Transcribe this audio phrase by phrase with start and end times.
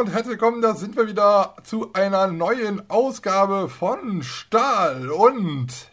[0.00, 5.90] und herzlich willkommen, da sind wir wieder zu einer neuen Ausgabe von Stahl und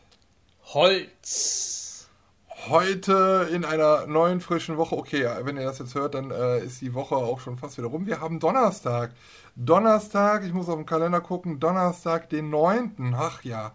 [0.64, 2.08] Holz.
[2.70, 4.96] Heute in einer neuen frischen Woche.
[4.96, 7.90] Okay, wenn ihr das jetzt hört, dann äh, ist die Woche auch schon fast wieder
[7.90, 8.06] rum.
[8.06, 9.12] Wir haben Donnerstag.
[9.58, 13.14] Donnerstag, ich muss auf den Kalender gucken, Donnerstag, den 9.
[13.14, 13.74] Ach ja.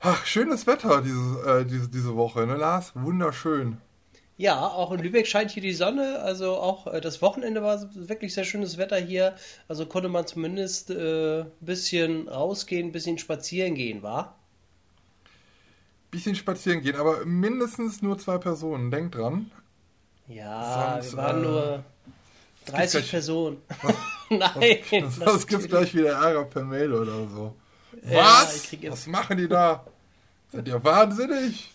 [0.00, 2.92] Ach, schönes Wetter diese, äh, diese, diese Woche, ne Lars?
[2.94, 3.76] Wunderschön.
[4.42, 6.18] Ja, auch in Lübeck scheint hier die Sonne.
[6.18, 9.36] Also auch äh, das Wochenende war wirklich sehr schönes Wetter hier.
[9.68, 14.34] Also konnte man zumindest ein äh, bisschen rausgehen, ein bisschen spazieren gehen, war?
[16.10, 18.90] Bisschen spazieren gehen, aber mindestens nur zwei Personen.
[18.90, 19.48] Denkt dran.
[20.26, 21.84] Ja, Sonst, wir waren äh, nur
[22.66, 23.58] 30 gleich, Personen.
[24.28, 24.78] Nein.
[25.24, 27.54] Sonst gibt es gleich wieder Ärger per Mail oder so.
[28.10, 28.76] Ja, Was?
[28.88, 29.86] Was machen die da?
[30.50, 31.72] Seid ihr wahnsinnig?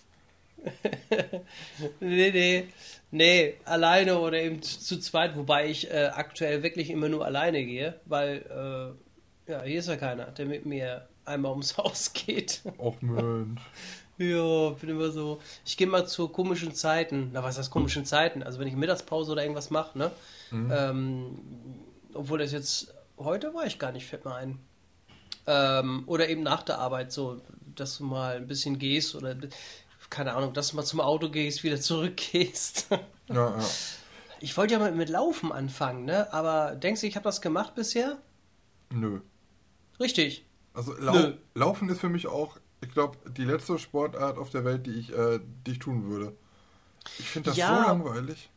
[2.00, 2.68] nee, nee.
[3.10, 8.00] Nee, alleine oder eben zu zweit, wobei ich äh, aktuell wirklich immer nur alleine gehe,
[8.06, 8.98] weil
[9.48, 12.62] äh, ja, hier ist ja keiner, der mit mir einmal ums Haus geht.
[12.78, 13.62] Och Mensch.
[14.18, 15.40] ja, bin immer so.
[15.66, 17.30] Ich gehe mal zu komischen Zeiten.
[17.32, 18.44] Na, was heißt komischen Zeiten?
[18.44, 20.12] Also wenn ich Mittagspause oder irgendwas mache, ne?
[20.52, 20.74] Mhm.
[20.76, 21.40] Ähm,
[22.14, 24.60] obwohl das jetzt heute war ich gar nicht, fällt mir ein.
[25.46, 27.42] Ähm, oder eben nach der Arbeit so,
[27.76, 29.36] dass du mal ein bisschen gehst oder
[30.10, 32.88] keine Ahnung, dass du mal zum Auto gehst, wieder zurückgehst.
[33.30, 33.66] Ja, ja.
[34.40, 36.32] Ich wollte ja mal mit Laufen anfangen, ne?
[36.32, 38.20] Aber denkst du, ich habe das gemacht bisher?
[38.90, 39.20] Nö.
[40.00, 40.46] Richtig.
[40.74, 41.34] Also Lau Nö.
[41.54, 45.12] Laufen ist für mich auch, ich glaube, die letzte Sportart auf der Welt, die ich,
[45.12, 46.38] äh, die ich tun würde.
[47.20, 48.50] Ich finde das ja, so langweilig.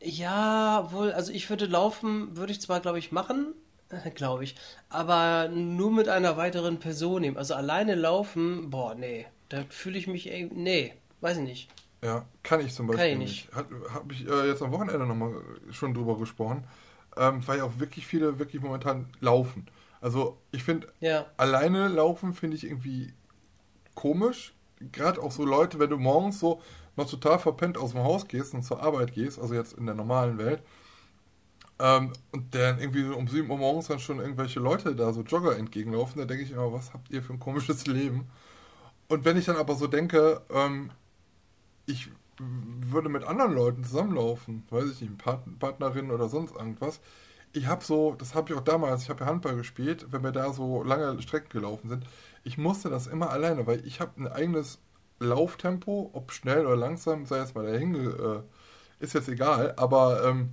[0.00, 3.54] Ja, wohl, also ich würde laufen, würde ich zwar, glaube ich, machen,
[3.88, 4.56] äh, glaube ich,
[4.88, 7.36] aber nur mit einer weiteren Person nehmen.
[7.36, 9.26] Also alleine laufen, boah, nee.
[9.48, 11.68] Da fühle ich mich, ey, nee, weiß ich nicht.
[12.02, 13.54] Ja, kann ich zum Beispiel kann ich nicht.
[13.54, 16.64] Habe hab ich äh, jetzt am Wochenende nochmal schon drüber gesprochen,
[17.16, 19.66] ähm, weil ja auch wirklich viele wirklich momentan laufen.
[20.00, 21.26] Also ich finde, ja.
[21.36, 23.12] alleine laufen finde ich irgendwie
[23.94, 24.54] komisch.
[24.92, 26.60] Gerade auch so Leute, wenn du morgens so
[26.96, 29.94] noch total verpennt aus dem Haus gehst und zur Arbeit gehst, also jetzt in der
[29.94, 30.62] normalen Welt,
[31.78, 35.58] ähm, und dann irgendwie um 7 Uhr morgens dann schon irgendwelche Leute da so Jogger
[35.58, 38.28] entgegenlaufen, da denke ich immer, was habt ihr für ein komisches Leben?
[39.08, 40.90] Und wenn ich dann aber so denke, ähm,
[41.86, 47.00] ich würde mit anderen Leuten zusammenlaufen, weiß ich nicht, Part Partnerin oder sonst irgendwas.
[47.52, 50.32] Ich habe so, das habe ich auch damals, ich habe ja Handball gespielt, wenn wir
[50.32, 52.04] da so lange Strecken gelaufen sind,
[52.44, 54.78] ich musste das immer alleine, weil ich habe ein eigenes
[55.18, 58.42] Lauftempo, ob schnell oder langsam, sei es mal dahin, äh,
[59.00, 60.50] ist jetzt egal, aber ähm,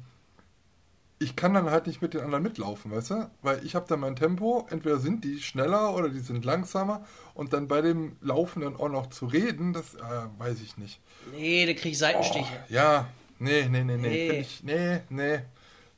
[1.23, 3.31] ich kann dann halt nicht mit den anderen mitlaufen, weißt du?
[3.41, 7.53] Weil ich habe dann mein Tempo, entweder sind die schneller oder die sind langsamer und
[7.53, 9.99] dann bei dem Laufen dann auch noch zu reden, das äh,
[10.37, 10.99] weiß ich nicht.
[11.31, 12.45] Nee, da krieg ich Seitenstiche.
[12.45, 13.07] Oh, ja,
[13.39, 14.39] nee, nee, nee, nee, nee.
[14.41, 15.39] Ich, nee, nee.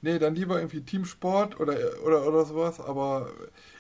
[0.02, 1.76] Nee, dann lieber irgendwie Teamsport oder,
[2.06, 3.32] oder, oder sowas, aber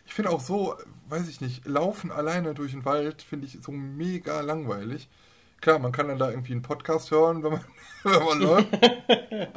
[0.07, 0.75] ich finde auch so,
[1.09, 5.07] weiß ich nicht, Laufen alleine durch den Wald finde ich so mega langweilig.
[5.65, 7.65] Klar, man kann dann da irgendwie einen Podcast hören, wenn man,
[8.03, 8.67] wenn man läuft.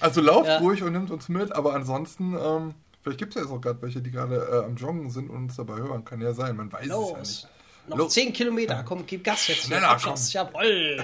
[0.00, 0.58] Also lauft ja.
[0.58, 3.80] ruhig und nimmt uns mit, aber ansonsten, ähm, vielleicht gibt es ja jetzt auch gerade
[3.80, 6.04] welche, die gerade äh, am Joggen sind und uns dabei hören.
[6.04, 7.06] Kann ja sein, man weiß Los.
[7.06, 7.48] es ja nicht.
[7.88, 8.12] Noch Los.
[8.12, 9.62] 10 Kilometer, komm, gib Gas jetzt.
[9.62, 10.16] Schneller, komm.
[10.16, 11.02] Jawoll.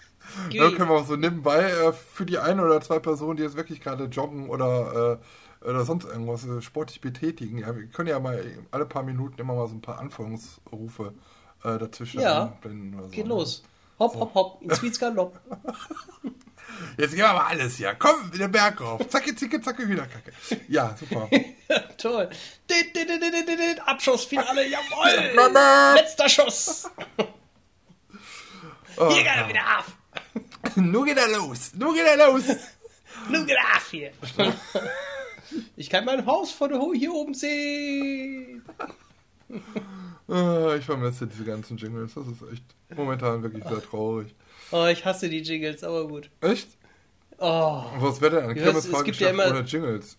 [0.56, 3.58] Dann können wir auch so nebenbei äh, für die eine oder zwei Personen, die jetzt
[3.58, 5.20] wirklich gerade joggen oder,
[5.62, 7.58] äh, oder sonst irgendwas äh, sportlich betätigen.
[7.58, 11.12] Ja, wir können ja mal alle paar Minuten immer mal so ein paar Anführungsrufe
[11.62, 13.02] äh, dazwischen ja, einblenden.
[13.02, 13.34] So, geht ne?
[13.34, 13.64] los.
[13.98, 15.40] Hopp, hopp, hopp, ins Wiesgalopp.
[16.96, 17.94] Jetzt gehen wir mal alles hier.
[17.94, 19.08] Komm, den Berg rauf.
[19.08, 20.32] Zacke, zicke, zacke, Hühnerkacke.
[20.68, 21.28] Ja, super.
[21.98, 22.30] Toll.
[23.84, 25.94] Abschussfinale, jawoll.
[25.96, 26.88] Letzter Schuss.
[28.96, 30.76] Oh, hier geht er wieder auf.
[30.76, 31.72] Nun geht er los.
[31.74, 32.44] Nun geht er los.
[33.28, 34.12] Nun geht er auf hier.
[35.76, 38.64] Ich kann mein Haus von hier oben sehen.
[40.28, 42.14] Ah, ich vermisse diese ganzen Jingles.
[42.14, 42.62] Das ist echt
[42.96, 44.34] momentan wirklich sehr traurig.
[44.70, 46.30] Oh, ich hasse die Jingles, aber gut.
[46.42, 46.68] Echt?
[47.38, 47.84] Oh.
[47.98, 49.48] Was wäre denn eine Kirmesfahrgeschäft ja immer...
[49.48, 50.18] ohne Jingles?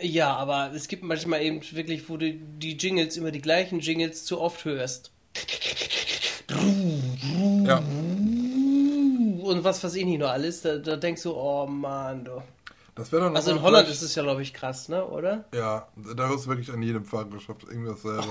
[0.00, 4.24] Ja, aber es gibt manchmal eben wirklich, wo du die Jingles, immer die gleichen Jingles
[4.24, 5.10] zu oft hörst.
[7.64, 7.78] Ja.
[7.78, 12.40] Und was weiß ich nicht nur alles, da, da denkst du, oh Mann, du.
[12.98, 15.44] Das wäre dann Also in Holland ist es ja, glaube ich, krass, ne, oder?
[15.54, 15.86] Ja,
[16.16, 18.26] da du wirklich an jedem Fahrgeschäft irgendwie dasselbe.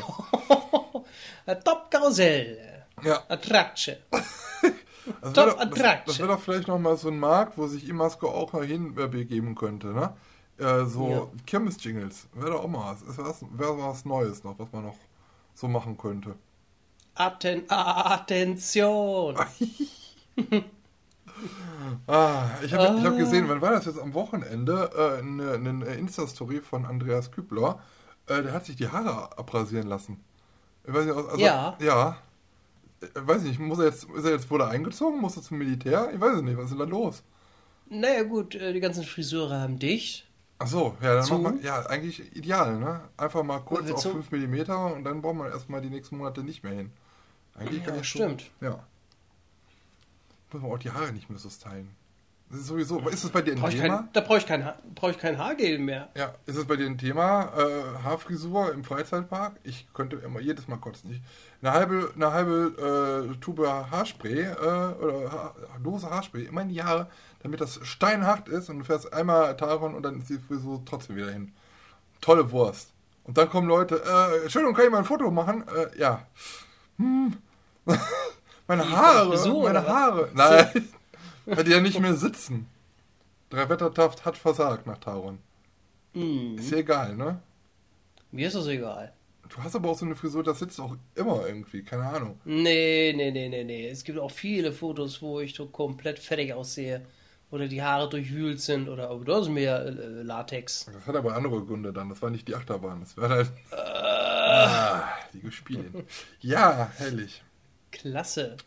[1.64, 2.84] Top Karussell.
[3.04, 3.24] Ja.
[3.30, 3.96] Attraction.
[5.22, 8.28] Das wäre doch, das, das wär doch vielleicht nochmal so ein Markt, wo sich Imasco
[8.28, 10.14] auch mal hinbegeben könnte, ne?
[10.58, 11.28] Äh, so ja.
[11.46, 12.28] Kirmes-Jingles.
[12.34, 13.18] Wäre doch auch mal was.
[13.18, 14.98] Wäre was Neues noch, was man noch
[15.54, 16.36] so machen könnte.
[17.16, 19.38] Atten Attention!
[22.08, 23.04] ah, ich habe ah.
[23.04, 24.90] hab gesehen, wann war das jetzt am Wochenende?
[24.96, 27.80] Äh, eine, eine Insta-Story von Andreas Kübler.
[28.28, 30.24] Äh, der hat sich die Haare abrasieren lassen.
[30.86, 31.76] Ich weiß nicht, also, ja.
[31.80, 32.18] Ja.
[33.02, 35.20] Ich weiß nicht, muss er jetzt, ist er jetzt, wurde er eingezogen?
[35.22, 36.10] Muss er zum Militär?
[36.14, 37.24] Ich weiß nicht, was ist denn da los?
[37.90, 40.28] Naja, gut, äh, die ganzen Friseure haben dich.
[40.60, 41.38] Ach so, ja, dann zu.
[41.38, 43.02] man, ja, eigentlich ideal, ne?
[43.16, 46.64] Einfach mal kurz auf 5 mm und dann braucht man erstmal die nächsten Monate nicht
[46.64, 46.92] mehr hin.
[47.56, 48.50] Eigentlich ja, kann ich stimmt.
[48.60, 48.84] So, ja.
[50.52, 51.96] Muss man auch die Haare nicht mehr so stylen.
[52.50, 53.98] Das ist sowieso, ist das bei dir ein brauch Thema?
[53.98, 56.08] Kein, da brauche ich, kein, brauch ich kein Haargel mehr.
[56.16, 57.52] Ja, ist es bei dir ein Thema?
[57.58, 59.60] Äh, Haarfrisur im Freizeitpark?
[59.64, 61.12] Ich könnte immer jedes Mal kotzen.
[61.12, 61.22] Ich,
[61.62, 66.82] eine halbe, eine halbe äh, Tube Haarspray äh, oder ha Dose Haarspray immer in die
[66.82, 67.08] Haare,
[67.44, 71.18] damit das steinhart ist und du fährst einmal Taron und dann ist die Frisur trotzdem
[71.18, 71.52] wieder hin.
[72.22, 72.94] Tolle Wurst.
[73.26, 75.66] Und dann kommen Leute, äh, Entschuldigung, kann ich mal ein Foto machen?
[75.68, 76.26] Äh, ja.
[76.98, 77.36] Hm.
[78.68, 80.30] meine Haare, Frisur, meine Haare.
[80.36, 80.90] Nein.
[81.46, 82.68] Weil die ja nicht mehr sitzen.
[83.50, 85.40] Drei Wettertaft hat versagt nach Taron.
[86.14, 86.58] Mm.
[86.58, 87.40] Ist ja egal, ne?
[88.32, 89.14] Mir ist das egal.
[89.48, 92.40] Du hast aber auch so eine Frisur, das sitzt auch immer irgendwie, keine Ahnung.
[92.44, 93.88] Nee, nee, nee, nee, nee.
[93.88, 97.06] Es gibt auch viele Fotos, wo ich so komplett fertig aussehe.
[97.50, 100.86] Oder die Haare durchwühlt sind oder aber das ist mehr äh, Latex.
[100.92, 102.10] Das hat aber andere Gründe dann.
[102.10, 103.00] Das war nicht die Achterbahn.
[103.00, 103.52] Das war halt.
[103.72, 103.76] Äh.
[103.76, 105.94] Ah, die gespielt.
[106.42, 107.42] ja, herrlich.
[107.92, 108.58] Klasse.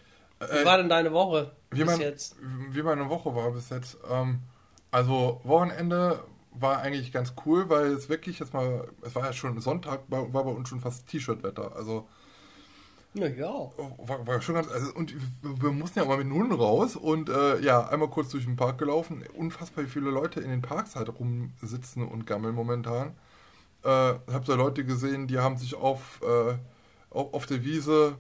[0.41, 2.37] Wie äh, war denn deine Woche wie bis mein, jetzt?
[2.41, 3.99] Wie meine Woche war bis jetzt.
[4.11, 4.41] Ähm,
[4.91, 9.61] also Wochenende war eigentlich ganz cool, weil es wirklich jetzt mal, es war ja schon
[9.61, 11.77] Sonntag, war, war bei uns schon fast T-Shirt-Wetter.
[11.77, 12.09] Also
[13.13, 13.71] naja.
[13.99, 17.61] War, war schon ganz, also, und wir mussten ja mal mit Hunden raus und äh,
[17.61, 19.25] ja, einmal kurz durch den Park gelaufen.
[19.35, 23.17] Unfassbar viele Leute in den Parks halt rumsitzen und gammeln momentan.
[23.83, 26.55] Äh, hab da Leute gesehen, die haben sich auf, äh,
[27.11, 28.17] auf, auf der Wiese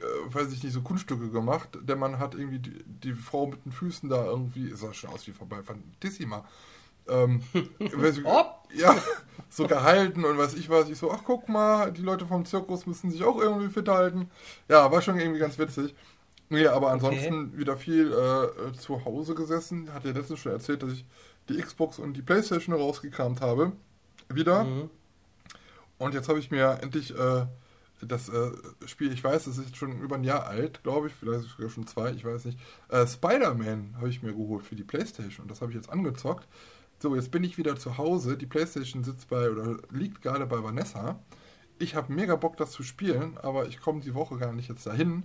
[0.00, 1.68] äh, weiß ich nicht, so Kunststücke gemacht.
[1.82, 5.26] Der Mann hat irgendwie die, die Frau mit den Füßen da irgendwie, sah schon aus
[5.26, 6.44] wie vorbei, Fantissima.
[7.06, 7.42] Ähm,
[7.78, 7.92] ich,
[8.74, 8.96] ja,
[9.50, 10.88] so gehalten und weiß ich was.
[10.88, 14.30] Ich so, ach guck mal, die Leute vom Zirkus müssen sich auch irgendwie fit halten.
[14.68, 15.94] Ja, war schon irgendwie ganz witzig.
[16.48, 17.58] Nee, aber ansonsten okay.
[17.58, 19.92] wieder viel äh, zu Hause gesessen.
[19.92, 21.04] Hat ja letztens schon erzählt, dass ich
[21.48, 23.72] die Xbox und die Playstation rausgekramt habe.
[24.28, 24.64] Wieder.
[24.64, 24.90] Mhm.
[25.98, 27.46] Und jetzt habe ich mir endlich äh,
[28.00, 28.50] das äh,
[28.86, 31.86] Spiel, ich weiß, es ist schon über ein Jahr alt, glaube ich, vielleicht sogar schon
[31.86, 32.58] zwei, ich weiß nicht.
[32.88, 36.48] Äh, Spider-Man habe ich mir geholt für die Playstation und das habe ich jetzt angezockt.
[36.98, 38.36] So, jetzt bin ich wieder zu Hause.
[38.36, 41.18] Die Playstation sitzt bei oder liegt gerade bei Vanessa.
[41.78, 44.86] Ich habe mega Bock, das zu spielen, aber ich komme die Woche gar nicht jetzt
[44.86, 45.24] dahin.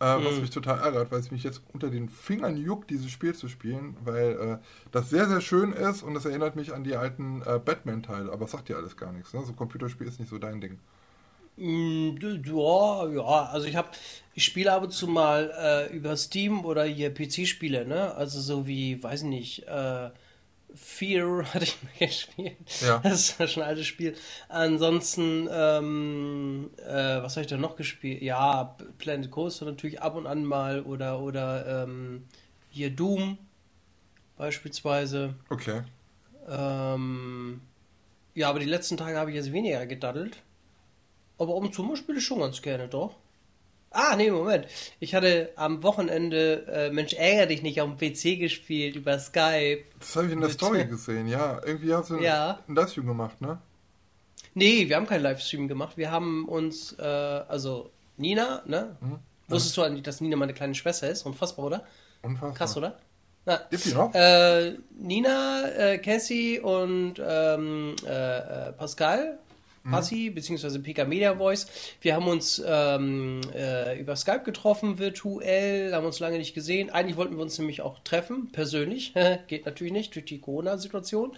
[0.00, 0.24] Äh, mhm.
[0.24, 3.48] Was mich total ärgert, weil es mich jetzt unter den Fingern juckt, dieses Spiel zu
[3.48, 4.58] spielen, weil äh,
[4.92, 8.46] das sehr, sehr schön ist und es erinnert mich an die alten äh, Batman-Teile, aber
[8.46, 9.34] es sagt dir alles gar nichts.
[9.34, 9.42] Ne?
[9.44, 10.78] So Computerspiel ist nicht so dein Ding.
[11.56, 13.90] Mm, ja, ja, also ich habe,
[14.34, 15.52] ich spiele ab und zu mal
[15.90, 18.14] äh, über Steam oder hier PC-Spiele, ne?
[18.14, 20.10] Also so wie, weiß nicht, äh,
[20.74, 22.56] Fear hatte ich mal gespielt.
[22.80, 22.98] Ja.
[22.98, 24.14] Das ist schon ein altes Spiel.
[24.48, 28.22] Ansonsten, ähm, äh, was habe ich da noch gespielt?
[28.22, 32.24] Ja, Planet Coaster natürlich ab und an mal oder, oder ähm,
[32.70, 33.38] hier Doom
[34.36, 35.34] beispielsweise.
[35.50, 35.82] Okay.
[36.48, 37.60] Ähm,
[38.34, 40.42] ja, aber die letzten Tage habe ich jetzt weniger gedaddelt.
[41.40, 43.16] Aber um mal spiele ich schon ganz gerne, doch.
[43.90, 44.66] Ah, nee, Moment.
[45.00, 49.82] Ich hatte am Wochenende äh, Mensch, ärger dich nicht auf dem PC gespielt über Skype.
[49.98, 51.58] Das habe ich in der Story gesehen, ja.
[51.64, 52.60] Irgendwie hast du ja.
[52.68, 53.58] einen Livestream gemacht, ne?
[54.52, 55.96] Nee, wir haben keinen Livestream gemacht.
[55.96, 58.96] Wir haben uns, äh, also Nina, ne?
[59.00, 59.18] Mhm.
[59.48, 61.24] Wusstest du eigentlich, dass Nina meine kleine Schwester ist?
[61.24, 61.84] Unfassbar, oder?
[62.20, 62.54] Unfassbar.
[62.54, 62.98] Krass, oder?
[63.46, 64.14] Na, Gibt die noch?
[64.14, 68.72] Äh, Nina, äh, Cassie und ähm, äh,
[69.82, 69.90] Pascal Mhm.
[69.90, 71.66] Passi, beziehungsweise PK Media Voice.
[72.02, 76.90] Wir haben uns ähm, äh, über Skype getroffen, virtuell, haben uns lange nicht gesehen.
[76.90, 79.14] Eigentlich wollten wir uns nämlich auch treffen, persönlich.
[79.48, 81.32] Geht natürlich nicht durch die Corona-Situation.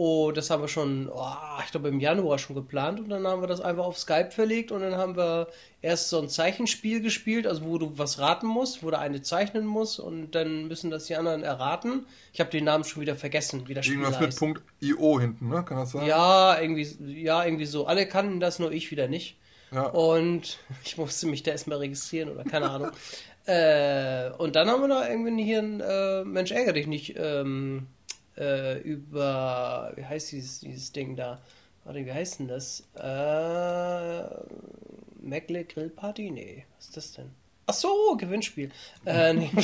[0.00, 1.26] Oh, das haben wir schon, oh,
[1.64, 4.70] ich glaube, im Januar schon geplant und dann haben wir das einfach auf Skype verlegt
[4.70, 5.48] und dann haben wir
[5.82, 9.66] erst so ein Zeichenspiel gespielt, also wo du was raten musst, wo der eine zeichnen
[9.66, 12.06] muss und dann müssen das die anderen erraten.
[12.32, 14.30] Ich habe den Namen schon wieder vergessen, wie das Spiel Irgendwas heißt.
[14.30, 15.64] mit Punkt .io hinten, ne?
[15.64, 16.06] Kann das sein?
[16.06, 16.86] Ja, irgendwie,
[17.20, 17.88] ja, irgendwie so.
[17.88, 19.36] Alle kannten das, nur ich wieder nicht.
[19.72, 19.86] Ja.
[19.86, 22.90] Und ich musste mich da erstmal registrieren oder keine Ahnung.
[23.46, 27.88] äh, und dann haben wir da irgendwie hier ein äh, Mensch ärgere dich nicht ähm,
[28.38, 31.40] äh, über, wie heißt dieses, dieses Ding da?
[31.84, 32.82] Warte, wie heißt denn das?
[32.94, 34.22] Äh,
[35.20, 36.30] Meckle Grill Party?
[36.30, 37.30] Nee, was ist das denn?
[37.66, 38.70] Ach so, Gewinnspiel.
[39.04, 39.50] Äh, nee.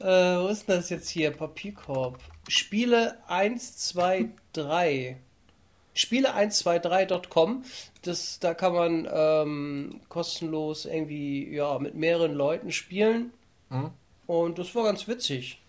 [0.00, 1.30] äh, wo ist denn das jetzt hier?
[1.30, 2.18] Papierkorb.
[2.48, 5.16] Spiele 123.
[5.94, 7.64] Spiele123.com.
[8.02, 13.32] Das, da kann man ähm, kostenlos irgendwie ja, mit mehreren Leuten spielen.
[13.70, 13.90] Mhm.
[14.26, 15.61] Und das war ganz witzig.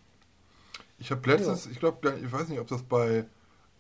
[1.04, 1.72] Ich habe letztens, ja.
[1.72, 3.26] ich glaube, ich weiß nicht, ob das bei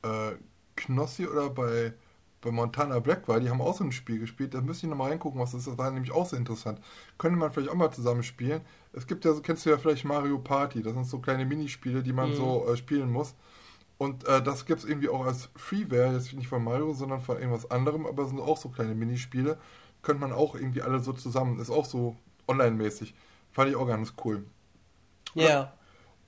[0.01, 0.32] äh,
[0.75, 1.94] Knossi oder bei,
[2.42, 4.53] bei Montana Black war, die haben auch so ein Spiel gespielt.
[4.53, 5.68] Da müsste ich nochmal reingucken, was das ist.
[5.70, 6.82] Das war nämlich auch sehr interessant.
[7.18, 8.60] Könnte man vielleicht auch mal zusammen spielen.
[8.92, 10.84] Es gibt ja, kennst du ja vielleicht Mario Party.
[10.84, 12.36] Das sind so kleine Minispiele, die man mhm.
[12.36, 13.36] so äh, spielen muss.
[13.98, 17.38] Und äh, das gibt es irgendwie auch als Freeware, jetzt nicht von Mario, sondern von
[17.38, 19.58] irgendwas anderem, aber es sind auch so kleine Minispiele.
[20.01, 22.18] Könnte man auch irgendwie alle so zusammen, ist auch so
[22.50, 23.15] online-mäßig.
[23.53, 24.44] Fand ich auch ganz cool.
[25.36, 25.72] Ja.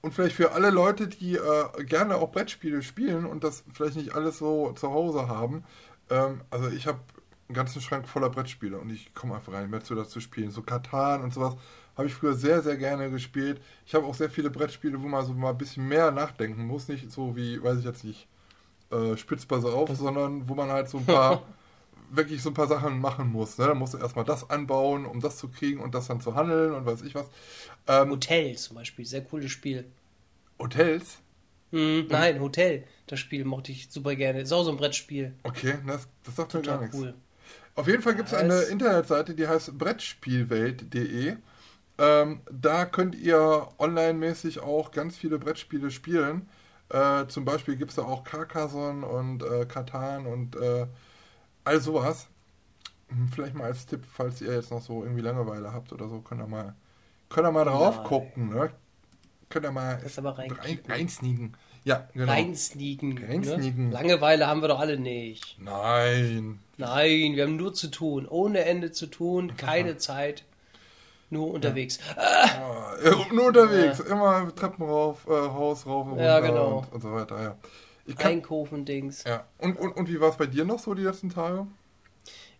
[0.05, 4.13] Und vielleicht für alle Leute, die äh, gerne auch Brettspiele spielen und das vielleicht nicht
[4.13, 5.63] alles so zu Hause haben.
[6.11, 6.99] Ähm, also ich habe
[7.47, 10.51] einen ganzen Schrank voller Brettspiele und ich komme einfach rein, mehr zu dazu spielen.
[10.51, 11.55] So Katan und sowas
[11.97, 13.59] habe ich früher sehr, sehr gerne gespielt.
[13.87, 16.87] Ich habe auch sehr viele Brettspiele, wo man so mal ein bisschen mehr nachdenken muss.
[16.87, 18.27] Nicht so wie, weiß ich jetzt nicht,
[18.91, 21.41] äh, Spitzbase auf, sondern wo man halt so ein paar,
[22.09, 23.57] wirklich so ein paar Sachen machen muss.
[23.57, 23.67] Ne?
[23.67, 26.73] Da musst du erstmal das anbauen, um das zu kriegen und das dann zu handeln
[26.73, 27.27] und weiß ich was.
[27.87, 29.85] Ähm, Hotel zum Beispiel, sehr cooles Spiel.
[30.59, 31.19] Hotels?
[31.71, 32.83] Hm, nein, Hotel.
[33.07, 34.41] Das Spiel mochte ich super gerne.
[34.41, 35.33] Ist auch so ein Brettspiel.
[35.43, 36.95] Okay, das, das sagt mir gar nichts.
[36.95, 37.13] Cool.
[37.75, 41.35] Auf jeden Fall gibt es eine Internetseite, die heißt brettspielwelt.de.
[41.97, 46.49] Ähm, da könnt ihr online-mäßig auch ganz viele Brettspiele spielen.
[46.89, 50.87] Äh, zum Beispiel gibt es da auch Carcassonne und äh, Katan und äh,
[51.65, 52.27] all sowas.
[53.09, 56.21] Hm, vielleicht mal als Tipp, falls ihr jetzt noch so irgendwie Langeweile habt oder so,
[56.21, 56.73] könnt ihr mal,
[57.29, 58.05] könnt ihr mal drauf Nein.
[58.05, 58.49] gucken.
[58.49, 58.71] Ne?
[59.49, 60.51] Könnt ihr mal das aber rein
[60.87, 61.55] reinsneaken.
[61.83, 62.31] Ja, genau.
[62.31, 63.17] Reinsneaken.
[63.17, 63.89] Reinsneaken.
[63.89, 63.93] Ne?
[63.93, 65.57] Langeweile haben wir doch alle nicht.
[65.59, 66.59] Nein.
[66.77, 68.27] Nein, wir haben nur zu tun.
[68.27, 70.43] Ohne Ende zu tun, keine Zeit.
[71.29, 71.99] Nur unterwegs.
[72.15, 72.23] Ja.
[72.23, 73.25] Ah.
[73.33, 73.99] nur unterwegs.
[73.99, 74.05] Ja.
[74.05, 76.79] Immer Treppen rauf, äh, Haus rauf und runter ja, genau.
[76.79, 77.41] und, und, so weiter.
[77.41, 77.55] Ja.
[78.13, 79.23] Kann, Einkaufen, Dings.
[79.23, 79.45] Ja.
[79.57, 81.67] Und, und, und wie war es bei dir noch so die letzten Tage?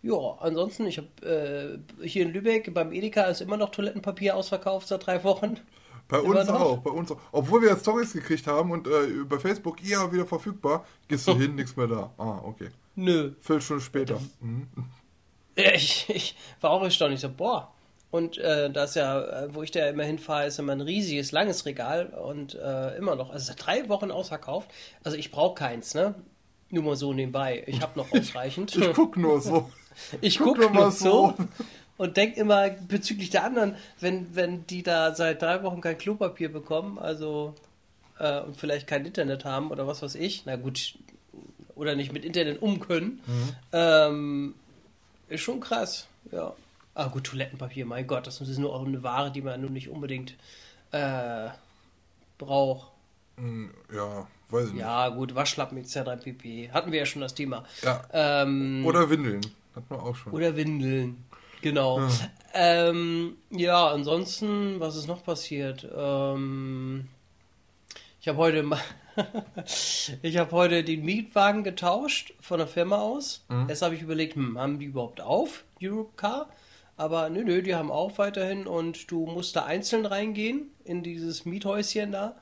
[0.02, 4.88] Ja, ansonsten, ich habe äh, hier in Lübeck beim Edeka ist immer noch Toilettenpapier ausverkauft
[4.88, 5.58] seit drei Wochen.
[6.08, 6.60] Bei immer uns noch?
[6.60, 7.18] auch, bei uns auch.
[7.32, 11.34] Obwohl wir jetzt Stories gekriegt haben und äh, über Facebook, ja, wieder verfügbar, gehst du
[11.38, 12.12] hin, nichts mehr da.
[12.18, 12.68] Ah, okay.
[12.94, 13.32] Nö.
[13.40, 14.20] Viertelstunde später.
[14.40, 14.68] Mhm.
[15.58, 17.14] Ich, ich war auch erstaunt.
[17.14, 17.72] Ich so, boah,
[18.16, 21.66] und äh, das ja, äh, wo ich da immer hinfahre, ist immer ein riesiges, langes
[21.66, 24.70] Regal und äh, immer noch, also seit drei Wochen ausverkauft.
[25.04, 26.14] Also ich brauche keins, ne?
[26.70, 27.62] Nur mal so nebenbei.
[27.66, 28.74] Ich habe noch ausreichend.
[28.74, 29.70] ich guck nur so.
[30.22, 31.34] ich guck, guck nur, nur so.
[31.98, 36.52] Und denk immer bezüglich der anderen, wenn, wenn die da seit drei Wochen kein Klopapier
[36.52, 37.54] bekommen, also
[38.18, 40.98] äh, und vielleicht kein Internet haben oder was weiß ich, na gut,
[41.74, 43.52] oder nicht mit Internet um können, mhm.
[43.72, 44.54] ähm,
[45.30, 46.54] ist schon krass, ja.
[46.98, 49.90] Ah, gut, Toilettenpapier, mein Gott, das ist nur auch eine Ware, die man nun nicht
[49.90, 50.34] unbedingt
[50.92, 51.48] äh,
[52.38, 52.90] braucht.
[53.36, 54.80] Hm, ja, weiß ich nicht.
[54.80, 56.24] Ja, gut, Waschlappen etc.
[56.24, 56.70] pp.
[56.72, 57.66] Hatten wir ja schon das Thema.
[57.82, 58.02] Ja.
[58.14, 59.42] Ähm, oder Windeln.
[59.74, 60.32] Hatten wir auch schon.
[60.32, 61.22] Oder Windeln.
[61.60, 62.00] Genau.
[62.00, 62.08] Ja,
[62.54, 65.86] ähm, ja ansonsten, was ist noch passiert?
[65.94, 67.08] Ähm,
[68.22, 68.64] ich habe heute
[70.22, 73.44] ich habe heute den Mietwagen getauscht von der Firma aus.
[73.50, 73.68] Mhm.
[73.68, 76.48] Jetzt habe ich überlegt, hm, haben die überhaupt auf, Europcar?
[76.96, 81.44] Aber nö, nö, die haben auch weiterhin und du musst da einzeln reingehen in dieses
[81.44, 82.36] Miethäuschen da.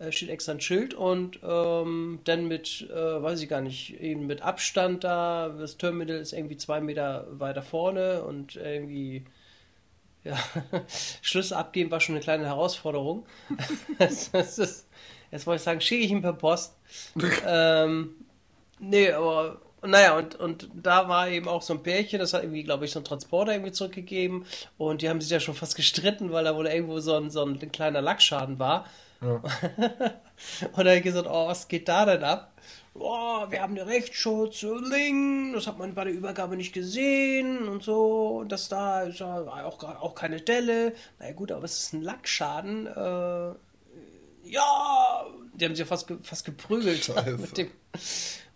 [0.00, 4.26] Äh, steht extra ein Schild und ähm, dann mit, äh, weiß ich gar nicht, eben
[4.26, 5.50] mit Abstand da.
[5.50, 9.26] Das Terminal ist irgendwie zwei Meter weiter vorne und irgendwie,
[10.24, 10.38] ja,
[11.20, 13.26] Schlüssel abgeben war schon eine kleine Herausforderung.
[13.98, 14.88] das, das ist,
[15.30, 16.74] jetzt wollte ich sagen, schicke ich ihn per Post.
[17.46, 18.14] ähm,
[18.78, 22.42] nee, aber und naja, und, und da war eben auch so ein Pärchen, das hat
[22.42, 24.44] irgendwie, glaube ich, so ein Transporter irgendwie zurückgegeben.
[24.76, 27.42] Und die haben sich ja schon fast gestritten, weil da wohl irgendwo so ein, so
[27.44, 28.86] ein kleiner Lackschaden war.
[29.22, 29.36] Ja.
[30.72, 32.52] und er hat gesagt, oh, was geht da denn ab?
[32.94, 37.82] Oh, wir haben den Rechtsschutz, Ling, das hat man bei der Übergabe nicht gesehen und
[37.82, 38.38] so.
[38.40, 40.92] Und das da ist ja auch, auch keine Delle.
[41.18, 42.86] Na ja, gut, aber es ist ein Lackschaden.
[42.86, 43.54] Äh,
[44.44, 47.70] ja, die haben sich ja fast, fast geprügelt mit dem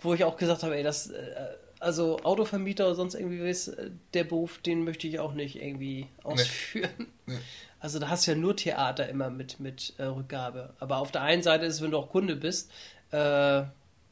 [0.05, 1.35] wo ich auch gesagt habe, ey, das, äh,
[1.81, 6.09] also Autovermieter oder sonst irgendwie was, äh, der Beruf, den möchte ich auch nicht irgendwie
[6.23, 6.91] ausführen.
[6.99, 7.35] Nee.
[7.35, 7.39] Nee.
[7.81, 10.73] Also da hast du ja nur Theater immer mit, mit äh, Rückgabe.
[10.79, 12.71] Aber auf der einen Seite ist, wenn du auch Kunde bist,
[13.11, 13.63] äh,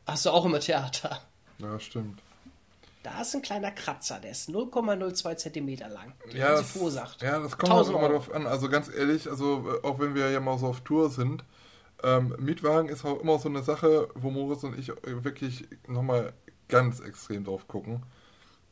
[0.07, 1.23] hast du auch immer Theater.
[1.59, 2.21] Ja, stimmt.
[3.03, 6.13] Da ist ein kleiner Kratzer, der ist 0,02 Zentimeter lang.
[6.33, 7.21] Ja, das, verursacht.
[7.23, 8.47] ja, das kommt halt immer drauf an.
[8.47, 11.43] Also ganz ehrlich, also äh, auch wenn wir ja mal so auf Tour sind,
[12.03, 16.33] ähm, Mietwagen ist auch immer so eine Sache, wo Moritz und ich wirklich nochmal
[16.69, 18.03] ganz extrem drauf gucken.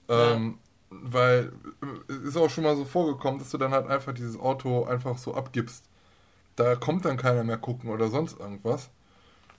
[0.09, 0.59] Ähm,
[0.91, 0.97] ja.
[1.03, 1.53] Weil
[2.09, 4.85] es äh, ist auch schon mal so vorgekommen, dass du dann halt einfach dieses Auto
[4.85, 5.85] einfach so abgibst.
[6.57, 8.91] Da kommt dann keiner mehr gucken oder sonst irgendwas.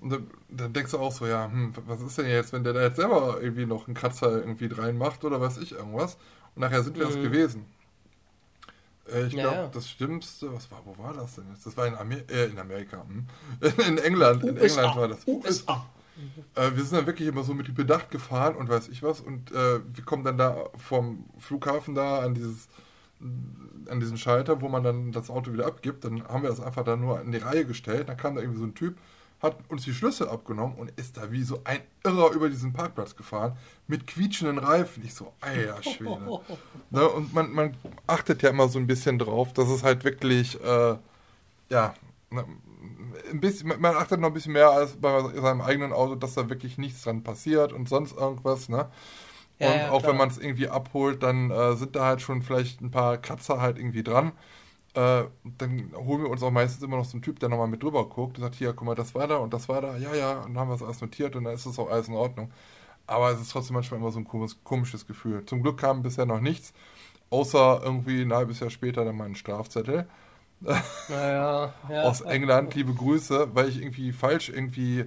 [0.01, 2.73] Und dann, dann denkst du auch so, ja, hm, was ist denn jetzt, wenn der
[2.73, 6.17] da jetzt selber irgendwie noch einen Kratzer irgendwie reinmacht oder weiß ich irgendwas.
[6.55, 7.13] Und nachher sind wir mhm.
[7.13, 7.65] das gewesen.
[9.11, 9.67] Äh, ich ja, glaube, ja.
[9.67, 11.65] das Schlimmste, was war, wo war das denn jetzt?
[11.65, 13.05] Das war in, Amer äh, in Amerika.
[13.07, 13.27] Hm?
[13.87, 14.43] In England.
[14.43, 14.81] In USA.
[14.81, 15.27] England war das.
[15.27, 15.85] USA.
[16.55, 19.21] Äh, wir sind dann wirklich immer so mit Bedacht gefahren und weiß ich was.
[19.21, 22.67] Und äh, wir kommen dann da vom Flughafen da an dieses
[23.89, 26.03] an diesen Schalter, wo man dann das Auto wieder abgibt.
[26.03, 28.09] Dann haben wir das einfach da nur in die Reihe gestellt.
[28.09, 28.97] Dann kam da irgendwie so ein Typ,
[29.41, 33.15] hat uns die Schlüssel abgenommen und ist da wie so ein Irrer über diesen Parkplatz
[33.15, 33.57] gefahren
[33.87, 35.03] mit quietschenden Reifen.
[35.03, 36.41] Ich so, eier Schwede.
[36.91, 40.61] ne, und man, man achtet ja immer so ein bisschen drauf, dass es halt wirklich,
[40.63, 40.95] äh,
[41.69, 41.93] ja,
[42.29, 42.45] ne,
[43.31, 46.49] ein bisschen, man achtet noch ein bisschen mehr als bei seinem eigenen Auto, dass da
[46.49, 48.89] wirklich nichts dran passiert und sonst irgendwas, ne?
[49.59, 52.41] Ja, und ja, auch wenn man es irgendwie abholt, dann äh, sind da halt schon
[52.41, 54.31] vielleicht ein paar Kratzer halt irgendwie dran.
[54.93, 57.81] Äh, dann holen wir uns auch meistens immer noch so einen Typ, der nochmal mit
[57.81, 60.13] drüber guckt und sagt, hier, guck mal, das war da und das war da, ja,
[60.13, 62.15] ja, und dann haben wir es alles notiert und dann ist es auch alles in
[62.15, 62.51] Ordnung.
[63.07, 65.45] Aber es ist trotzdem manchmal immer so ein komisches, komisches Gefühl.
[65.45, 66.73] Zum Glück kam bisher noch nichts,
[67.29, 70.07] außer irgendwie ein halbes Jahr später dann mal ein Strafzettel.
[71.07, 75.05] Naja, ja, aus England, liebe Grüße, weil ich irgendwie falsch irgendwie.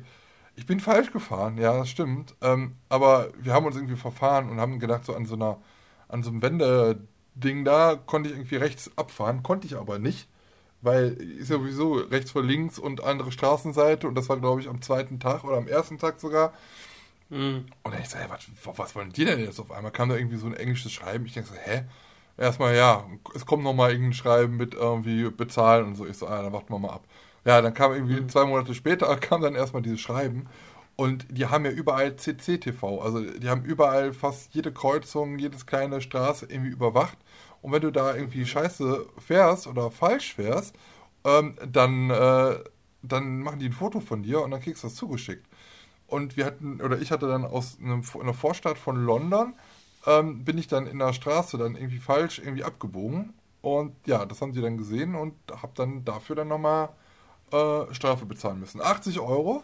[0.57, 2.35] Ich bin falsch gefahren, ja, das stimmt.
[2.41, 5.59] Ähm, aber wir haben uns irgendwie verfahren und haben gedacht, so an so einer,
[6.09, 6.43] an so einem
[7.35, 10.29] Wendeding da konnte ich irgendwie rechts abfahren, konnte ich aber nicht,
[10.83, 14.69] weil ist ja sowieso rechts vor links und andere Straßenseite und das war, glaube ich,
[14.69, 16.53] am zweiten Tag oder am ersten Tag sogar.
[17.31, 17.67] Mhm.
[17.83, 19.93] Und dann ich so, hey, was, was wollen die denn jetzt auf einmal?
[19.93, 21.26] Kam da irgendwie so ein englisches Schreiben.
[21.26, 21.85] Ich denke so, hä?
[22.37, 26.07] erstmal, ja, es kommt nochmal irgendein Schreiben mit irgendwie bezahlen und so.
[26.07, 27.05] Ich so, ah, dann warten wir mal ab.
[27.45, 28.29] Ja, dann kam irgendwie mhm.
[28.29, 30.47] zwei Monate später, kam dann erstmal dieses Schreiben.
[30.97, 33.00] Und die haben ja überall CCTV.
[33.03, 37.19] Also die haben überall fast jede Kreuzung, jedes kleine Straße irgendwie überwacht.
[37.64, 40.75] Und wenn du da irgendwie scheiße fährst oder falsch fährst,
[41.25, 42.59] ähm, dann, äh,
[43.00, 45.47] dann machen die ein Foto von dir und dann kriegst du das zugeschickt.
[46.06, 49.54] Und wir hatten, oder ich hatte dann aus einem, einer Vorstadt von London,
[50.06, 53.33] ähm, bin ich dann in der Straße dann irgendwie falsch irgendwie abgebogen.
[53.62, 56.91] Und ja, das haben sie dann gesehen und habe dann dafür dann nochmal
[57.50, 58.82] äh, Strafe bezahlen müssen.
[58.82, 59.62] 80 Euro.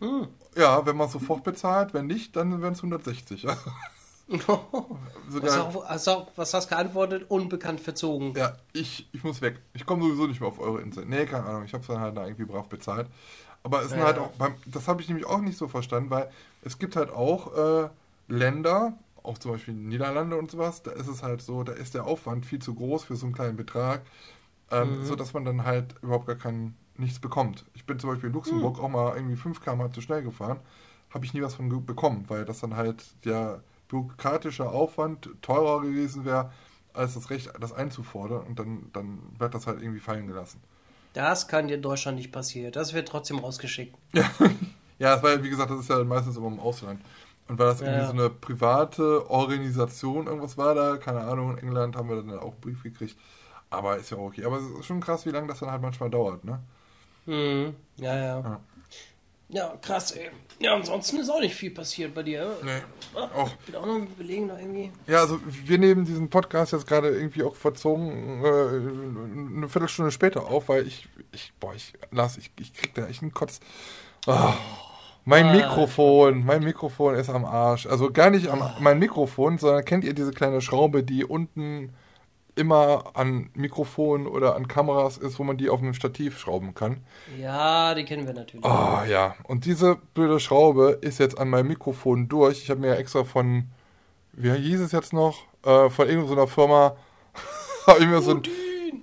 [0.00, 0.28] Hm.
[0.54, 3.46] Ja, wenn man sofort bezahlt, wenn nicht, dann wären es 160.
[4.28, 7.26] was, auch, also, was hast du geantwortet?
[7.28, 8.34] Unbekannt verzogen.
[8.34, 9.60] Ja, ich, ich muss weg.
[9.72, 11.06] Ich komme sowieso nicht mehr auf eure Insel.
[11.06, 11.64] Nee, keine Ahnung.
[11.64, 13.06] Ich habe es dann halt da irgendwie brav bezahlt.
[13.62, 14.06] Aber es sind ja.
[14.06, 16.30] halt auch, beim, das habe ich nämlich auch nicht so verstanden, weil
[16.62, 17.88] es gibt halt auch äh,
[18.28, 22.04] Länder, auch zum Beispiel Niederlande und sowas, da ist es halt so, da ist der
[22.04, 24.02] Aufwand viel zu groß für so einen kleinen Betrag,
[24.70, 25.04] ähm, mhm.
[25.04, 27.64] sodass man dann halt überhaupt gar kein, nichts bekommt.
[27.74, 28.84] Ich bin zum Beispiel in Luxemburg mhm.
[28.84, 30.60] auch mal irgendwie 5 km zu schnell gefahren,
[31.10, 36.24] habe ich nie was von bekommen, weil das dann halt der bürokratische Aufwand teurer gewesen
[36.24, 36.52] wäre,
[36.92, 40.60] als das Recht, das einzufordern und dann, dann wird das halt irgendwie fallen gelassen.
[41.12, 42.72] Das kann dir in Deutschland nicht passieren.
[42.72, 43.96] Das wird trotzdem rausgeschickt.
[44.14, 44.30] Ja,
[44.98, 47.00] ja weil, wie gesagt, das ist ja meistens immer im Ausland.
[47.48, 48.06] Und weil das irgendwie ja.
[48.06, 52.52] so eine private Organisation irgendwas war da, keine Ahnung, in England haben wir dann auch
[52.52, 53.16] einen Brief gekriegt.
[53.70, 54.44] Aber ist ja okay.
[54.44, 56.60] Aber es ist schon krass, wie lange das dann halt manchmal dauert, ne?
[57.26, 57.74] Mhm.
[57.96, 58.60] Ja, ja, ja.
[59.48, 60.30] Ja, krass, ey.
[60.58, 62.56] Ja, ansonsten ist auch nicht viel passiert bei dir.
[62.64, 62.82] Nee.
[63.14, 63.50] Ach, auch.
[63.60, 64.90] Ich bin auch noch überlegen da irgendwie.
[65.06, 70.46] Ja, also wir nehmen diesen Podcast jetzt gerade irgendwie auch verzogen äh, eine Viertelstunde später
[70.46, 73.60] auf, weil ich, ich boah, ich, Lars, ich, ich krieg da echt einen Kotz.
[74.26, 74.52] Oh.
[75.24, 75.52] Mein ah.
[75.52, 77.86] Mikrofon, mein Mikrofon ist am Arsch.
[77.86, 78.76] Also gar nicht am, ah.
[78.80, 81.92] mein Mikrofon, sondern kennt ihr diese kleine Schraube, die unten
[82.56, 86.98] immer an Mikrofonen oder an Kameras ist, wo man die auf dem Stativ schrauben kann?
[87.40, 88.64] Ja, die kennen wir natürlich.
[88.64, 89.36] Ah, oh, ja.
[89.44, 92.62] Und diese blöde Schraube ist jetzt an meinem Mikrofon durch.
[92.62, 93.68] Ich habe mir ja extra von,
[94.32, 95.44] wie hieß es jetzt noch?
[95.64, 96.96] Äh, von irgendeiner Firma
[97.86, 98.42] habe ich mir so ein,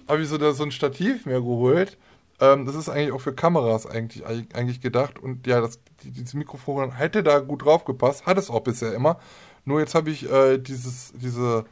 [0.07, 1.97] hab ich so, so ein Stativ mir geholt
[2.39, 5.19] ähm, das ist eigentlich auch für Kameras eigentlich, eigentlich gedacht.
[5.19, 9.19] Und ja, das, dieses Mikrofon hätte da gut drauf gepasst, hat es auch bisher immer.
[9.65, 11.65] Nur jetzt habe ich äh, dieses, diese,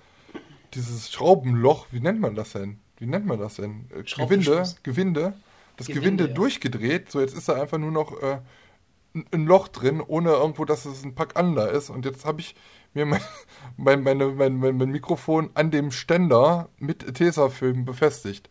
[0.73, 2.79] dieses Schraubenloch, wie nennt man das denn?
[2.97, 3.89] Wie nennt man das denn?
[3.89, 5.33] Äh, Gewinde, Gewinde,
[5.77, 6.33] das Gewinde, Gewinde ja.
[6.33, 7.11] durchgedreht.
[7.11, 8.39] So, jetzt ist da einfach nur noch äh,
[9.31, 11.89] ein Loch drin, ohne irgendwo, dass es ein Pack da ist.
[11.89, 12.55] Und jetzt habe ich
[12.93, 13.21] mir mein,
[13.77, 18.49] mein, meine, mein, mein, Mikrofon an dem Ständer mit Tesafilm befestigt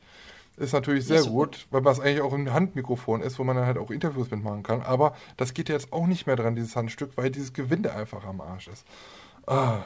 [0.56, 3.64] ist natürlich sehr so gut, weil das eigentlich auch ein Handmikrofon ist, wo man dann
[3.64, 4.82] halt auch Interviews mitmachen kann.
[4.82, 8.42] Aber das geht jetzt auch nicht mehr dran, dieses Handstück, weil dieses Gewinde einfach am
[8.42, 8.86] Arsch ist.
[9.46, 9.78] Ah.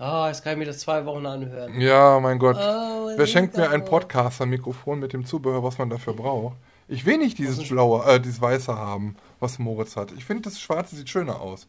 [0.00, 1.78] Ah, oh, jetzt kann ich mir das zwei Wochen anhören.
[1.78, 2.56] Ja, mein Gott.
[2.58, 6.56] Oh, Wer schenkt mir ein Podcaster-Mikrofon mit dem Zubehör, was man dafür braucht?
[6.88, 10.10] Ich will nicht dieses blaue, äh, dieses weiße haben, was Moritz hat.
[10.12, 11.66] Ich finde, das schwarze sieht schöner aus.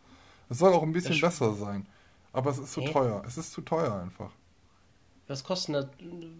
[0.50, 1.86] Es soll auch ein bisschen besser sein.
[2.32, 2.94] Aber es ist zu okay.
[2.94, 3.22] teuer.
[3.28, 4.32] Es ist zu teuer einfach.
[5.28, 5.88] Was kostet das?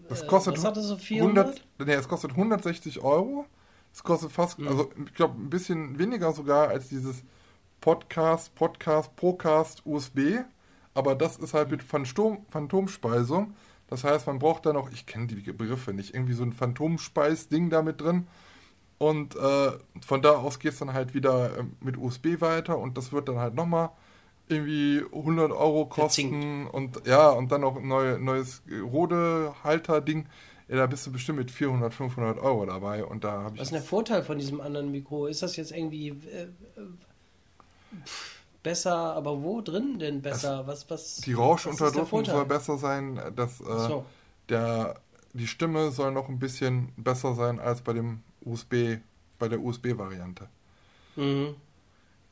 [0.08, 1.46] Das kostet was hat das so 400?
[1.46, 3.44] 100, nee, es kostet 160 Euro.
[3.92, 4.68] Es kostet fast, mhm.
[4.68, 7.22] also ich glaube, ein bisschen weniger sogar als dieses
[7.82, 10.40] Podcast, Podcast, Procast, USB.
[10.94, 13.54] Aber das ist halt mit Phantom, Phantomspeisung.
[13.88, 17.70] Das heißt, man braucht da noch, ich kenne die Begriffe nicht, irgendwie so ein Phantomspeis-Ding
[17.70, 18.26] da mit drin.
[18.98, 19.72] Und äh,
[20.06, 23.28] von da aus geht es dann halt wieder äh, mit USB weiter und das wird
[23.28, 23.90] dann halt nochmal
[24.48, 30.28] irgendwie 100 Euro kosten und ja, und dann noch ein neue, neues Rode-Halter-Ding.
[30.68, 33.60] Ja, da bist du bestimmt mit 400, 500 Euro dabei und da habe ich.
[33.60, 35.26] Was ist der Vorteil von diesem anderen Mikro?
[35.26, 36.48] Ist das jetzt irgendwie äh,
[38.62, 40.60] besser, aber wo drin denn besser?
[40.60, 44.04] Es, was, was, die Rauschunterdrückung soll besser sein, dass äh, so.
[44.48, 45.00] der,
[45.32, 48.98] die Stimme soll noch ein bisschen besser sein als bei dem USB,
[49.38, 50.48] bei der USB-Variante.
[51.16, 51.54] Mhm.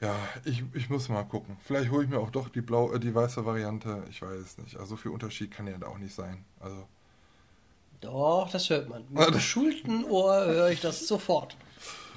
[0.01, 1.59] Ja, ich, ich muss mal gucken.
[1.63, 4.03] Vielleicht hole ich mir auch doch die blau, äh, die weiße Variante.
[4.09, 4.77] Ich weiß es nicht.
[4.77, 6.45] Also so viel Unterschied kann ja da auch nicht sein.
[6.59, 6.87] Also.
[8.01, 9.05] Doch, das hört man.
[9.11, 11.57] Mit geschulten Ohr höre ich das sofort.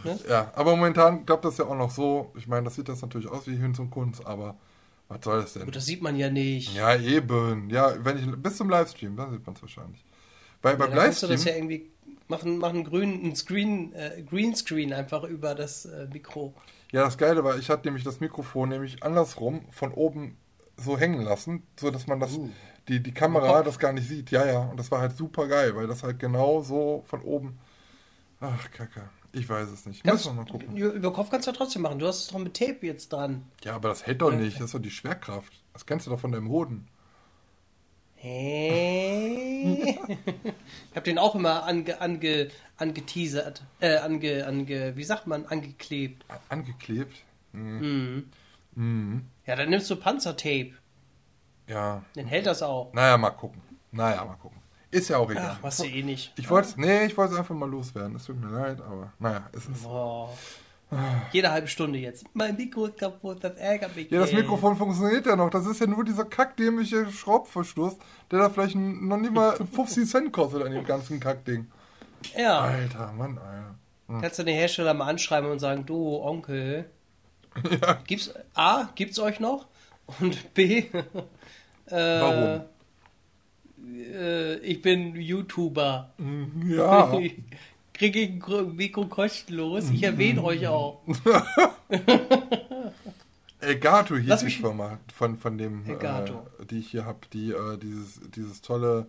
[0.06, 0.20] Ne?
[0.30, 2.32] Ja, aber momentan klappt das ja auch noch so.
[2.38, 4.56] Ich meine, das sieht das natürlich aus wie Hinz und Kunst, aber
[5.08, 5.66] was soll das denn?
[5.66, 6.76] Gut, das sieht man ja nicht.
[6.76, 7.70] Ja, eben.
[7.70, 10.04] Ja, wenn ich bis zum Livestream, dann sieht man es wahrscheinlich.
[10.62, 11.30] Bei, ja, beim Livestream.
[11.30, 11.92] Du das ja irgendwie
[12.28, 16.54] machen, machen grün, ein Screen, äh, Greenscreen einfach über das äh, Mikro.
[16.92, 20.38] Ja, das Geile war, ich hatte nämlich das Mikrofon nämlich andersrum von oben
[20.78, 22.50] so hängen lassen, so dass man das, uh.
[22.88, 24.32] die, die Kamera das gar nicht sieht.
[24.32, 27.60] Ja, ja, und das war halt super geil, weil das halt genau so von oben.
[28.40, 29.10] Ach, Kacke.
[29.36, 30.04] Ich weiß es nicht.
[30.04, 30.78] Kannst, Müssen wir mal gucken.
[30.78, 31.98] Über Kopf kannst du ja trotzdem machen.
[31.98, 33.44] Du hast es doch mit Tape jetzt dran.
[33.64, 34.58] Ja, aber das hält doch nicht.
[34.58, 35.52] Das ist doch die Schwerkraft.
[35.74, 36.88] Das kennst du doch von deinem Hoden.
[38.16, 40.00] Hey.
[40.46, 43.64] ich habe den auch immer ange, ange, angeteasert.
[43.80, 46.24] Äh, ange, ange, wie sagt man, angeklebt.
[46.50, 47.18] Angeklebt?
[47.54, 48.30] Mhm.
[48.76, 49.26] Mhm.
[49.48, 50.74] Ja, dann nimmst du Panzertape.
[51.68, 52.06] Ja.
[52.14, 52.94] Dann hält das auch.
[52.94, 53.62] Naja, mal gucken.
[53.92, 54.63] Naja, mal gucken.
[54.94, 55.56] Ist ja auch egal.
[55.58, 56.34] Ach, was du eh nicht.
[56.38, 58.16] Ich wollte nee, ich wollte es einfach mal loswerden.
[58.16, 59.84] Es tut mir leid, aber naja, es ist.
[59.84, 60.30] Boah.
[61.32, 62.26] Jede halbe Stunde jetzt.
[62.34, 64.12] Mein Mikro ist kaputt, das ärgert mich.
[64.12, 65.50] Ja, das Mikrofon funktioniert ja noch.
[65.50, 67.96] Das ist ja nur dieser kackdämliche Schraubverschluss,
[68.30, 71.68] der da vielleicht noch nicht mal 50 Cent kostet an dem ganzen Kackding.
[72.38, 72.60] Ja.
[72.60, 73.76] Alter, Mann, Alter.
[74.08, 74.22] Hm.
[74.22, 76.86] Kannst du den Hersteller mal anschreiben und sagen, du Onkel,
[77.82, 78.00] ja.
[78.06, 79.66] gibt's A, gibt's euch noch?
[80.20, 80.78] Und B,
[81.88, 82.62] äh, Warum?
[83.84, 86.14] Äh, ich bin YouTuber.
[86.68, 87.20] Ja.
[87.94, 89.90] kriege ich ein Mikro kostenlos.
[89.90, 91.02] Ich erwähne euch auch.
[93.60, 95.96] Elgato hieß die Firma von, von dem, äh,
[96.70, 99.08] die ich hier habe, die äh, dieses, dieses tolle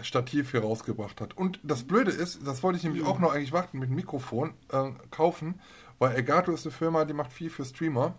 [0.00, 1.36] Stativ hier rausgebracht hat.
[1.36, 3.08] Und das Blöde ist, das wollte ich nämlich mhm.
[3.08, 5.60] auch noch eigentlich warten mit Mikrofon äh, kaufen,
[5.98, 8.14] weil Elgato ist eine Firma, die macht viel für Streamer.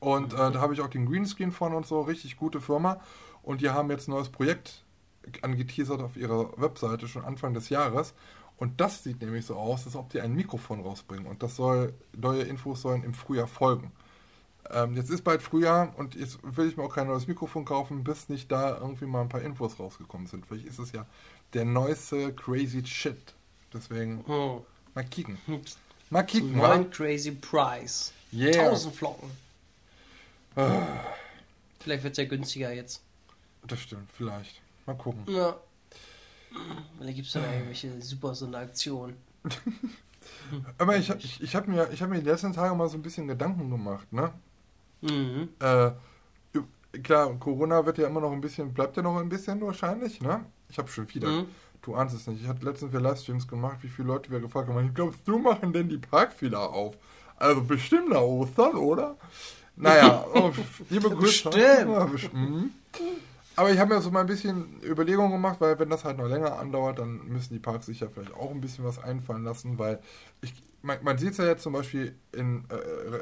[0.00, 3.00] Und äh, da habe ich auch den Greenscreen von und so, richtig gute Firma.
[3.48, 4.82] Und die haben jetzt ein neues Projekt
[5.40, 8.12] angeteasert auf ihrer Webseite schon Anfang des Jahres.
[8.58, 11.24] Und das sieht nämlich so aus, als ob die ein Mikrofon rausbringen.
[11.26, 13.90] Und das soll, neue Infos sollen im Frühjahr folgen.
[14.70, 18.04] Ähm, jetzt ist bald Frühjahr und jetzt will ich mir auch kein neues Mikrofon kaufen,
[18.04, 20.44] bis nicht da irgendwie mal ein paar Infos rausgekommen sind.
[20.44, 21.06] Vielleicht ist es ja
[21.54, 23.32] der neueste crazy Shit.
[23.72, 24.62] Deswegen oh.
[24.94, 25.38] mal kicken.
[26.10, 26.52] Mal kicken.
[26.52, 28.12] So neuen crazy Price.
[28.30, 28.64] Yeah.
[28.64, 29.30] 1000 Flocken.
[30.54, 30.82] Ah.
[31.80, 33.00] Vielleicht wird es ja günstiger jetzt.
[33.66, 34.60] Das stimmt, vielleicht.
[34.86, 35.22] Mal gucken.
[35.26, 35.56] Ja.
[37.00, 39.16] Da gibt es dann irgendwelche super Sonderaktionen.
[40.78, 43.28] Aber ich, ich, ich habe mir, hab mir die letzten Tage mal so ein bisschen
[43.28, 44.32] Gedanken gemacht, ne?
[45.00, 45.48] Mhm.
[45.60, 45.90] Äh,
[47.02, 50.44] klar, Corona wird ja immer noch ein bisschen, bleibt ja noch ein bisschen wahrscheinlich, ne?
[50.68, 51.46] Ich habe schon wieder, mhm.
[51.82, 52.42] du ahnst es nicht.
[52.42, 55.72] Ich hatte letztens wieder Livestreams gemacht, wie viele Leute wir gefragt haben, glaubst du, machen
[55.72, 56.96] denn die Parks wieder auf?
[57.36, 59.16] Also bestimmt nach Ostern, oder?
[59.76, 60.50] Naja, oh,
[60.90, 61.50] liebe Grüße.
[61.50, 61.56] Bestimmt.
[61.56, 62.72] Ja, bestimmt.
[63.58, 66.28] Aber ich habe mir so mal ein bisschen Überlegungen gemacht, weil wenn das halt noch
[66.28, 69.80] länger andauert, dann müssen die Parks sich ja vielleicht auch ein bisschen was einfallen lassen,
[69.80, 69.98] weil
[70.42, 72.74] ich, man, man sieht es ja jetzt zum Beispiel im äh,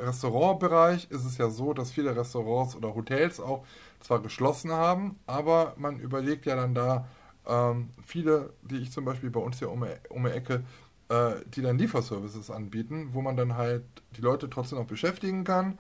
[0.05, 3.65] Restaurantbereich ist es ja so, dass viele Restaurants oder Hotels auch
[4.01, 7.09] zwar geschlossen haben, aber man überlegt ja dann da
[7.47, 10.65] ähm, viele, die ich zum Beispiel bei uns hier um, um die Ecke,
[11.09, 13.85] äh, die dann Lieferservices anbieten, wo man dann halt
[14.19, 15.79] die Leute trotzdem noch beschäftigen kann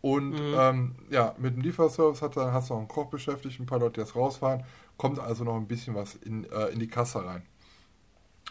[0.00, 0.54] und mhm.
[0.56, 3.80] ähm, ja, mit dem Lieferservice hat, dann hast du auch einen Koch beschäftigt, ein paar
[3.80, 4.64] Leute, die jetzt rausfahren.
[4.96, 7.42] Kommt also noch ein bisschen was in, äh, in die Kasse rein.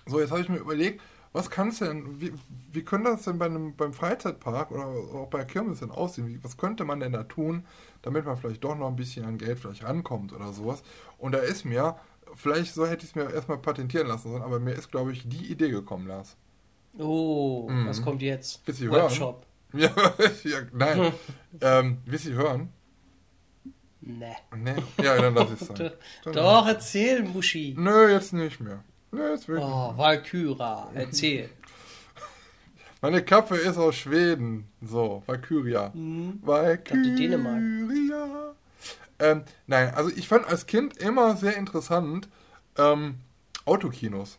[0.06, 1.02] So, jetzt habe ich mir überlegt,
[1.36, 2.32] was kann es denn, wie,
[2.72, 6.28] wie könnte das denn bei einem, beim Freizeitpark oder auch bei Kirmes denn aussehen?
[6.28, 7.66] Wie, was könnte man denn da tun,
[8.04, 10.82] damit man vielleicht doch noch ein bisschen an Geld vielleicht rankommt oder sowas?
[11.18, 11.98] Und da ist mir,
[12.36, 15.28] vielleicht so hätte ich es mir erstmal patentieren lassen sollen, aber mir ist, glaube ich,
[15.28, 16.38] die Idee gekommen, Lars.
[16.98, 17.88] Oh, mhm.
[17.88, 18.66] was kommt jetzt?
[18.66, 19.36] Webshop.
[19.36, 19.55] Hören?
[19.76, 19.90] Ja,
[20.44, 21.14] ja nein.
[21.62, 22.70] ähm, willst du hören?
[24.02, 24.36] Nee.
[24.56, 24.76] Nee?
[25.02, 25.92] Ja, dann lass es sein.
[26.32, 27.76] Doch, erzähl, Muschi.
[27.78, 28.84] Nö, jetzt nicht mehr.
[29.12, 29.66] Nö, jetzt wirklich.
[29.66, 31.50] Oh, Valkyra, erzähl.
[33.02, 34.68] Meine Kappe ist aus Schweden.
[34.82, 35.92] So, Valkyria.
[35.94, 36.40] Mhm.
[36.44, 37.16] Valkyria.
[37.16, 38.56] Dänemark.
[39.18, 42.28] Ähm, nein, also ich fand als Kind immer sehr interessant
[42.78, 43.16] ähm,
[43.66, 44.38] Autokinos.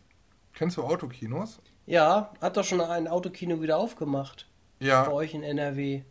[0.52, 1.60] Kennst du Autokinos?
[1.86, 4.46] Ja, hat doch schon ein Autokino wieder aufgemacht.
[4.80, 5.04] Ja.
[5.04, 6.02] Bei euch in NRW.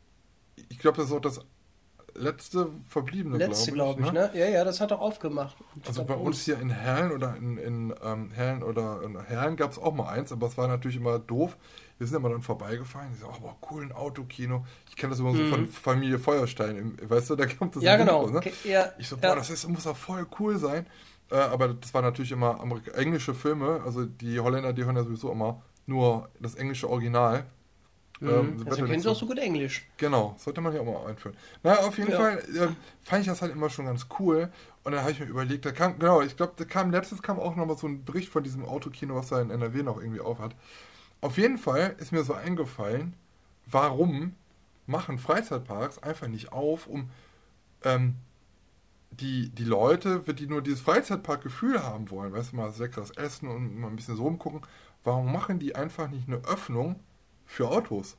[0.70, 1.42] Ich glaube, das ist auch das
[2.16, 4.40] letzte verbliebene, Letzte, glaube ich, glaub ich ne?
[4.40, 4.40] ne?
[4.40, 5.56] Ja, ja, das hat auch aufgemacht.
[5.86, 9.72] Also bei uns hier in Herlen oder in, in ähm, Herlen oder in Herlen gab
[9.72, 11.58] es auch mal eins, aber es war natürlich immer doof.
[11.98, 13.10] Wir sind immer dann vorbeigefahren.
[13.14, 14.66] Ich so, oh, boah, cool, ein Autokino.
[14.90, 15.38] Ich kenne das immer mhm.
[15.38, 16.98] so von Familie Feuerstein.
[17.02, 18.28] Weißt du, da kommt das Ja, genau.
[18.28, 18.52] Intro, ne?
[18.64, 19.36] ja, ich so, boah, ja.
[19.36, 20.86] das ist, muss doch voll cool sein.
[21.32, 22.60] Äh, aber das waren natürlich immer
[22.94, 23.82] englische Filme.
[23.86, 27.46] Also die Holländer, die hören ja sowieso immer nur das englische Original.
[28.20, 28.30] Mhm.
[28.30, 29.86] Ähm, also kennen sie auch so gut Englisch.
[29.98, 31.36] Genau, sollte man ja auch mal einführen.
[31.64, 32.18] Na, auf jeden ja.
[32.18, 32.68] Fall äh,
[33.04, 34.50] fand ich das halt immer schon ganz cool.
[34.84, 37.40] Und dann habe ich mir überlegt, da kam, genau, ich glaube, da kam letztens kam
[37.40, 40.22] auch noch mal so ein Bericht von diesem Autokino, was da in NRW noch irgendwie
[40.22, 40.56] auf hat.
[41.22, 43.16] Auf jeden Fall ist mir so eingefallen,
[43.66, 44.36] warum
[44.86, 47.10] machen Freizeitparks einfach nicht auf, um
[47.84, 48.16] ähm,
[49.12, 53.80] die, die Leute, die nur dieses Freizeitparkgefühl haben wollen, weißt du, mal leckeres Essen und
[53.80, 54.62] mal ein bisschen so rumgucken,
[55.04, 57.00] warum machen die einfach nicht eine Öffnung
[57.46, 58.18] für Autos?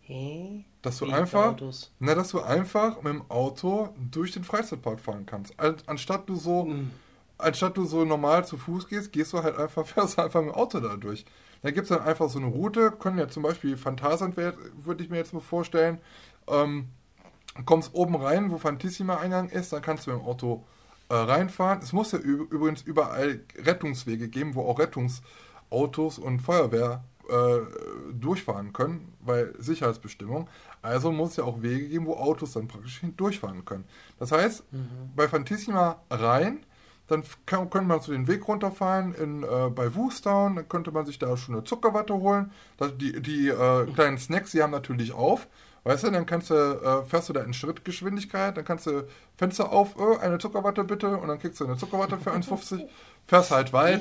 [0.00, 0.64] Hä?
[0.82, 1.56] Dass du Wie einfach,
[2.00, 5.54] na, dass du einfach mit dem Auto durch den Freizeitpark fahren kannst.
[5.58, 6.90] Anstatt du so, mhm.
[7.38, 10.56] anstatt du so normal zu Fuß gehst, gehst du halt einfach, fährst einfach mit dem
[10.56, 11.24] Auto da durch.
[11.62, 15.08] Da gibt es dann einfach so eine Route, können ja zum Beispiel Phantasand, würde ich
[15.08, 15.98] mir jetzt mal vorstellen,
[16.48, 16.88] ähm,
[17.64, 20.64] kommst oben rein, wo Fantissima Eingang ist, dann kannst du mit dem Auto
[21.08, 21.80] äh, reinfahren.
[21.80, 24.80] Es muss ja übrigens überall Rettungswege geben, wo auch
[25.72, 27.60] Rettungsautos und Feuerwehr äh,
[28.12, 30.48] durchfahren können, weil Sicherheitsbestimmung.
[30.82, 33.84] Also muss es ja auch Wege geben, wo Autos dann praktisch durchfahren können.
[34.18, 35.10] Das heißt, mhm.
[35.16, 36.64] bei Fantissima rein,
[37.06, 41.06] dann kann, könnte man so den Weg runterfahren in, äh, bei Woostown, dann könnte man
[41.06, 42.52] sich da schon eine Zuckerwatte holen.
[42.76, 45.48] Das, die die äh, kleinen Snacks, die haben natürlich auf.
[45.84, 49.04] Weißt du, dann kannst du, äh, fährst du da in Schrittgeschwindigkeit, dann kannst du
[49.36, 52.86] Fenster auf, äh, eine Zuckerwatte bitte, und dann kriegst du eine Zuckerwatte für 1,50,
[53.26, 53.98] fährst halt weiter.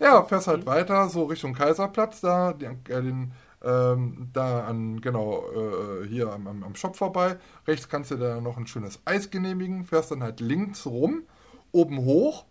[0.00, 0.66] Ja, fährst halt mhm.
[0.66, 3.30] weiter, so Richtung Kaiserplatz, da, die, äh, den,
[3.64, 7.36] ähm, da an, genau, äh, hier am, am, Shop vorbei.
[7.68, 11.22] Rechts kannst du da noch ein schönes Eis genehmigen, fährst dann halt links rum,
[11.70, 12.44] oben hoch,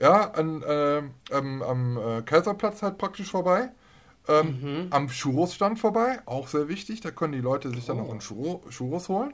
[0.00, 3.70] ja, an, äh, am, am äh, Kaiserplatz halt praktisch vorbei
[4.28, 4.86] ähm, mhm.
[4.90, 7.00] Am Churros-Stand vorbei, auch sehr wichtig.
[7.00, 8.02] Da können die Leute sich dann oh.
[8.02, 9.32] noch einen Churro, Churros holen.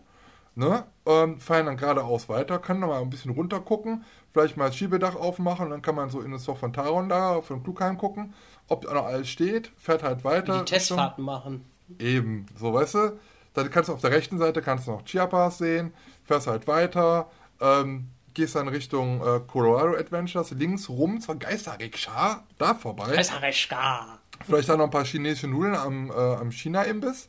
[0.56, 0.84] Ne?
[1.04, 4.76] Ähm, fahren dann geradeaus weiter, können noch mal ein bisschen runter gucken, vielleicht mal das
[4.76, 7.98] Schiebedach aufmachen, dann kann man so in das Dorf von Taron da auf dem Klugheim
[7.98, 8.34] gucken,
[8.68, 10.60] ob da noch alles steht, fährt halt weiter.
[10.60, 11.64] Die Testfahrten machen.
[11.98, 13.18] Eben, so weißt du.
[13.54, 15.92] Dann kannst du auf der rechten Seite kannst du noch Chiapas sehen,
[16.24, 17.30] fährst halt weiter,
[17.60, 23.12] ähm, gehst dann Richtung äh, Colorado Adventures, links rum zur Geisterrikscha, da vorbei.
[23.12, 24.18] Geisterrikscha.
[24.46, 27.28] Vielleicht dann noch ein paar chinesische Nudeln am, äh, am China-Imbiss.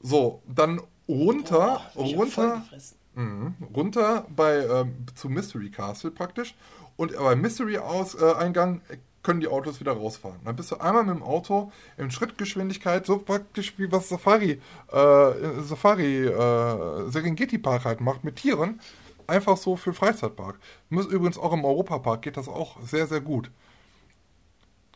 [0.00, 2.62] So, dann runter, oh, runter,
[3.14, 6.54] mh, runter bei ähm, zu Mystery Castle praktisch.
[6.96, 10.40] Und beim Mystery-Eingang äh, können die Autos wieder rausfahren.
[10.44, 14.60] Dann bist du einmal mit dem Auto in Schrittgeschwindigkeit, so praktisch wie was Safari,
[14.92, 18.80] äh, Safari äh, Serengeti Park halt macht mit Tieren.
[19.26, 20.58] Einfach so für Freizeitpark.
[20.90, 23.50] Übrigens auch im Europapark geht das auch sehr, sehr gut.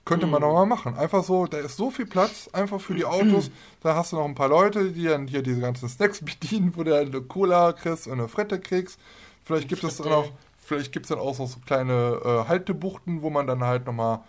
[0.06, 0.96] Könnte man doch mal machen.
[0.96, 3.50] Einfach so, da ist so viel Platz, einfach für die Autos.
[3.82, 6.82] Da hast du noch ein paar Leute, die dann hier diese ganzen Snacks bedienen, wo
[6.82, 8.98] du eine Cola kriegst und eine Frette kriegst.
[9.44, 13.30] Vielleicht gibt es dann auch, vielleicht gibt es dann auch so kleine äh, Haltebuchten, wo
[13.30, 14.20] man dann halt nochmal,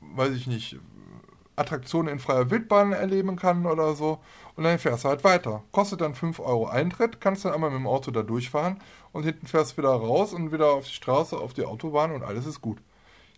[0.00, 0.78] weiß ich nicht,
[1.56, 4.18] Attraktionen in freier Wildbahn erleben kann oder so.
[4.54, 5.62] Und dann fährst du halt weiter.
[5.72, 8.80] Kostet dann 5 Euro Eintritt, kannst dann einmal mit dem Auto da durchfahren
[9.12, 12.22] und hinten fährst du wieder raus und wieder auf die Straße, auf die Autobahn und
[12.22, 12.78] alles ist gut.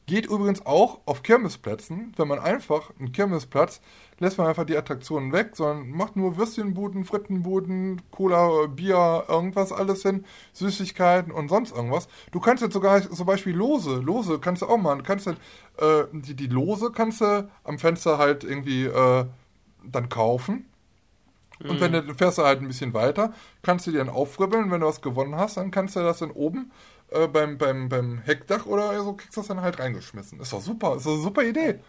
[0.09, 2.13] Geht übrigens auch auf Kirmesplätzen.
[2.17, 3.81] Wenn man einfach einen Kirmesplatz
[4.21, 10.03] lässt man einfach die Attraktionen weg, sondern macht nur Würstchenbuden, Frittenbuden, Cola, Bier, irgendwas alles
[10.03, 12.09] hin, Süßigkeiten und sonst irgendwas.
[12.33, 14.99] Du kannst jetzt sogar zum Beispiel Lose, Lose kannst du auch machen.
[14.99, 15.37] Du kannst dann,
[15.79, 19.25] äh, die, die Lose kannst du am Fenster halt irgendwie äh,
[19.85, 20.67] dann kaufen.
[21.61, 21.81] Und mhm.
[21.81, 24.71] wenn du fährst du halt ein bisschen weiter, kannst du dir dann aufribbeln.
[24.71, 26.71] Wenn du was gewonnen hast, dann kannst du das dann oben
[27.11, 30.41] äh, beim, beim, beim Heckdach oder so, kriegst du das dann halt reingeschmissen.
[30.41, 31.81] Ist doch super, ist doch eine super Idee.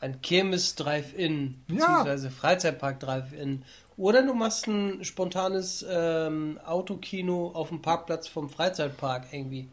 [0.00, 2.32] Ein Kirmes Drive-In, beziehungsweise ja.
[2.32, 3.62] Freizeitpark Drive-In.
[3.96, 9.68] Oder du machst ein spontanes ähm, Autokino auf dem Parkplatz vom Freizeitpark irgendwie.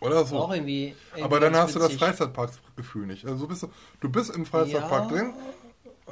[0.00, 0.38] Oder so.
[0.38, 1.82] Auch irgendwie, irgendwie Aber dann hast witzig.
[1.82, 3.26] du das Freizeitparkgefühl nicht.
[3.26, 3.68] Also bist du,
[4.00, 5.34] du bist im Freizeitpark ja, drin,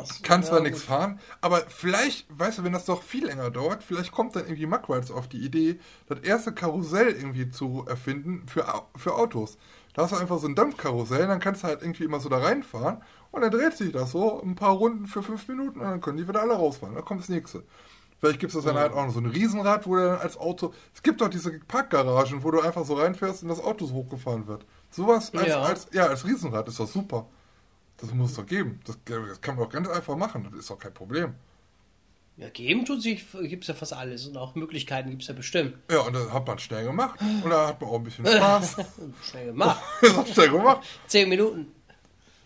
[0.04, 3.50] so, Kannst zwar ja, nichts fahren, aber vielleicht, weißt du, wenn das doch viel länger
[3.50, 8.46] dauert, vielleicht kommt dann irgendwie Muckrides auf die Idee, das erste Karussell irgendwie zu erfinden
[8.46, 9.58] für, für Autos.
[9.94, 12.38] Da hast du einfach so ein Dampfkarussell, dann kannst du halt irgendwie immer so da
[12.38, 16.00] reinfahren und dann dreht sich das so ein paar Runden für fünf Minuten und dann
[16.00, 16.94] können die wieder alle rausfahren.
[16.94, 17.64] Dann kommt das nächste.
[18.20, 20.72] Vielleicht gibt es dann halt auch noch so ein Riesenrad, wo du dann als Auto.
[20.92, 24.48] Es gibt doch diese Parkgaragen, wo du einfach so reinfährst und das Auto so hochgefahren
[24.48, 24.66] wird.
[24.90, 25.62] Sowas als, ja.
[25.62, 27.26] als, ja, als Riesenrad ist doch super.
[27.98, 28.80] Das muss es doch geben.
[28.86, 30.48] Das, das, kann man doch ganz einfach machen.
[30.50, 31.34] Das ist doch kein Problem.
[32.36, 34.26] Ja, geben tut sich, gibt es ja fast alles.
[34.26, 35.74] Und auch Möglichkeiten gibt es ja bestimmt.
[35.90, 37.20] Ja, und das hat man schnell gemacht.
[37.20, 38.76] Und da hat man auch ein bisschen Spaß.
[39.22, 39.82] schnell gemacht.
[40.00, 40.86] das hat schnell gemacht.
[41.08, 41.72] Zehn Minuten.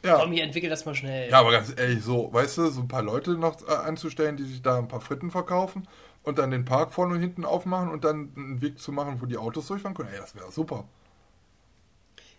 [0.03, 0.19] Ja.
[0.19, 1.31] Komm, hier entwickelt das mal schnell.
[1.31, 4.45] Ja, aber ganz ehrlich, so, weißt du, so ein paar Leute noch äh, anzustellen, die
[4.45, 5.87] sich da ein paar Fritten verkaufen
[6.23, 9.27] und dann den Park vorne und hinten aufmachen und dann einen Weg zu machen, wo
[9.27, 10.89] die Autos durchfahren können, ey, das wäre super.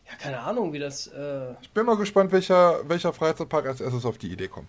[0.06, 1.08] Ja, keine Ahnung, wie das.
[1.08, 4.68] Äh ich bin mal gespannt, welcher, welcher Freizeitpark als erstes auf die Idee kommt.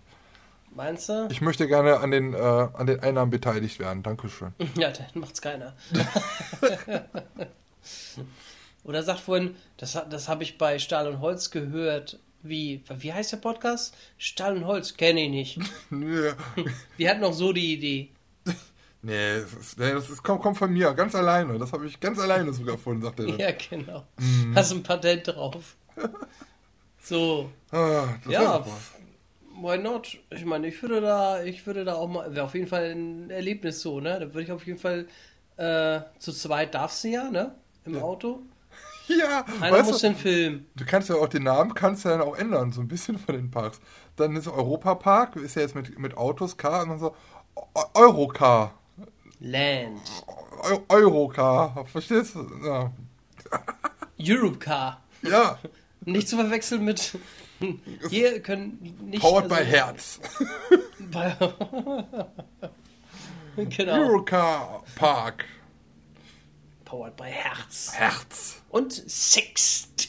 [0.75, 1.29] Meinst du?
[1.31, 4.03] Ich möchte gerne an den, äh, an den Einnahmen beteiligt werden.
[4.03, 4.53] Dankeschön.
[4.77, 5.75] Ja, dann macht's keiner.
[8.85, 13.33] Oder sagt vorhin, das, das habe ich bei Stahl und Holz gehört, wie, wie heißt
[13.33, 13.97] der Podcast?
[14.19, 15.59] Stahl und Holz, kenne ich nicht.
[15.91, 18.11] Wir hatten noch so die Idee.
[19.05, 21.59] Nee, das, ist, nee, das ist, kommt, kommt von mir, ganz alleine.
[21.59, 23.27] Das habe ich ganz alleine sogar gefunden, sagt er.
[23.39, 24.07] Ja, genau.
[24.17, 24.57] Mm.
[24.57, 25.77] Hast ein Patent drauf.
[27.03, 27.51] so.
[27.71, 28.65] Ah, ja,
[29.61, 30.19] why not?
[30.31, 33.29] Ich meine, ich würde da, ich würde da auch mal, wäre auf jeden Fall ein
[33.29, 34.19] Erlebnis so, ne?
[34.19, 35.07] Da würde ich auf jeden Fall,
[35.59, 37.55] äh, zu zweit darfst du ja, ne?
[37.85, 38.03] Im ja.
[38.03, 38.41] Auto.
[39.07, 40.65] Ja, Einer muss du, den Film.
[40.77, 43.35] Du kannst ja auch den Namen kannst ja dann auch ändern, so ein bisschen von
[43.35, 43.79] den Parks.
[44.17, 47.15] Dann ist Europa-Park, ist ja jetzt mit, mit Autos, Car, und dann so
[47.93, 48.73] Eurocar.
[49.45, 50.01] Land.
[50.89, 52.49] Eurocar, verstehst du?
[52.65, 52.91] Ja.
[54.19, 55.03] Eurocar.
[55.21, 55.59] Ja.
[56.07, 57.19] Nicht zu verwechseln mit.
[58.09, 59.21] Hier können nicht.
[59.21, 60.21] Powered also, by Herz.
[63.77, 63.93] genau.
[63.93, 65.45] Eurocar Park.
[66.87, 67.93] Powered by Herz.
[67.93, 68.63] Herz.
[68.71, 70.09] Und Sixt.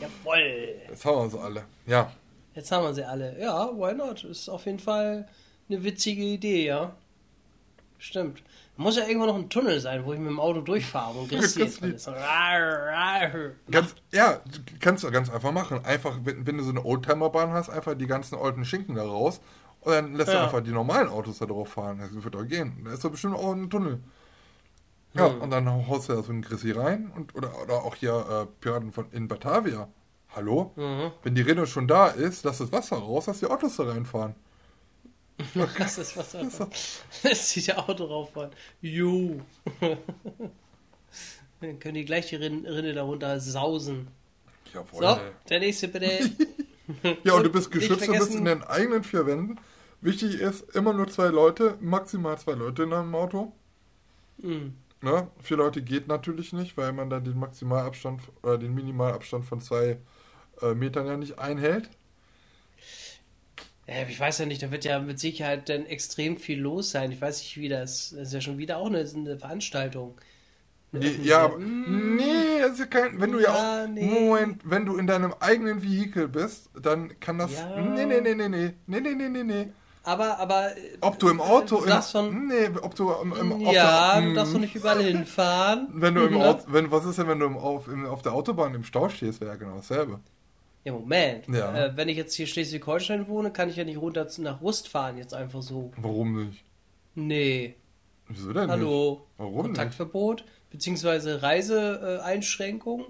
[0.00, 0.80] Jawoll.
[0.88, 1.64] Jetzt haben wir sie alle.
[1.86, 2.10] Ja.
[2.56, 3.40] Jetzt haben wir sie alle.
[3.40, 4.24] Ja, why not?
[4.24, 5.28] Ist auf jeden Fall
[5.68, 6.96] eine witzige Idee, ja.
[8.04, 8.42] Stimmt.
[8.76, 11.68] Muss ja irgendwo noch ein Tunnel sein, wo ich mit dem Auto durchfahre und gerissiert
[11.68, 12.06] ist.
[13.70, 14.40] Ganz, ja,
[14.78, 15.82] kannst du ganz einfach machen.
[15.86, 19.40] Einfach, wenn, wenn du so eine Oldtimer-Bahn hast, einfach die ganzen alten Schinken da raus
[19.80, 20.34] und dann lässt ja.
[20.34, 21.98] du einfach die normalen Autos da drauf fahren.
[21.98, 22.82] Das wird doch gehen.
[22.84, 24.00] Da ist doch bestimmt auch ein Tunnel.
[25.14, 25.40] Ja, hm.
[25.40, 28.46] und dann haust du da so einen Grissi rein und oder, oder auch hier äh,
[28.60, 29.88] Piraten von in Batavia.
[30.36, 30.72] Hallo?
[30.76, 31.12] Mhm.
[31.22, 34.34] Wenn die Rinne schon da ist, lass das Wasser raus, lass die Autos da reinfahren.
[35.54, 37.02] lass das Wasser raus.
[37.22, 38.50] Lässt sich der Auto rauffahren.
[38.80, 39.40] Ju.
[41.60, 44.08] dann können die gleich die Rinne, Rinne darunter sausen.
[44.72, 45.02] Jawohl.
[45.02, 45.18] So,
[45.48, 46.06] der nächste bitte.
[47.24, 49.58] ja, und, und du bist geschützt, du bist in den eigenen vier Wänden.
[50.00, 53.52] Wichtig ist, immer nur zwei Leute, maximal zwei Leute in einem Auto.
[54.38, 54.74] Mhm.
[55.00, 55.28] Ne?
[55.42, 59.98] Vier Leute geht natürlich nicht, weil man dann den Maximalabstand oder den Minimalabstand von zwei
[60.62, 61.90] äh, Metern ja nicht einhält.
[63.86, 67.12] Ich weiß ja nicht, da wird ja mit Sicherheit dann extrem viel los sein.
[67.12, 68.14] Ich weiß nicht, wie das.
[68.16, 70.14] Das ist ja schon wieder auch eine, eine Veranstaltung.
[70.92, 72.16] Nee, ja, aber, hm.
[72.16, 74.06] nee, das ist kein, wenn du ja, ja auch, nee.
[74.06, 77.80] Moment, wenn du in deinem eigenen Vehikel bist, dann kann das, ja.
[77.80, 79.66] nee, nee, nee, nee, nee, nee, nee, nee, nee, nee,
[80.04, 80.70] aber, aber.
[81.00, 81.80] Ob du im Auto.
[81.80, 85.88] Du von, nee, ob du im, im Ja, du darfst doch nicht überall hinfahren.
[85.94, 86.64] Wenn du im Auto.
[86.68, 89.40] Wenn, was ist denn, wenn du im, auf, im, auf der Autobahn im Stau stehst,
[89.40, 90.20] wäre ja genau dasselbe.
[90.84, 91.48] Ja, Moment.
[91.48, 91.86] Ja.
[91.86, 95.16] Äh, wenn ich jetzt hier Schleswig-Holstein wohne, kann ich ja nicht runter nach Rust fahren,
[95.16, 95.92] jetzt einfach so.
[95.96, 96.62] Warum nicht?
[97.14, 97.74] Nee.
[98.28, 98.70] Wieso denn?
[98.70, 99.10] Hallo.
[99.10, 99.38] Nicht?
[99.38, 100.70] Warum Kontaktverbot, nicht?
[100.70, 103.06] beziehungsweise Reiseeinschränkungen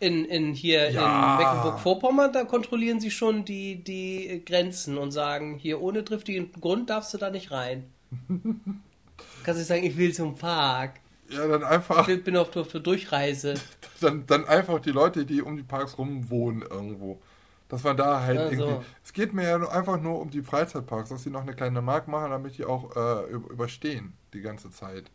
[0.00, 1.34] in, in hier ja.
[1.34, 6.90] in Mecklenburg-Vorpommern, da kontrollieren sie schon die, die Grenzen und sagen, hier ohne triftigen Grund
[6.90, 7.84] darfst du da nicht rein.
[9.44, 11.00] Kannst du sagen, ich will zum Park.
[11.30, 12.06] Ja, dann einfach.
[12.08, 13.54] Ich bin auf, der Durchreise.
[14.00, 17.22] Dann, dann einfach die Leute, die um die Parks rum wohnen irgendwo.
[17.68, 18.52] Dass man da halt also.
[18.52, 18.84] irgendwie.
[19.02, 22.06] Es geht mir ja einfach nur um die Freizeitparks, dass sie noch eine kleine Mark
[22.06, 25.10] machen, damit die auch äh, überstehen die ganze Zeit.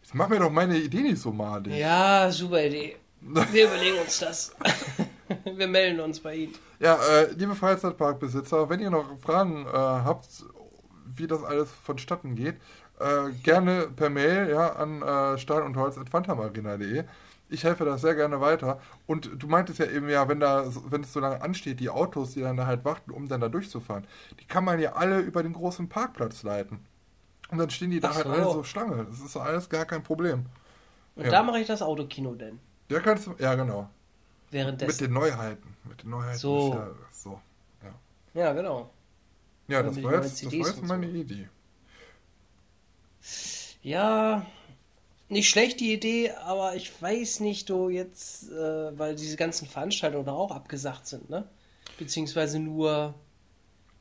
[0.00, 1.76] Jetzt mach mir doch meine Idee nicht so malig.
[1.76, 2.96] Ja, super Idee.
[3.20, 4.56] Wir überlegen uns das.
[5.44, 6.54] Wir melden uns bei Ihnen.
[6.78, 10.26] Ja, äh, liebe Freizeitparkbesitzer, wenn ihr noch Fragen äh, habt,
[11.04, 12.56] wie das alles vonstatten geht,
[13.00, 15.98] äh, gerne per Mail ja, an äh, stahl und holz
[17.48, 18.80] Ich helfe das sehr gerne weiter.
[19.06, 22.32] Und du meintest ja eben, ja, wenn da, wenn es so lange ansteht, die Autos,
[22.32, 24.06] die dann da halt warten, um dann da durchzufahren,
[24.38, 26.80] die kann man ja alle über den großen Parkplatz leiten.
[27.50, 28.30] Und dann stehen die da halt so.
[28.30, 29.04] halt alle so Schlange.
[29.04, 30.46] Das ist alles gar kein Problem.
[31.16, 31.30] Und ja.
[31.30, 32.60] da mache ich das Autokino denn.
[32.88, 33.88] Ja, kannst du, ja, genau.
[34.50, 34.90] Währenddessen.
[34.90, 35.76] Mit den Neuheiten.
[35.84, 36.74] Mit den Neuheiten so.
[36.74, 37.40] Ja, so.
[37.82, 38.40] Ja.
[38.40, 38.90] ja, genau.
[39.68, 41.14] Ja, das war, jetzt, das war jetzt meine so.
[41.14, 41.48] Idee.
[43.82, 44.46] Ja,
[45.30, 50.26] nicht schlecht die Idee, aber ich weiß nicht, du jetzt, äh, weil diese ganzen Veranstaltungen
[50.26, 51.48] da auch abgesagt sind, ne?
[51.98, 53.14] Beziehungsweise nur.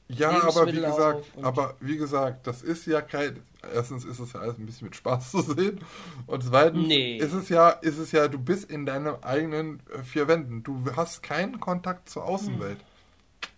[0.07, 3.43] Ja, aber wie gesagt, aber wie gesagt, das ist ja kein.
[3.76, 5.82] erstens ist es ja alles ein bisschen mit Spaß zu sehen.
[6.26, 7.17] Und zweitens nee.
[7.17, 10.63] ist es ja, ist es ja, du bist in deinen eigenen äh, vier Wänden.
[10.63, 12.80] Du hast keinen Kontakt zur Außenwelt.
[12.80, 13.49] Hm.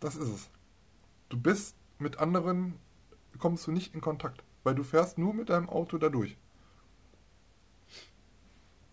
[0.00, 0.50] Das ist es.
[1.30, 2.74] Du bist mit anderen,
[3.38, 6.36] kommst du nicht in Kontakt, weil du fährst nur mit deinem Auto da durch.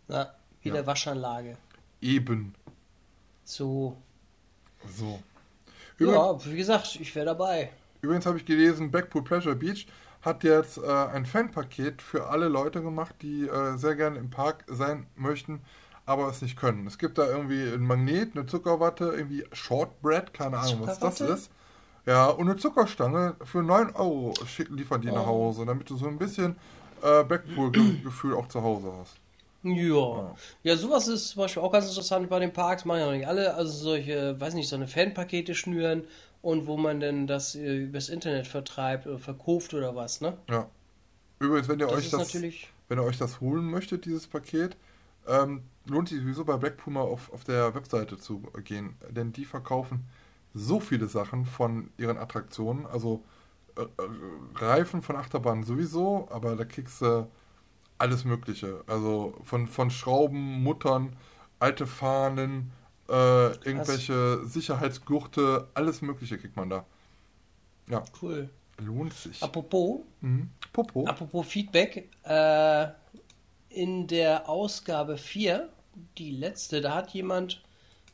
[0.07, 0.75] Na, wie ja.
[0.75, 1.57] der Waschanlage.
[2.01, 2.55] Eben.
[3.43, 3.97] So.
[4.95, 5.19] So.
[5.97, 7.71] Übrig ja, wie gesagt, ich wäre dabei.
[8.01, 9.87] Übrigens habe ich gelesen, Backpool Pleasure Beach
[10.21, 14.65] hat jetzt äh, ein Fanpaket für alle Leute gemacht, die äh, sehr gerne im Park
[14.67, 15.61] sein möchten,
[16.05, 16.87] aber es nicht können.
[16.87, 21.51] Es gibt da irgendwie ein Magnet, eine Zuckerwatte, irgendwie Shortbread, keine Ahnung, was das ist.
[22.09, 25.13] Ja, und eine Zuckerstange für 9 Euro schicken liefern die oh.
[25.13, 26.55] nach Hause, damit du so ein bisschen
[27.03, 29.17] äh, Backpool-Gefühl auch zu Hause hast.
[29.61, 30.35] Ja.
[30.63, 30.75] ja.
[30.75, 33.53] sowas ist zum Beispiel auch ganz interessant bei den Parks, machen ja noch nicht alle,
[33.53, 36.03] also solche, weiß nicht, so eine Fanpakete schnüren
[36.41, 40.35] und wo man denn das äh, übers Internet vertreibt oder verkauft oder was, ne?
[40.49, 40.67] Ja.
[41.37, 44.77] Übrigens, wenn ihr das euch das, wenn ihr euch das holen möchtet, dieses Paket,
[45.27, 49.45] ähm, lohnt sich sowieso bei Black Puma auf, auf der Webseite zu gehen, denn die
[49.45, 50.07] verkaufen
[50.53, 53.23] so viele Sachen von ihren Attraktionen, also
[53.77, 53.85] äh, äh
[54.55, 57.27] Reifen von Achterbahnen sowieso, aber da kriegst du
[57.97, 58.83] alles Mögliche.
[58.87, 61.15] Also von, von Schrauben, Muttern,
[61.59, 62.71] alte Fahnen,
[63.09, 64.45] äh, irgendwelche?
[64.45, 66.85] Sicherheitsgurte, alles Mögliche kriegt man da.
[67.89, 68.03] Ja.
[68.21, 68.49] Cool.
[68.77, 69.43] Lohnt sich.
[69.43, 70.49] Apropos, mhm.
[70.71, 71.05] Popo.
[71.05, 72.87] apropos Feedback, äh,
[73.69, 75.69] in der Ausgabe 4,
[76.17, 77.61] die letzte, da hat jemand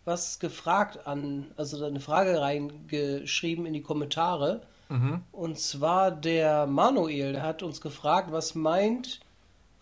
[0.06, 4.62] was gefragt an, also eine Frage reingeschrieben in die Kommentare.
[4.88, 5.24] Mhm.
[5.32, 9.20] Und zwar der Manuel, der hat uns gefragt, was meint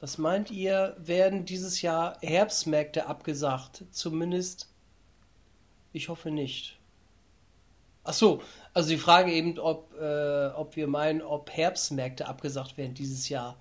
[0.03, 3.86] was meint ihr, werden dieses Jahr Herbstmärkte abgesagt?
[3.91, 4.67] Zumindest,
[5.93, 6.78] ich hoffe nicht.
[8.03, 8.41] Ach so,
[8.74, 13.55] also die Frage eben, ob, äh, ob wir meinen, ob Herbstmärkte abgesagt werden dieses Jahr.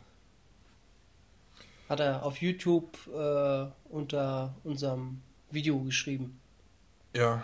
[1.88, 6.40] Hat er auf YouTube äh, unter unserem Video geschrieben.
[7.14, 7.42] Ja.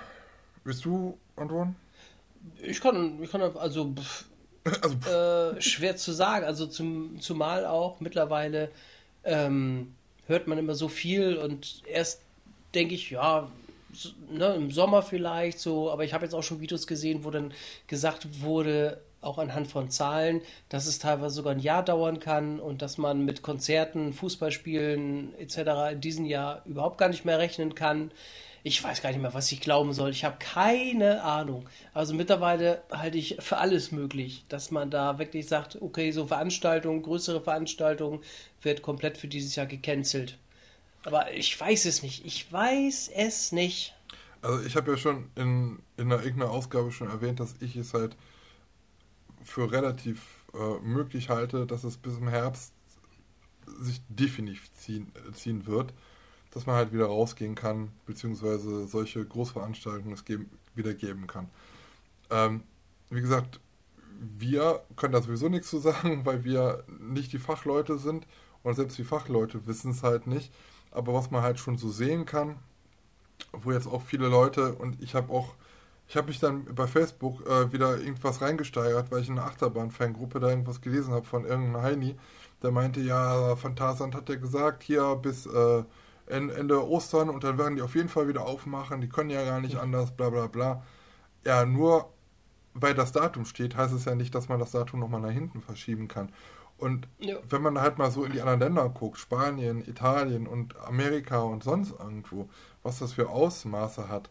[0.65, 1.77] Willst du antworten?
[2.63, 3.95] Ich kann, ich kann also,
[4.83, 6.45] also äh, schwer zu sagen.
[6.45, 8.71] Also zum, zumal auch mittlerweile
[9.25, 9.95] ähm,
[10.27, 12.23] hört man immer so viel und erst
[12.75, 13.51] denke ich, ja,
[14.31, 17.53] ne, im Sommer vielleicht so, aber ich habe jetzt auch schon Videos gesehen, wo dann
[17.87, 22.83] gesagt wurde, auch anhand von Zahlen, dass es teilweise sogar ein Jahr dauern kann und
[22.83, 25.93] dass man mit Konzerten, Fußballspielen etc.
[25.93, 28.13] in diesem Jahr überhaupt gar nicht mehr rechnen kann
[28.63, 30.11] ich weiß gar nicht mehr, was ich glauben soll.
[30.11, 31.69] Ich habe keine Ahnung.
[31.95, 37.03] Also mittlerweile halte ich für alles möglich, dass man da wirklich sagt, okay, so Veranstaltungen,
[37.03, 38.21] größere Veranstaltungen
[38.63, 40.39] wird komplett für dieses Jahr gecancelt.
[41.05, 42.25] Aber ich weiß es nicht.
[42.27, 43.95] Ich weiß es nicht.
[44.43, 47.95] Also ich habe ja schon in, in einer irgendeiner Ausgabe schon erwähnt, dass ich es
[47.95, 48.17] halt
[49.43, 52.73] für relativ äh, möglich halte, dass es bis im Herbst
[53.81, 55.93] sich definitiv ziehen, ziehen wird
[56.59, 61.49] dass man halt wieder rausgehen kann, beziehungsweise solche Großveranstaltungen es geben, wieder geben kann.
[62.31, 62.65] Ähm,
[63.11, 63.61] wie gesagt,
[64.19, 68.27] wir können da sowieso nichts zu sagen, weil wir nicht die Fachleute sind
[68.65, 70.53] und selbst die Fachleute wissen es halt nicht.
[70.91, 72.57] Aber was man halt schon so sehen kann,
[73.53, 75.55] wo jetzt auch viele Leute und ich habe auch,
[76.09, 80.41] ich habe mich dann bei Facebook äh, wieder irgendwas reingesteigert, weil ich in einer Achterbahn-Fangruppe
[80.41, 82.17] da irgendwas gelesen habe von irgendeinem Heini,
[82.65, 85.85] der meinte, ja, Phantasand hat er gesagt, hier bis äh,
[86.29, 89.61] Ende Ostern und dann werden die auf jeden Fall wieder aufmachen, die können ja gar
[89.61, 90.83] nicht anders, bla bla bla.
[91.45, 92.13] Ja, nur
[92.75, 95.63] weil das Datum steht, heißt es ja nicht, dass man das Datum nochmal nach hinten
[95.63, 96.31] verschieben kann.
[96.77, 97.37] Und ja.
[97.49, 101.65] wenn man halt mal so in die anderen Länder guckt, Spanien, Italien und Amerika und
[101.65, 102.49] sonst irgendwo,
[102.85, 104.31] was das für Ausmaße hat,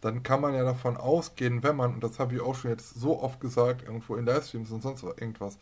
[0.00, 2.94] dann kann man ja davon ausgehen, wenn man, und das habe ich auch schon jetzt
[2.94, 5.58] so oft gesagt, irgendwo in Livestreams und sonst irgendwas,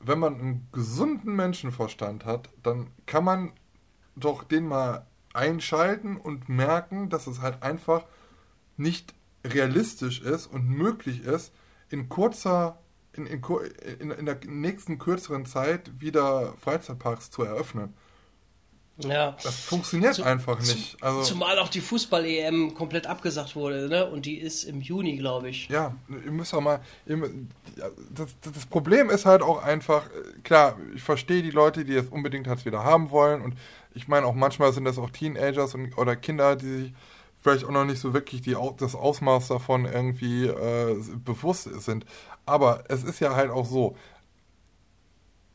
[0.00, 3.52] wenn man einen gesunden Menschenverstand hat, dann kann man
[4.20, 8.04] doch den mal einschalten und merken, dass es halt einfach
[8.76, 9.14] nicht
[9.44, 11.52] realistisch ist und möglich ist,
[11.90, 12.78] in kurzer,
[13.12, 13.42] in, in,
[14.00, 17.94] in, in der nächsten kürzeren Zeit wieder Freizeitparks zu eröffnen.
[18.98, 19.36] Ja.
[19.42, 20.96] Das funktioniert Zu, einfach nicht.
[21.00, 24.10] Also, zumal auch die Fußball-EM komplett abgesagt wurde, ne?
[24.10, 25.68] Und die ist im Juni, glaube ich.
[25.68, 26.80] Ja, ihr müsst auch mal.
[27.06, 27.30] Ihr,
[28.10, 30.02] das, das, Problem ist halt auch einfach,
[30.42, 33.40] klar, ich verstehe die Leute, die jetzt unbedingt halt wieder haben wollen.
[33.40, 33.54] Und
[33.94, 36.92] ich meine auch manchmal sind das auch Teenagers und, oder Kinder, die sich
[37.40, 42.04] vielleicht auch noch nicht so wirklich die, das Ausmaß davon irgendwie äh, bewusst sind.
[42.46, 43.96] Aber es ist ja halt auch so,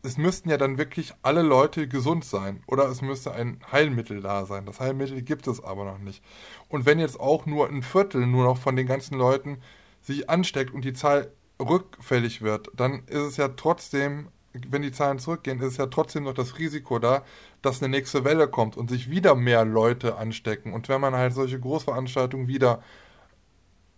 [0.03, 4.45] es müssten ja dann wirklich alle Leute gesund sein oder es müsste ein Heilmittel da
[4.45, 4.65] sein.
[4.65, 6.23] Das Heilmittel gibt es aber noch nicht.
[6.67, 9.59] Und wenn jetzt auch nur ein Viertel nur noch von den ganzen Leuten
[10.01, 15.19] sich ansteckt und die Zahl rückfällig wird, dann ist es ja trotzdem wenn die Zahlen
[15.19, 17.23] zurückgehen, ist ja trotzdem noch das Risiko da,
[17.61, 20.73] dass eine nächste Welle kommt und sich wieder mehr Leute anstecken.
[20.73, 22.83] Und wenn man halt solche Großveranstaltungen wieder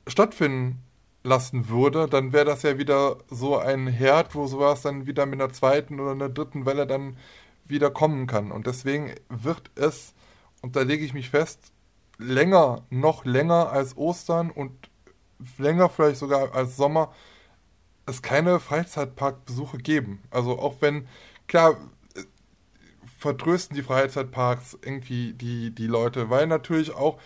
[0.08, 0.85] stattfinden
[1.26, 5.42] lassen würde, dann wäre das ja wieder so ein Herd, wo sowas dann wieder mit
[5.42, 7.18] einer zweiten oder einer dritten Welle dann
[7.66, 8.52] wieder kommen kann.
[8.52, 10.14] Und deswegen wird es,
[10.62, 11.72] und da lege ich mich fest,
[12.18, 14.72] länger, noch länger als Ostern und
[15.58, 17.12] länger vielleicht sogar als Sommer
[18.06, 20.22] es keine Freizeitparkbesuche geben.
[20.30, 21.08] Also auch wenn,
[21.48, 21.76] klar,
[23.18, 27.20] vertrösten die Freizeitparks irgendwie die, die Leute, weil natürlich auch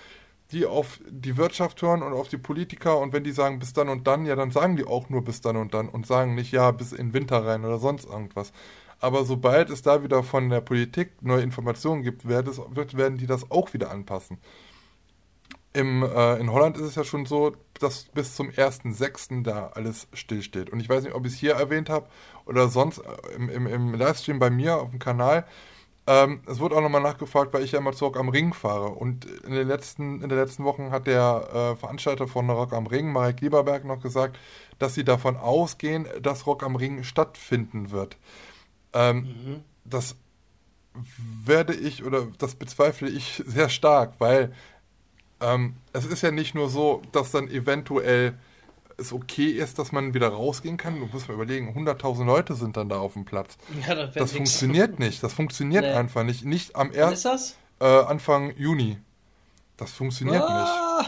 [0.52, 3.90] die auf die Wirtschaft hören und auf die Politiker und wenn die sagen bis dann
[3.90, 6.52] und dann, ja, dann sagen die auch nur bis dann und dann und sagen nicht
[6.52, 8.52] ja bis in Winter rein oder sonst irgendwas.
[9.00, 13.74] Aber sobald es da wieder von der Politik neue Informationen gibt, werden die das auch
[13.74, 14.40] wieder anpassen.
[15.72, 19.44] Im, äh, in Holland ist es ja schon so, dass bis zum 1.6.
[19.44, 20.72] da alles stillsteht.
[20.72, 22.08] Und ich weiß nicht, ob ich es hier erwähnt habe
[22.46, 25.46] oder sonst äh, im, im, im Livestream bei mir auf dem Kanal.
[26.10, 28.88] Ähm, es wurde auch nochmal nachgefragt, weil ich ja immer zu Rock am Ring fahre.
[28.88, 32.88] Und in den letzten, in den letzten Wochen hat der äh, Veranstalter von Rock am
[32.88, 34.40] Ring, Marek Lieberberg, noch gesagt,
[34.80, 38.18] dass sie davon ausgehen, dass Rock am Ring stattfinden wird.
[38.92, 39.64] Ähm, mhm.
[39.86, 40.16] Das
[41.46, 44.52] werde ich oder das bezweifle ich sehr stark, weil
[45.42, 48.36] ähm, es ist ja nicht nur so, dass dann eventuell
[49.00, 51.00] es okay ist, dass man wieder rausgehen kann.
[51.00, 53.58] Du musst mal überlegen, 100.000 Leute sind dann da auf dem Platz.
[53.88, 55.24] Ja, das, das funktioniert nicht.
[55.24, 55.92] Das funktioniert nee.
[55.92, 56.46] einfach nicht.
[56.46, 57.56] Nicht am 1.
[57.80, 58.98] Äh, Anfang Juni.
[59.80, 61.06] Das funktioniert ah.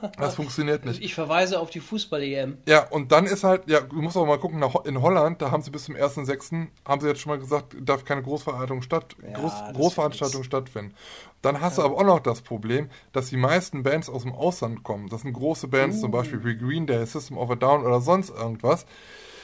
[0.00, 0.18] nicht.
[0.18, 1.02] Das funktioniert nicht.
[1.02, 2.58] Ich verweise auf die Fußball-EM.
[2.66, 5.62] Ja, und dann ist halt, ja, du musst auch mal gucken, in Holland, da haben
[5.62, 9.36] sie bis zum 1.6., haben sie jetzt schon mal gesagt, darf keine Großveranstaltung, statt, ja,
[9.36, 10.94] Groß, Großveranstaltung stattfinden.
[11.42, 11.82] Dann hast ja.
[11.82, 15.08] du aber auch noch das Problem, dass die meisten Bands aus dem Ausland kommen.
[15.08, 16.00] Das sind große Bands, uh.
[16.02, 18.86] zum Beispiel wie Green Day, System of a Down oder sonst irgendwas.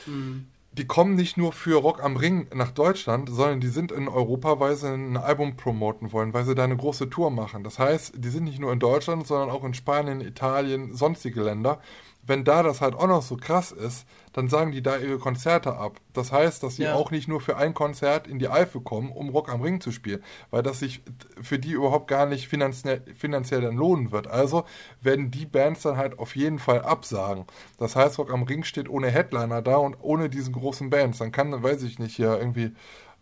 [0.06, 4.08] Mhm die kommen nicht nur für Rock am Ring nach Deutschland, sondern die sind in
[4.08, 7.64] Europa, weil sie ein Album promoten wollen, weil sie da eine große Tour machen.
[7.64, 11.80] Das heißt, die sind nicht nur in Deutschland, sondern auch in Spanien, Italien, sonstige Länder
[12.22, 15.76] wenn da das halt auch noch so krass ist, dann sagen die da ihre Konzerte
[15.76, 16.00] ab.
[16.12, 16.94] Das heißt, dass sie ja.
[16.94, 19.90] auch nicht nur für ein Konzert in die Eifel kommen, um Rock am Ring zu
[19.90, 21.02] spielen, weil das sich
[21.40, 24.26] für die überhaupt gar nicht finanziell, finanziell dann lohnen wird.
[24.26, 24.64] Also
[25.00, 27.44] werden die Bands dann halt auf jeden Fall absagen.
[27.78, 31.18] Das heißt, Rock am Ring steht ohne Headliner da und ohne diesen großen Bands.
[31.18, 32.72] Dann kann, weiß ich nicht, hier irgendwie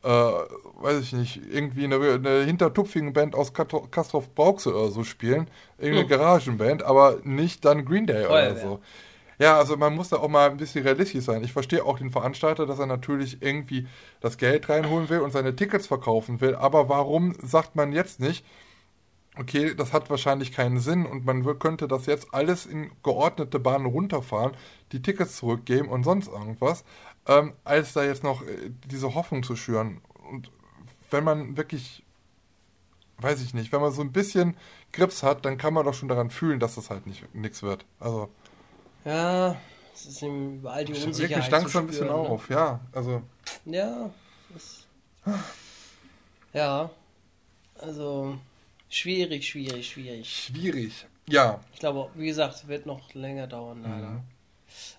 [0.03, 5.49] äh, weiß ich nicht, irgendwie eine, eine hintertupfigen Band aus Kastorf Brauxel oder so spielen.
[5.77, 6.09] Irgendeine hm.
[6.09, 8.81] Garagenband, aber nicht dann Green Day Voll, oder so.
[9.39, 9.47] Ja.
[9.47, 11.43] ja, also man muss da auch mal ein bisschen realistisch sein.
[11.43, 13.89] Ich verstehe auch den Veranstalter, dass er natürlich irgendwie
[14.21, 16.55] das Geld reinholen will und seine Tickets verkaufen will.
[16.55, 18.45] Aber warum sagt man jetzt nicht,
[19.39, 23.87] okay, das hat wahrscheinlich keinen Sinn und man könnte das jetzt alles in geordnete Bahnen
[23.87, 24.53] runterfahren,
[24.93, 26.85] die Tickets zurückgeben und sonst irgendwas
[27.29, 30.01] ähm, als da jetzt noch äh, diese Hoffnung zu schüren.
[30.31, 30.51] Und
[31.11, 32.03] wenn man wirklich,
[33.19, 34.57] weiß ich nicht, wenn man so ein bisschen
[34.93, 37.85] Grips hat, dann kann man doch schon daran fühlen, dass das halt nicht nichts wird.
[38.01, 38.29] Also.
[39.05, 39.57] Ja,
[39.95, 41.31] es ist eben überall die Unsicherheit.
[41.31, 42.15] Ich mich langsam ein bisschen ne?
[42.15, 42.81] auf, ja.
[42.93, 43.23] Also.
[43.67, 44.11] Ja.
[46.53, 46.91] Ja.
[47.79, 48.39] Also.
[48.91, 50.35] Schwierig, schwierig, schwierig.
[50.35, 51.61] Schwierig, ja.
[51.75, 54.09] Ich glaube, wie gesagt, wird noch länger dauern, leider.
[54.09, 54.38] Mhm.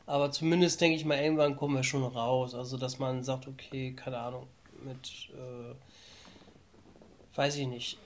[0.06, 2.56] Aber zumindest denke ich mal, irgendwann kommen wir schon raus.
[2.56, 4.48] Also, dass man sagt, okay, keine Ahnung,
[4.84, 5.76] mit, äh,
[7.38, 7.98] weiß ich nicht,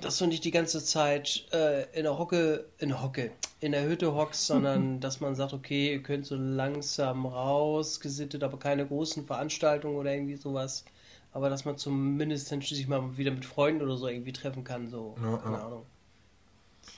[0.00, 3.84] dass du nicht die ganze Zeit äh, in der Hocke, in der Hocke, in der
[3.84, 8.86] Hütte hockst, sondern dass man sagt, okay, ihr könnt so langsam raus, gesittet, aber keine
[8.86, 10.84] großen Veranstaltungen oder irgendwie sowas.
[11.32, 14.88] Aber dass man zumindest dann sich mal wieder mit Freunden oder so irgendwie treffen kann,
[14.88, 15.66] so, ja, keine ja.
[15.66, 15.86] Ahnung.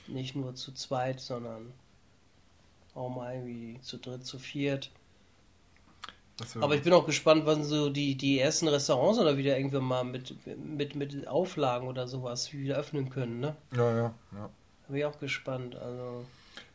[0.07, 1.73] Nicht nur zu zweit, sondern
[2.97, 4.91] mal irgendwie zu dritt, zu viert.
[6.59, 10.03] Aber ich bin auch gespannt, wann so die, die ersten Restaurants oder wieder irgendwann mal
[10.03, 13.55] mit, mit, mit Auflagen oder sowas wieder öffnen können, ne?
[13.75, 14.49] Ja, ja, ja.
[14.87, 16.25] Bin ich auch gespannt, also.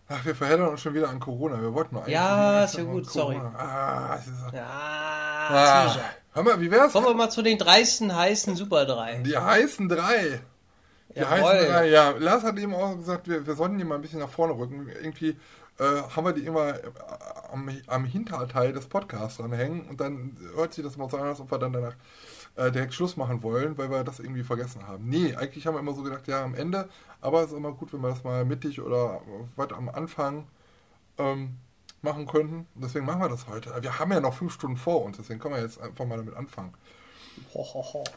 [0.08, 1.60] Ach, wir verheddern uns schon wieder an Corona.
[1.62, 2.14] Wir wollten noch eigentlich.
[2.14, 3.36] Ja, ist ja gut, sorry.
[3.36, 4.56] Ah, ist so.
[4.56, 5.96] Ja, ah.
[6.34, 6.92] Hör mal, wie wär's?
[6.92, 9.18] Kommen wir mal zu den dreisten, heißen Super 3.
[9.18, 10.40] Die heißen drei.
[11.14, 11.40] Die Jawohl.
[11.42, 12.10] heißen drei, ja.
[12.18, 14.88] Lars hat eben auch gesagt, wir, wir sollten die mal ein bisschen nach vorne rücken.
[14.88, 15.36] Irgendwie
[15.78, 16.82] äh, haben wir die immer äh,
[17.52, 21.40] am, am Hinterteil des Podcasts dranhängen und dann hört sich das mal so an, als
[21.40, 21.94] ob wir dann danach
[22.56, 25.08] äh, direkt Schluss machen wollen, weil wir das irgendwie vergessen haben.
[25.08, 26.88] Nee, eigentlich haben wir immer so gedacht, ja, am Ende,
[27.20, 29.22] aber es ist immer gut, wenn wir das mal mittig oder
[29.56, 30.46] weiter am Anfang
[31.18, 31.56] ähm,
[32.02, 32.66] machen könnten.
[32.74, 33.70] Deswegen machen wir das heute.
[33.80, 36.36] Wir haben ja noch fünf Stunden vor uns, deswegen können wir jetzt einfach mal damit
[36.36, 36.74] anfangen.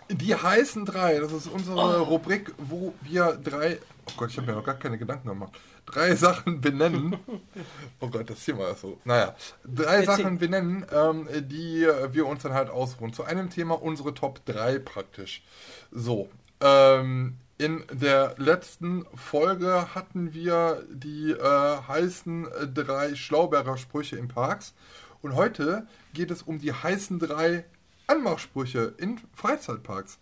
[0.09, 2.03] Die heißen drei, das ist unsere oh.
[2.03, 5.53] Rubrik, wo wir drei, oh Gott, ich habe mir noch gar keine Gedanken gemacht,
[5.85, 7.17] drei Sachen benennen.
[7.99, 8.99] oh Gott, das hier war so.
[9.03, 10.05] Naja, drei Erzähl.
[10.05, 13.13] Sachen benennen, ähm, die wir uns dann halt ausruhen.
[13.13, 15.43] Zu einem Thema unsere Top 3 praktisch.
[15.91, 16.29] So,
[16.61, 24.73] ähm, in der letzten Folge hatten wir die äh, heißen drei Schlauberger Sprüche in Parks.
[25.21, 27.65] Und heute geht es um die heißen drei
[28.07, 30.19] Anmachsprüche in Freizeitparks.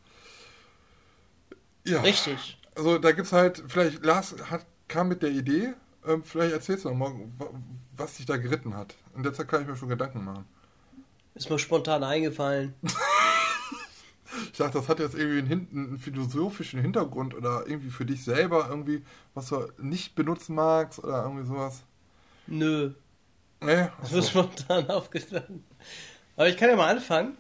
[1.85, 2.01] Ja.
[2.01, 2.59] Richtig.
[2.75, 5.73] Also da gibt es halt, vielleicht Lars hat, kam mit der Idee,
[6.05, 7.13] ähm, vielleicht erzählst du nochmal,
[7.95, 8.95] was dich da geritten hat.
[9.15, 10.45] In der Zeit kann ich mir schon Gedanken machen.
[11.35, 12.73] Ist mir spontan eingefallen.
[14.51, 18.67] ich dachte, das hat jetzt irgendwie einen, einen, philosophischen Hintergrund oder irgendwie für dich selber
[18.69, 19.03] irgendwie,
[19.33, 21.83] was du nicht benutzen magst oder irgendwie sowas.
[22.47, 22.93] Nö.
[23.61, 23.87] Nee?
[24.01, 25.63] Das ist spontan aufgestanden.
[26.35, 27.37] Aber ich kann ja mal anfangen.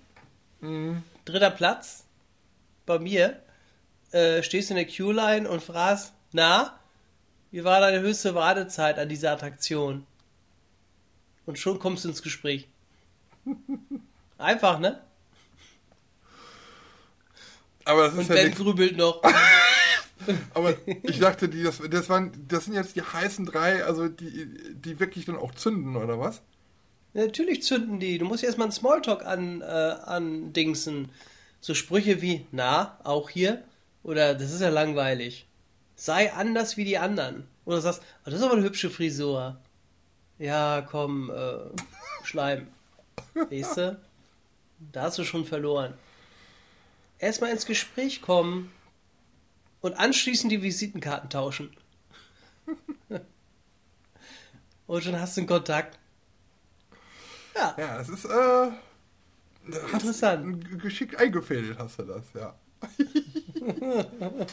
[0.61, 1.03] Mhm.
[1.25, 2.05] Dritter Platz
[2.85, 3.41] bei mir.
[4.11, 6.79] Äh, stehst in der Q-Line und fragst, na,
[7.53, 10.07] wie war deine höchste Wartezeit an dieser Attraktion?
[11.45, 12.67] Und schon kommst du ins Gespräch.
[14.39, 14.99] Einfach, ne?
[17.85, 18.57] Aber das ist und ja Ben nicht...
[18.57, 19.21] grübelt noch.
[20.55, 20.73] Aber
[21.03, 24.99] ich dachte, die, das, das, waren, das sind jetzt die heißen drei, also die, die
[24.99, 26.41] wirklich dann auch zünden, oder was?
[27.13, 28.17] Ja, natürlich zünden die.
[28.17, 31.09] Du musst erstmal einen Smalltalk an, äh, andingsen.
[31.61, 33.63] So Sprüche wie, na, auch hier?
[34.01, 35.45] Oder das ist ja langweilig.
[35.95, 37.47] Sei anders wie die anderen.
[37.65, 39.57] Oder sagst, oh, das ist aber eine hübsche Frisur.
[40.39, 41.57] Ja, komm, äh,
[42.23, 42.67] Schleim.
[43.33, 43.99] Weißt du?
[44.91, 45.93] Da hast du schon verloren.
[47.19, 48.71] Erstmal ins Gespräch kommen
[49.81, 51.75] und anschließend die Visitenkarten tauschen.
[54.87, 55.97] und schon hast du einen Kontakt.
[57.55, 57.75] Ja.
[57.77, 58.71] Ja, es ist, äh.
[59.65, 60.81] Interessant.
[60.81, 62.53] Geschickt eingefädelt hast du das, ja.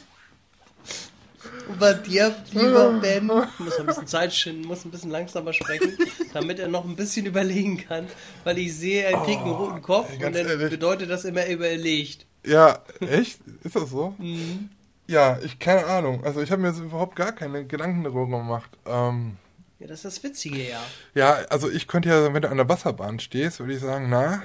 [1.78, 5.96] Bei dir, lieber Ben, muss ein bisschen Zeit schinden, muss ein bisschen langsamer sprechen,
[6.32, 8.06] damit er noch ein bisschen überlegen kann,
[8.44, 10.70] weil ich sehe, er kriegt einen oh, roten Kopf und dann ehrlich.
[10.70, 12.26] bedeutet das immer überlegt.
[12.44, 13.40] Ja, echt?
[13.62, 14.14] Ist das so?
[14.18, 14.70] Mhm.
[15.06, 16.24] Ja, ich keine Ahnung.
[16.24, 18.70] Also ich habe mir jetzt überhaupt gar keine Gedanken darüber gemacht.
[18.86, 19.36] Ähm,
[19.80, 20.80] ja, das ist das Witzige, ja.
[21.14, 24.42] Ja, also ich könnte ja, wenn du an der Wasserbahn stehst, würde ich sagen, na,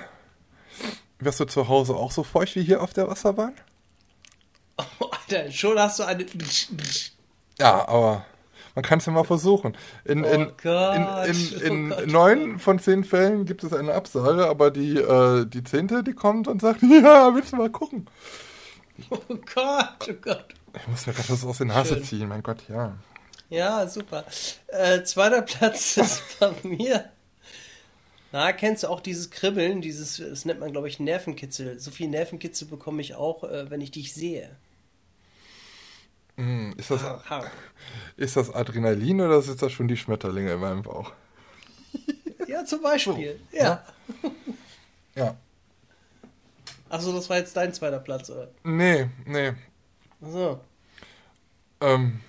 [1.20, 3.54] wirst du zu Hause auch so feucht wie hier auf der Wasserbahn?
[4.78, 6.26] Oh, Alter, schon hast du eine.
[7.60, 8.26] Ja, aber
[8.76, 9.78] man kann es ja mal versuchen.
[10.04, 13.94] In, oh in, Gott, in, in, in oh neun von zehn Fällen gibt es eine
[13.94, 18.08] Absage, aber die, äh, die zehnte, die kommt und sagt, ja, willst du mal gucken?
[19.10, 20.54] Oh Gott, oh Gott.
[20.76, 22.96] Ich muss mir gerade was aus den Nase ziehen, mein Gott, ja.
[23.50, 24.26] Ja, super.
[24.68, 27.10] Äh, zweiter Platz ist bei mir.
[28.32, 31.80] Na, kennst du auch dieses Kribbeln, dieses, das nennt man, glaube ich, Nervenkitzel.
[31.80, 34.50] So viel Nervenkitzel bekomme ich auch, äh, wenn ich dich sehe.
[36.38, 37.46] Mm, ist, das, ha, ha.
[38.18, 41.12] ist das Adrenalin oder sind das schon die Schmetterlinge in meinem Bauch?
[42.48, 43.40] Ja, zum Beispiel.
[43.52, 43.84] So, ja.
[45.16, 45.36] Ja.
[46.90, 48.50] Achso, das war jetzt dein zweiter Platz, oder?
[48.64, 49.54] Nee, nee.
[50.22, 50.62] Achso.
[51.82, 52.22] Ähm.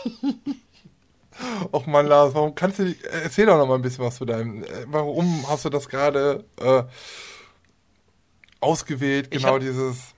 [1.72, 4.24] Och man, Lars, warum kannst du nicht, erzähl doch noch mal ein bisschen was zu
[4.24, 6.82] deinem, äh, warum hast du das gerade äh,
[8.60, 10.14] ausgewählt, genau hab, dieses...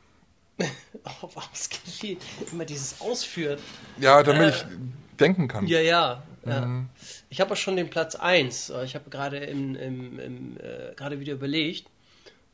[1.23, 2.19] oh, ausgewählt,
[2.51, 3.59] immer dieses Ausführen.
[3.99, 4.65] Ja, damit äh, ich
[5.19, 5.67] denken kann.
[5.67, 6.23] Ja, ja.
[6.45, 6.89] Mhm.
[7.31, 11.21] Ich habe auch schon den Platz 1, ich habe gerade im, im, im äh, gerade
[11.21, 11.87] wieder überlegt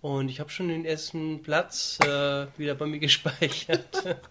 [0.02, 4.18] und ich habe schon den ersten Platz äh, wieder bei mir gespeichert.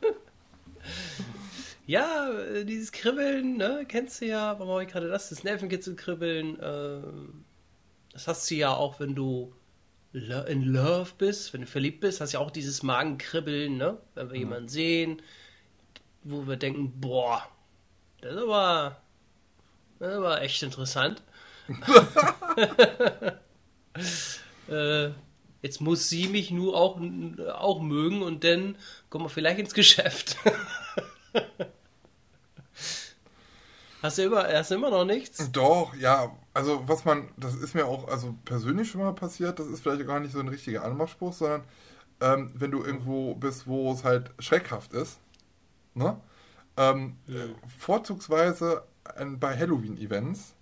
[1.87, 5.29] Ja, äh, dieses Kribbeln, ne, kennst du ja, warum habe ich gerade das?
[5.29, 6.99] Das Nervenkitzel-Kribbeln, äh,
[8.11, 9.53] das hast du ja auch, wenn du
[10.13, 13.97] in Love bist, wenn du verliebt bist, hast du ja auch dieses Magenkribbeln, ne?
[14.15, 14.39] Wenn wir mhm.
[14.39, 15.21] jemanden sehen,
[16.23, 17.47] wo wir denken, boah,
[18.21, 19.01] das ist aber,
[19.99, 21.21] das ist aber echt interessant.
[24.69, 25.09] äh,
[25.61, 26.99] jetzt muss sie mich nur auch,
[27.53, 28.77] auch mögen und dann
[29.09, 30.37] kommen wir vielleicht ins Geschäft.
[33.99, 35.51] Hast du, immer, hast du immer noch nichts?
[35.51, 36.31] Doch, ja.
[36.57, 40.07] Also, was man, das ist mir auch also persönlich schon mal passiert, das ist vielleicht
[40.07, 41.63] gar nicht so ein richtiger Anmachspruch, sondern
[42.19, 45.19] ähm, wenn du irgendwo bist, wo es halt schreckhaft ist,
[45.93, 46.19] ne?
[46.75, 47.45] Ähm, ja.
[47.77, 48.81] Vorzugsweise
[49.39, 50.55] bei Halloween-Events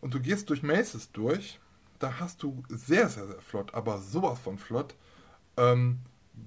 [0.00, 1.60] und du gehst durch Maces durch,
[1.98, 4.94] da hast du sehr, sehr, sehr flott, aber sowas von flott,
[5.58, 5.98] ähm,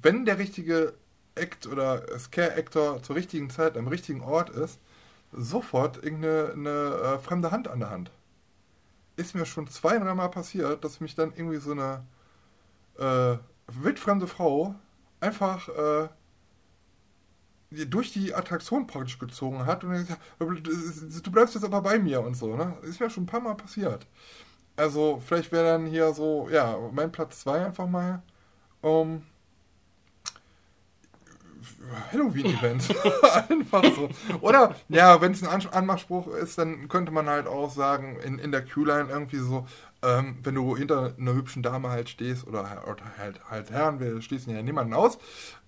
[0.02, 0.96] wenn der richtige
[1.36, 4.80] Act oder Scare-Actor zur richtigen Zeit am richtigen Ort ist,
[5.32, 8.12] sofort irgendeine eine, äh, fremde Hand an der Hand.
[9.16, 12.06] Ist mir schon zwei, dreimal passiert, dass mich dann irgendwie so eine,
[12.98, 13.38] äh,
[13.68, 14.76] wildfremde Frau
[15.20, 16.10] einfach äh,
[17.86, 22.36] durch die Attraktion praktisch gezogen hat und gesagt, du bleibst jetzt aber bei mir und
[22.36, 22.78] so, ne?
[22.82, 24.08] Ist mir schon ein paar Mal passiert.
[24.76, 28.24] Also, vielleicht wäre dann hier so, ja, mein Platz 2 einfach mal
[28.82, 29.24] um
[32.12, 32.96] Halloween-Event.
[33.50, 34.10] einfach so.
[34.42, 38.52] Oder, ja, wenn es ein Anmachspruch ist, dann könnte man halt auch sagen, in, in
[38.52, 39.68] der Q-Line irgendwie so,
[40.02, 44.22] ähm, wenn du hinter einer hübschen Dame halt stehst, oder, oder halt, halt Herren, wir
[44.22, 45.18] schließen ja niemanden aus,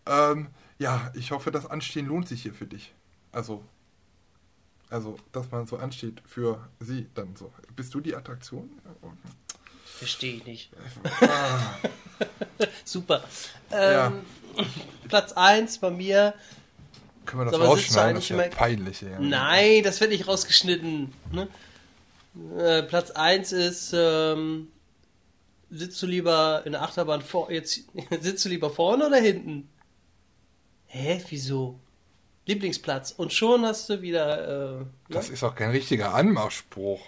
[0.05, 0.47] ähm,
[0.79, 2.93] ja, ich hoffe, das Anstehen lohnt sich hier für dich.
[3.31, 3.63] Also,
[4.89, 7.51] also, dass man so ansteht für sie dann so.
[7.75, 8.69] Bist du die Attraktion?
[9.85, 10.71] Verstehe ich nicht.
[11.21, 11.77] Ah.
[12.85, 13.23] Super.
[13.71, 14.13] Ähm, ja.
[15.07, 16.33] Platz 1 bei mir.
[17.25, 18.15] Können wir das rausschneiden?
[18.15, 19.01] Das ist ja peinlich.
[19.01, 19.19] Ja.
[19.19, 21.13] Nein, das wird nicht rausgeschnitten.
[21.31, 21.47] Ne?
[22.57, 24.69] Äh, Platz 1 ist, ähm,
[25.69, 27.81] sitzt du lieber in der Achterbahn vor, jetzt,
[28.21, 29.69] sitzt du lieber vorne oder hinten?
[30.87, 31.79] Hä, wieso?
[32.45, 33.11] Lieblingsplatz.
[33.11, 34.81] Und schon hast du wieder.
[34.81, 35.33] Äh, das ne?
[35.33, 37.01] ist auch kein richtiger Anmachspruch.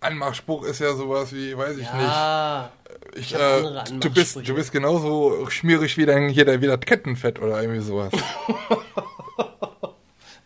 [0.00, 2.70] Anmachspruch ist ja sowas wie, weiß ich ja,
[3.12, 3.20] nicht.
[3.20, 3.62] Ich, äh,
[3.98, 7.80] du, bist, du bist genauso schmierig wie dein, hier der, wie das Kettenfett oder irgendwie
[7.80, 8.12] sowas.
[9.36, 9.48] das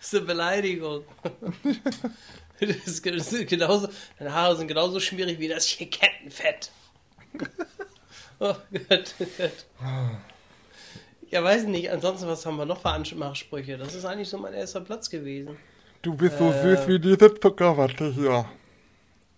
[0.00, 1.05] ist eine Beleidigung.
[2.61, 3.88] das ist genauso,
[4.18, 6.70] deine Haare sind genauso schmierig wie das hier Kettenfett.
[8.38, 8.55] oh
[8.88, 9.66] Gott, oh Gott.
[11.30, 11.90] Ja, weiß nicht.
[11.90, 13.78] Ansonsten, was haben wir noch für Anmachsprüche?
[13.78, 15.57] Das ist eigentlich so mein erster Platz gewesen.
[16.03, 18.44] Du bist so äh, süß wie diese Zuckerwatte hier.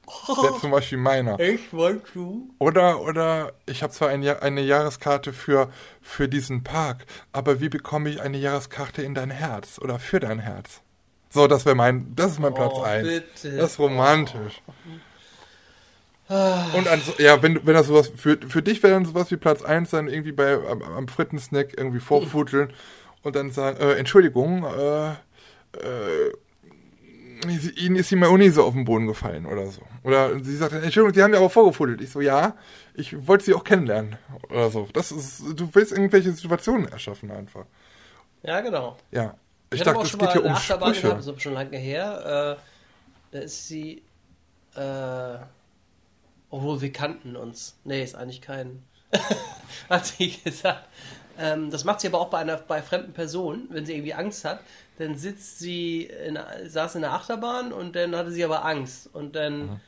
[0.26, 1.38] Wäre zum Beispiel meiner.
[1.40, 2.50] Echt, meinst du?
[2.59, 8.11] Oder, oder ich habe zwar ein eine Jahreskarte für, für diesen Park, aber wie bekomme
[8.11, 10.82] ich eine Jahreskarte in dein Herz oder für dein Herz?
[11.30, 13.09] So, das wäre mein, das ist mein Platz 1.
[13.09, 14.62] Oh, das ist romantisch.
[16.28, 16.78] Oh.
[16.78, 19.62] Und an, ja, wenn, wenn das sowas, für, für dich wäre dann sowas wie Platz
[19.62, 22.72] 1 dann irgendwie bei, am, am Frittensnack irgendwie vorfuteln
[23.22, 26.32] und dann sagen, äh, Entschuldigung, äh, äh,
[27.76, 29.82] ihnen ist die Mayonnaise so auf den Boden gefallen oder so.
[30.03, 32.01] Oder sie sagt, Entschuldigung, die haben ja aber vorgefuttelt.
[32.01, 32.57] Ich so, ja,
[32.95, 34.16] ich wollte sie auch kennenlernen
[34.51, 34.89] oder so.
[34.93, 37.66] Das ist, du willst irgendwelche Situationen erschaffen einfach.
[38.43, 38.97] Ja, genau.
[39.11, 39.35] Ja.
[39.70, 41.03] Ich, ich dachte, es geht hier um Sprüche.
[41.03, 42.59] Gehabt, das ist schon lange her.
[42.59, 42.62] Äh,
[43.32, 44.03] da ist sie,
[44.76, 45.39] äh,
[46.51, 47.76] obwohl wir kannten uns.
[47.85, 48.82] Nee, ist eigentlich kein.
[49.89, 50.89] hat sie gesagt.
[51.39, 54.45] Ähm, das macht sie aber auch bei einer bei fremden Personen, wenn sie irgendwie Angst
[54.45, 54.61] hat.
[54.99, 59.11] Dann sitzt sie in, saß in der Achterbahn und dann hatte sie aber Angst.
[59.12, 59.80] Und dann mhm.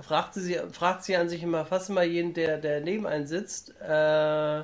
[0.00, 3.74] fragt, sie, fragt sie an sich immer fast immer jeden, der, der neben einen sitzt,
[3.80, 4.62] äh,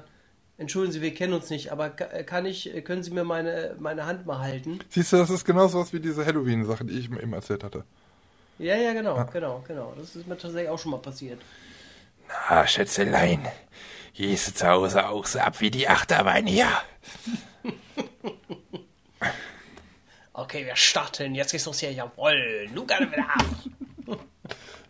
[0.58, 4.26] entschuldigen Sie, wir kennen uns nicht, aber kann ich, können Sie mir meine, meine Hand
[4.26, 4.80] mal halten?
[4.90, 7.84] Siehst du, das ist genauso was wie diese Halloween-Sache, die ich eben erzählt hatte.
[8.58, 9.24] Ja, ja, genau, ah.
[9.24, 9.94] genau, genau.
[9.96, 11.40] Das ist mir tatsächlich auch schon mal passiert.
[12.28, 13.48] Na, Schätzelein,
[14.12, 16.68] gehst du zu Hause auch so ab wie die Achterbahn hier?
[20.40, 21.34] okay, wir starten.
[21.34, 21.92] Jetzt geht's los hier.
[21.92, 23.44] Jawoll, gerne wieder ab.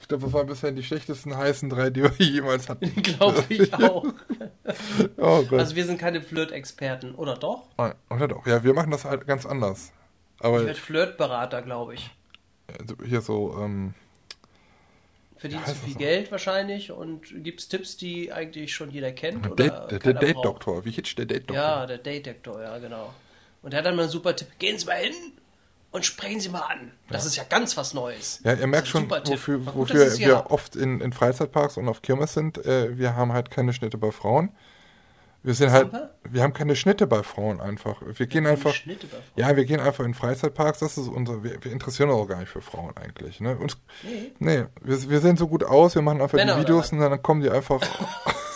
[0.00, 2.90] Ich glaube, das waren bisher die schlechtesten heißen drei, die wir jemals hatten.
[3.02, 4.04] glaube ich auch.
[5.16, 5.60] oh Gott.
[5.60, 7.68] Also wir sind keine Flirt-Experten, oder doch?
[8.08, 8.46] Oder doch.
[8.46, 9.92] Ja, wir machen das halt ganz anders.
[10.40, 12.10] Aber ich werde Flirtberater, glaube ich.
[12.78, 13.94] Also hier so, ähm,
[15.40, 19.46] Verdient zu viel Geld wahrscheinlich und gibt es Tipps, die eigentlich schon jeder kennt?
[19.46, 21.56] Oder Date, der, der Date-Doktor, wie hitcht der Date-Doktor?
[21.56, 23.14] Ja, der Date-Doktor, ja, genau.
[23.62, 24.48] Und er hat dann mal einen super Tipp.
[24.58, 25.14] Gehen Sie mal hin
[25.92, 26.92] und sprechen Sie mal an.
[27.08, 27.28] Das ja.
[27.28, 28.40] ist ja ganz was Neues.
[28.44, 32.64] Ja, ihr merkt schon, wofür, wofür wir oft in, in Freizeitparks und auf Kirmes sind.
[32.64, 34.50] Äh, wir haben halt keine Schnitte bei Frauen.
[35.42, 35.90] Wir sind halt,
[36.28, 38.02] wir haben keine Schnitte bei Frauen einfach.
[38.04, 38.74] Wir gehen einfach,
[39.36, 40.80] ja, wir gehen einfach in Freizeitparks.
[40.80, 43.40] Das ist unser, wir, wir interessieren uns auch gar nicht für Frauen eigentlich.
[43.40, 43.56] Ne?
[43.56, 45.94] Uns, nee, nee wir, wir sehen so gut aus.
[45.94, 47.80] Wir machen einfach Männer die Videos und dann kommen die einfach.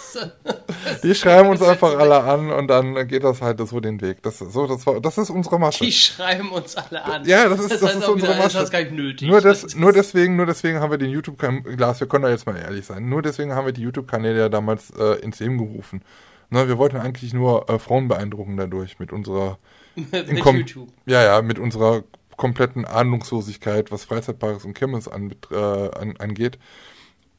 [1.03, 4.23] die schreiben uns einfach alle an und dann geht das halt so den Weg.
[4.23, 5.85] Das, so, das, war, das ist unsere Masche.
[5.85, 7.25] Die schreiben uns alle an.
[7.27, 8.55] Ja, das ist, das, das ist unsere Masche.
[8.55, 9.29] Das ist gar nicht nötig.
[9.29, 12.47] Nur, das, nur, deswegen, nur deswegen haben wir den YouTube-Kanal, Glas, wir können da jetzt
[12.47, 16.03] mal ehrlich sein, nur deswegen haben wir die YouTube-Kanäle ja damals äh, ins Leben gerufen.
[16.51, 19.59] Ne, wir wollten eigentlich nur äh, Frauen beeindrucken dadurch mit unserer
[19.95, 20.89] mit YouTube.
[21.07, 22.05] Ja, ja, mit unserer
[22.37, 26.59] kompletten Ahnungslosigkeit, was Freizeitparks und Kirmes an, äh, an, angeht.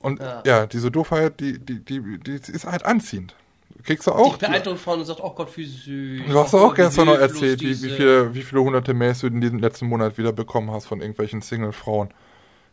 [0.06, 0.43] Und ja.
[0.45, 3.34] ja, diese Doofheit, die, die, die, die ist halt anziehend.
[3.82, 4.38] Kriegst du auch.
[4.38, 6.22] Die beeindruckt von und sagt, oh Gott, wie süß.
[6.30, 9.41] Du hast auch gestern noch erzählt, wie, wie, viele, wie viele hunderte Mails du in
[9.41, 12.10] diesem letzten Monat wieder bekommen hast von irgendwelchen Single-Frauen.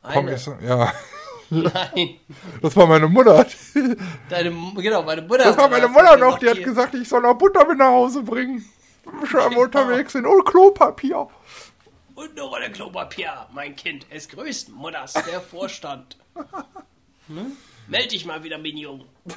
[0.03, 0.93] Komm, ich, ja.
[1.49, 2.17] Nein.
[2.61, 3.47] Das war meine Mutter.
[4.29, 5.45] Deine, genau, meine Mutter.
[5.45, 8.23] Das war meine Mutter noch, die hat gesagt, ich soll noch Butter mit nach Hause
[8.25, 8.63] bringen.
[9.25, 10.27] Schon unterwegs sind.
[10.27, 11.29] Und Klopapier.
[12.15, 14.05] Und noch ein Klopapier, mein Kind.
[14.11, 16.19] Es grüßt Mutters, der Vorstand.
[17.37, 17.57] hm?
[17.89, 19.05] Meld dich mal wieder, Minion.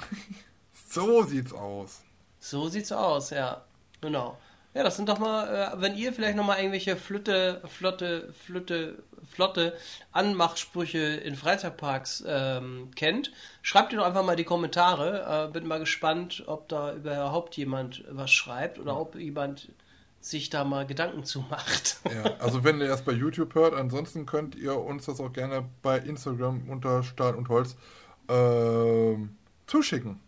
[0.87, 2.03] So sieht's aus.
[2.39, 3.65] So sieht's aus, ja.
[3.99, 4.37] Genau.
[4.73, 9.03] Ja, das sind doch mal, äh, wenn ihr vielleicht noch mal irgendwelche Flütte, flotte, flotte,
[9.29, 9.77] flotte
[10.11, 13.31] Anmachsprüche in Freizeitparks ähm, kennt,
[13.61, 15.47] schreibt ihr doch einfach mal die Kommentare.
[15.49, 19.69] Äh, bin mal gespannt, ob da überhaupt jemand was schreibt oder ob jemand
[20.25, 21.99] sich da mal Gedanken zu macht.
[22.05, 25.69] Ja, also wenn ihr das bei YouTube hört, ansonsten könnt ihr uns das auch gerne
[25.83, 27.75] bei Instagram unter Stahl und Holz
[28.27, 29.15] äh,
[29.67, 30.19] zuschicken.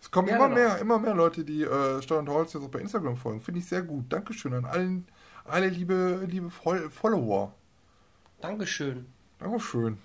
[0.00, 0.60] Es kommen ja, immer genau.
[0.60, 3.40] mehr, immer mehr Leute, die äh, Stahl und Holz jetzt auch bei Instagram folgen.
[3.40, 4.04] Finde ich sehr gut.
[4.08, 5.08] Dankeschön an allen,
[5.44, 7.52] alle liebe, liebe Follower.
[8.40, 9.06] Dankeschön.
[9.40, 9.98] Dankeschön.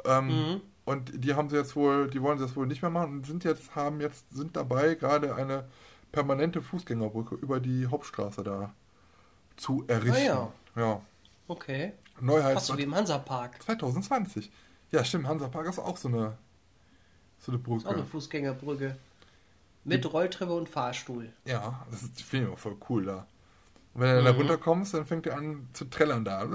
[0.05, 0.61] Ähm, mhm.
[0.85, 3.25] Und die haben sie jetzt wohl, die wollen sie jetzt wohl nicht mehr machen und
[3.25, 5.65] sind jetzt, haben jetzt, sind dabei, gerade eine
[6.11, 8.73] permanente Fußgängerbrücke über die Hauptstraße da
[9.55, 10.15] zu errichten.
[10.15, 10.75] Ah, ja.
[10.75, 11.01] ja.
[11.47, 11.93] Okay.
[12.19, 12.55] Neuheit.
[12.55, 13.61] Fast so wie im Hansapark.
[13.61, 14.51] 2020.
[14.91, 15.27] Ja, stimmt.
[15.27, 16.37] Hansapark ist auch so eine,
[17.37, 17.87] so eine Brücke.
[17.87, 18.95] Auch eine Fußgängerbrücke.
[19.83, 21.31] Mit Rolltreppe und Fahrstuhl.
[21.45, 23.27] Ja, das ist, finde ich auch voll cool da.
[23.93, 24.25] Und wenn du mhm.
[24.25, 26.47] da runterkommst, dann fängt er an zu trällern da.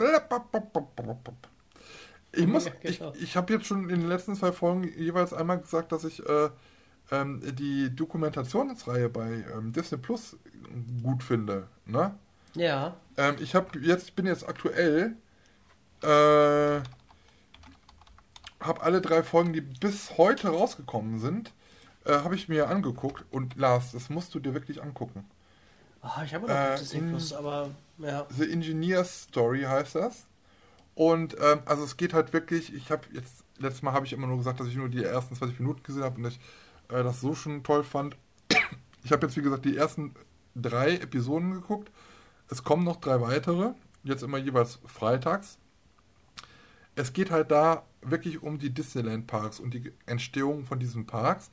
[2.33, 3.13] Ich muss, ja, genau.
[3.15, 6.25] ich, ich habe jetzt schon in den letzten zwei Folgen jeweils einmal gesagt, dass ich
[6.27, 6.51] äh,
[7.11, 10.37] ähm, die Dokumentationsreihe bei ähm, Disney Plus
[11.03, 11.69] gut finde.
[11.87, 12.15] Ne?
[12.55, 12.97] Ja.
[13.17, 15.17] Ähm, ich habe jetzt, ich bin jetzt aktuell,
[16.03, 16.81] äh,
[18.61, 21.53] habe alle drei Folgen, die bis heute rausgekommen sind,
[22.05, 23.25] äh, habe ich mir angeguckt.
[23.31, 25.25] Und Lars, das musst du dir wirklich angucken.
[26.03, 28.27] Oh, ich habe noch äh, Disney Plus, aber ja.
[28.37, 30.27] The Engineer's Story heißt das.
[30.95, 34.27] Und ähm, also es geht halt wirklich, ich habe jetzt, letztes Mal habe ich immer
[34.27, 36.39] nur gesagt, dass ich nur die ersten 20 Minuten gesehen habe und ich
[36.89, 38.17] äh, das so schon toll fand.
[39.07, 40.15] Ich habe jetzt, wie gesagt, die ersten
[40.55, 41.91] drei Episoden geguckt
[42.49, 45.59] es kommen noch drei weitere, jetzt immer jeweils freitags.
[46.95, 51.51] Es geht halt da wirklich um die Disneyland Parks und die Entstehung von diesen Parks.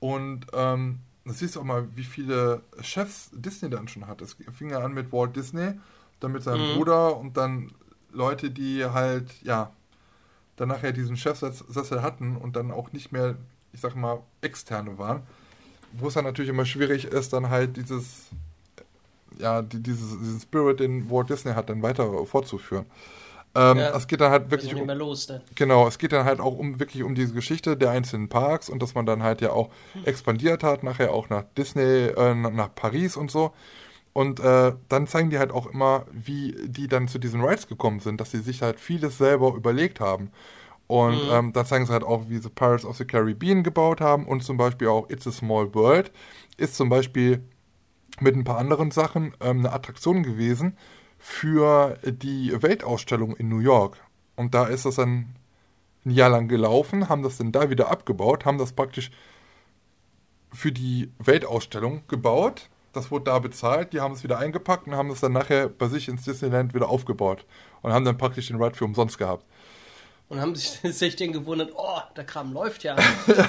[0.00, 4.20] Und ähm, das siehst du auch mal, wie viele Chefs Disney dann schon hat.
[4.20, 5.72] Es fing ja an mit Walt Disney,
[6.20, 6.76] dann mit seinem mhm.
[6.76, 7.72] Bruder und dann
[8.12, 9.72] Leute, die halt, ja,
[10.56, 13.36] dann nachher diesen Chefsessel hatten und dann auch nicht mehr,
[13.72, 15.22] ich sag mal, externe waren.
[15.92, 18.28] Wo es dann natürlich immer schwierig ist, dann halt dieses
[19.38, 22.86] ja, die, dieses, diesen Spirit, den Walt Disney hat, dann weiter fortzuführen.
[23.56, 26.58] Ähm, ja, es geht dann halt wirklich um, los, genau, es geht dann halt auch
[26.58, 29.70] um wirklich um diese Geschichte der einzelnen Parks und dass man dann halt ja auch
[29.92, 30.04] hm.
[30.04, 33.52] expandiert hat, nachher auch nach Disney, äh, nach Paris und so.
[34.12, 38.00] Und äh, dann zeigen die halt auch immer, wie die dann zu diesen Rides gekommen
[38.00, 40.30] sind, dass sie sich halt vieles selber überlegt haben.
[40.86, 41.32] Und mhm.
[41.32, 44.44] ähm, dann zeigen sie halt auch, wie sie Pirates of the Caribbean gebaut haben und
[44.44, 46.12] zum Beispiel auch It's a Small World
[46.56, 47.42] ist zum Beispiel
[48.20, 50.76] mit ein paar anderen Sachen ähm, eine Attraktion gewesen
[51.26, 53.96] für die Weltausstellung in New York.
[54.36, 55.34] Und da ist das dann
[56.04, 59.10] ein Jahr lang gelaufen, haben das dann da wieder abgebaut, haben das praktisch
[60.52, 62.68] für die Weltausstellung gebaut.
[62.92, 65.88] Das wurde da bezahlt, die haben es wieder eingepackt und haben es dann nachher bei
[65.88, 67.46] sich ins Disneyland wieder aufgebaut
[67.80, 69.46] und haben dann praktisch den Ride für umsonst gehabt.
[70.28, 72.96] Und haben sich, sich den gewundert, oh, der Kram läuft ja.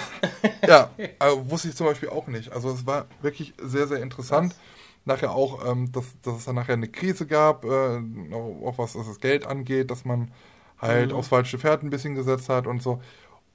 [0.66, 2.54] ja, also wusste ich zum Beispiel auch nicht.
[2.54, 4.54] Also es war wirklich sehr, sehr interessant.
[4.54, 4.75] Was?
[5.06, 8.00] Nachher auch, ähm, dass, dass es dann nachher eine Krise gab, äh,
[8.34, 10.32] auch was das Geld angeht, dass man
[10.80, 11.18] halt mhm.
[11.18, 13.00] aufs falsche Pferd ein bisschen gesetzt hat und so.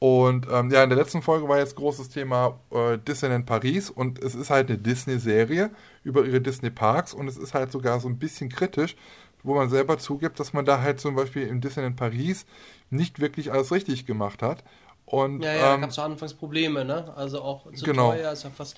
[0.01, 4.19] Und ähm, ja, in der letzten Folge war jetzt großes Thema äh, Disneyland Paris und
[4.19, 5.71] es ist halt eine Disney-Serie
[6.05, 8.97] über ihre Disney-Parks und es ist halt sogar so ein bisschen kritisch,
[9.43, 12.47] wo man selber zugibt, dass man da halt zum Beispiel im Disneyland Paris
[12.89, 14.65] nicht wirklich alles richtig gemacht hat.
[15.11, 17.13] Und, ja, ja, ähm, da gab es anfangs Probleme, ne?
[17.17, 18.13] Also auch zu genau.
[18.13, 18.77] teuer, also fast,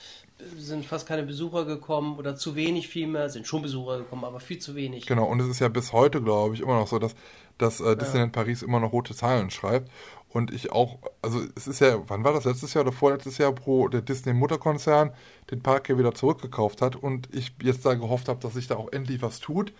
[0.56, 4.58] sind fast keine Besucher gekommen oder zu wenig vielmehr, sind schon Besucher gekommen, aber viel
[4.58, 5.04] zu wenig.
[5.04, 7.14] Genau, und es ist ja bis heute, glaube ich, immer noch so, dass,
[7.58, 8.42] dass äh, Disneyland ja.
[8.42, 9.90] Paris immer noch rote Zahlen schreibt.
[10.30, 13.54] Und ich auch, also es ist ja, wann war das, letztes Jahr oder vorletztes Jahr,
[13.66, 15.12] wo der Disney-Mutterkonzern
[15.50, 18.76] den Park hier wieder zurückgekauft hat und ich jetzt da gehofft habe, dass sich da
[18.76, 19.74] auch endlich was tut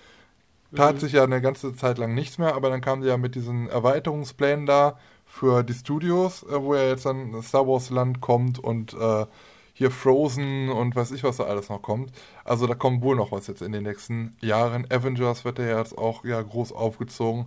[0.74, 1.00] tat mhm.
[1.00, 3.68] sich ja eine ganze Zeit lang nichts mehr, aber dann kam die ja mit diesen
[3.68, 4.98] Erweiterungsplänen da
[5.32, 9.24] für die Studios, äh, wo ja jetzt dann Star Wars Land kommt und äh,
[9.72, 12.12] hier Frozen und weiß ich, was da alles noch kommt.
[12.44, 14.86] Also da kommt wohl noch was jetzt in den nächsten Jahren.
[14.92, 17.46] Avengers wird ja jetzt auch ja groß aufgezogen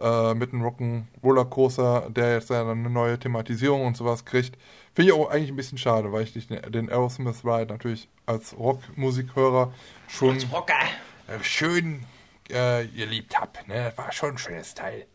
[0.00, 4.56] äh, mit einem Rocken Rollercoaster, der jetzt ja eine neue Thematisierung und sowas kriegt.
[4.94, 9.74] Finde ich auch eigentlich ein bisschen schade, weil ich den Aerosmith Ride natürlich als Rockmusikhörer
[10.08, 10.80] schon als Rocker.
[11.42, 12.06] Schön
[12.48, 13.52] äh, geliebt habe.
[13.66, 13.84] Ne?
[13.84, 15.06] Das war schon ein schönes Teil.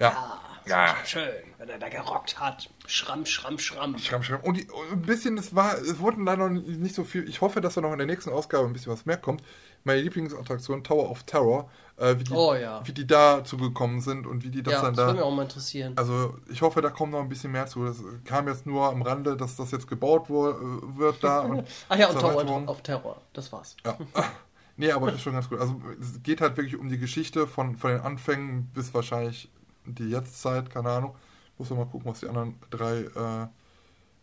[0.00, 0.40] Ja.
[0.66, 0.96] ja.
[1.04, 1.28] Schön,
[1.58, 2.70] wenn er da gerockt hat.
[2.86, 3.98] Schramm, schramm, schramm.
[3.98, 4.40] Schramm, schramm.
[4.42, 7.28] Und, die, und ein bisschen, es war, es wurden leider noch nicht so viel.
[7.28, 9.42] Ich hoffe, dass da noch in der nächsten Ausgabe ein bisschen was mehr kommt.
[9.84, 12.86] Meine Lieblingsattraktion, Tower of Terror, äh, wie, die, oh, ja.
[12.86, 15.02] wie die dazu gekommen sind und wie die das ja, dann das da.
[15.02, 15.92] Das würde mich auch mal interessieren.
[15.96, 17.84] Also, ich hoffe, da kommt noch ein bisschen mehr zu.
[17.84, 21.40] Das kam jetzt nur am Rande, dass das jetzt gebaut wird da.
[21.40, 23.76] Und Ach ja, und Tower of Terror, das war's.
[23.84, 23.98] Ja.
[24.76, 25.60] nee, aber ist schon ganz gut.
[25.60, 29.50] Also, es geht halt wirklich um die Geschichte von, von den Anfängen bis wahrscheinlich
[29.84, 31.14] die Jetztzeit, keine Ahnung.
[31.58, 33.46] Muss man mal gucken, was die anderen drei äh,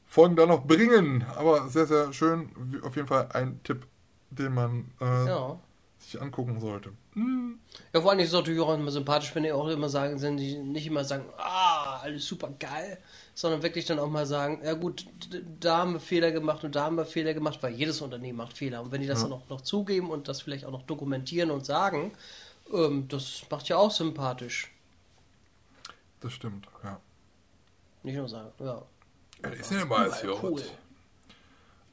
[0.05, 1.25] Folgen da noch bringen.
[1.35, 2.49] Aber sehr, sehr schön.
[2.83, 3.85] Auf jeden Fall ein Tipp,
[4.31, 5.59] den man äh, ja.
[5.99, 6.91] sich angucken sollte.
[7.13, 7.59] Hm.
[7.93, 10.37] Ja, vor allem ist es natürlich auch immer sympathisch, wenn die auch immer sagen, sind
[10.37, 12.97] die nicht immer sagen, ah, alles super geil,
[13.33, 15.05] sondern wirklich dann auch mal sagen, ja gut,
[15.59, 18.57] da haben wir Fehler gemacht und da haben wir Fehler gemacht, weil jedes Unternehmen macht
[18.57, 18.81] Fehler.
[18.81, 19.27] Und wenn die das ja.
[19.27, 22.13] dann auch noch zugeben und das vielleicht auch noch dokumentieren und sagen,
[22.73, 24.71] ähm, das macht ja auch sympathisch.
[26.20, 26.99] Das stimmt, ja.
[28.03, 28.82] Nicht nur sagen, ja.
[29.43, 30.61] ja die sind ja immer alles für cool.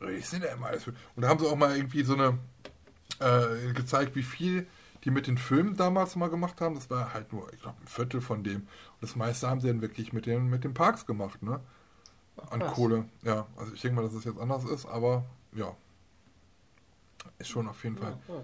[0.00, 0.86] Die sind ja immer alles.
[0.86, 2.38] Und da haben sie auch mal irgendwie so eine
[3.20, 4.66] äh, gezeigt, wie viel
[5.04, 6.74] die mit den Filmen damals mal gemacht haben.
[6.74, 8.62] Das war halt nur, ich glaube, ein Viertel von dem.
[8.62, 11.60] Und das meiste haben sie dann wirklich mit den, mit den Parks gemacht, ne?
[12.50, 13.04] An Ach, Kohle.
[13.22, 15.76] Ja, also ich denke mal, dass es jetzt anders ist, aber ja.
[17.38, 18.18] Ist schon auf jeden Fall.
[18.28, 18.34] Ja,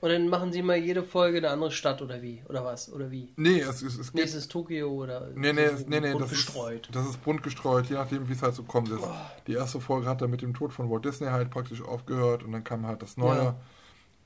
[0.00, 2.42] und dann machen sie mal jede Folge eine andere Stadt oder wie?
[2.48, 2.92] Oder was?
[2.92, 3.28] Oder wie?
[3.36, 5.28] Nee, es, es, es Nächstes Tokio oder.
[5.34, 6.86] Nee, nee, es, nee, nee bunt das gestreut.
[6.86, 8.90] Ist, das ist bunt gestreut, je nachdem, wie es halt so kommt.
[8.92, 9.10] Oh.
[9.48, 12.52] Die erste Folge hat dann mit dem Tod von Walt Disney halt praktisch aufgehört und
[12.52, 13.42] dann kam halt das Neue.
[13.42, 13.60] Ja.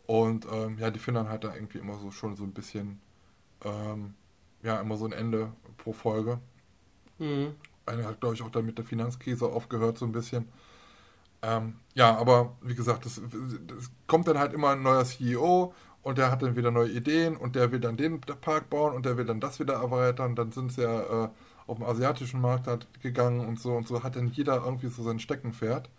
[0.07, 3.01] Und ähm, ja, die finden dann halt da irgendwie immer so schon so ein bisschen,
[3.65, 4.13] ähm,
[4.63, 6.39] ja, immer so ein Ende pro Folge.
[7.19, 7.55] Mhm.
[7.87, 10.49] Eine hat, glaube ich, auch dann mit der Finanzkrise aufgehört, so ein bisschen.
[11.43, 13.21] Ähm, ja, aber wie gesagt, es
[14.07, 17.57] kommt dann halt immer ein neuer CEO und der hat dann wieder neue Ideen und
[17.57, 20.37] der will dann den Park bauen und der will dann das wieder erweitern.
[20.37, 21.29] Dann sind sie ja äh,
[21.67, 25.03] auf dem asiatischen Markt halt gegangen und so und so hat dann jeder irgendwie so
[25.03, 25.91] sein Steckenpferd.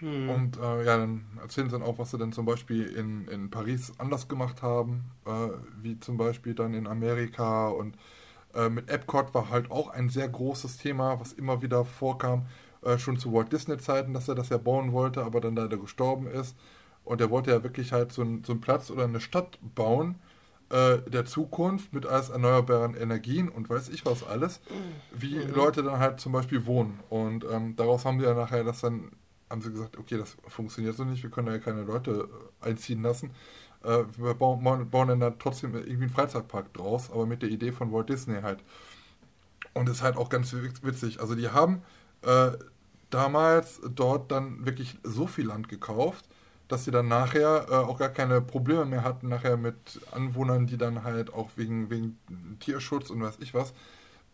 [0.00, 0.28] Mhm.
[0.28, 3.50] Und äh, ja, dann erzählen sie dann auch, was sie dann zum Beispiel in, in
[3.50, 5.48] Paris anders gemacht haben, äh,
[5.80, 7.96] wie zum Beispiel dann in Amerika und
[8.54, 12.46] äh, mit Epcot war halt auch ein sehr großes Thema, was immer wieder vorkam
[12.86, 16.26] äh, schon zu Walt Disney-Zeiten, dass er das ja bauen wollte, aber dann leider gestorben
[16.28, 16.56] ist.
[17.04, 20.16] Und er wollte ja wirklich halt so, ein, so einen Platz oder eine Stadt bauen
[20.70, 24.60] äh, der Zukunft mit alles erneuerbaren Energien und weiß ich was alles,
[25.12, 25.54] wie mhm.
[25.54, 27.00] Leute dann halt zum Beispiel wohnen.
[27.08, 29.12] Und ähm, daraus haben sie ja nachher das dann,
[29.48, 32.28] haben sie gesagt, okay, das funktioniert so nicht, wir können ja keine Leute
[32.62, 33.30] äh, einziehen lassen.
[33.84, 37.70] Äh, wir bauen, bauen dann da trotzdem irgendwie einen Freizeitpark draus, aber mit der Idee
[37.70, 38.64] von Walt Disney halt.
[39.72, 41.20] Und das ist halt auch ganz witzig.
[41.20, 41.82] Also die haben
[42.22, 42.52] äh,
[43.10, 46.28] damals dort dann wirklich so viel Land gekauft,
[46.68, 50.76] dass sie dann nachher äh, auch gar keine Probleme mehr hatten, nachher mit Anwohnern, die
[50.76, 52.18] dann halt auch wegen, wegen
[52.60, 53.72] Tierschutz und weiß ich was,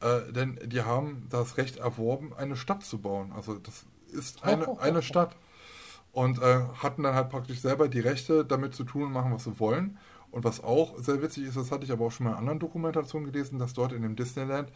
[0.00, 3.32] äh, denn die haben das Recht erworben, eine Stadt zu bauen.
[3.32, 5.36] Also das ist eine, eine Stadt.
[6.12, 9.44] Und äh, hatten dann halt praktisch selber die Rechte, damit zu tun und machen, was
[9.44, 9.98] sie wollen.
[10.30, 12.58] Und was auch sehr witzig ist, das hatte ich aber auch schon mal in anderen
[12.58, 14.70] Dokumentationen gelesen, dass dort in dem Disneyland,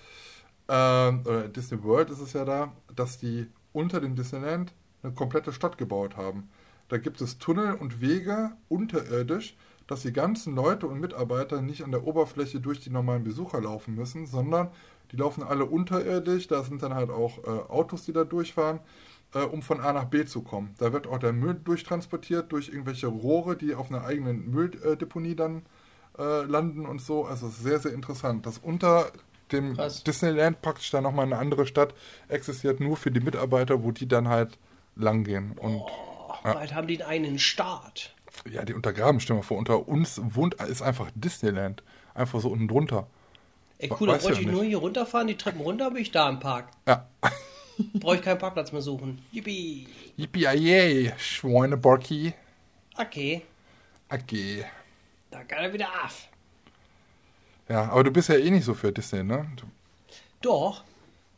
[0.69, 4.73] äh, oder Disney World ist es ja da, dass die unter dem Disneyland
[5.03, 6.49] eine komplette Stadt gebaut haben.
[6.89, 9.57] Da gibt es Tunnel und Wege unterirdisch,
[9.87, 13.95] dass die ganzen Leute und Mitarbeiter nicht an der Oberfläche durch die normalen Besucher laufen
[13.95, 14.71] müssen, sondern
[15.13, 16.49] die laufen alle unterirdisch.
[16.49, 18.81] Da sind dann halt auch äh, Autos, die da durchfahren,
[19.35, 20.75] äh, um von A nach B zu kommen.
[20.79, 25.63] Da wird auch der Müll durchtransportiert durch irgendwelche Rohre, die auf einer eigenen Mülldeponie dann
[26.19, 27.27] äh, landen und so.
[27.27, 28.47] Also sehr, sehr interessant.
[28.47, 29.13] Das unter
[29.53, 30.05] dem Krass.
[30.05, 31.95] Disneyland praktisch dann nochmal eine andere Stadt
[32.29, 34.59] existiert, nur für die Mitarbeiter, wo die dann halt
[34.97, 35.53] langgehen.
[35.59, 35.89] Und, oh,
[36.45, 36.55] ja.
[36.55, 38.15] bald haben die einen Start.
[38.51, 41.83] Ja, die untergraben, stell mal vor, unter uns wohnt, ist einfach Disneyland.
[42.15, 43.07] Einfach so unten drunter.
[43.79, 46.41] Ey, cool, da wollte ich nur hier runterfahren, die Treppen runter, bin ich da im
[46.41, 46.69] Park.
[46.89, 47.07] Ja.
[47.95, 49.23] Brauche ich keinen Parkplatz mehr suchen.
[49.33, 49.87] Yippie.
[50.17, 52.33] Yippie, yay, Schweineborki.
[52.97, 53.43] Okay.
[54.09, 54.65] Okay.
[55.31, 56.29] Da kann er wieder auf.
[57.69, 59.47] Ja, aber du bist ja eh nicht so für Disney, ne?
[60.41, 60.85] Doch.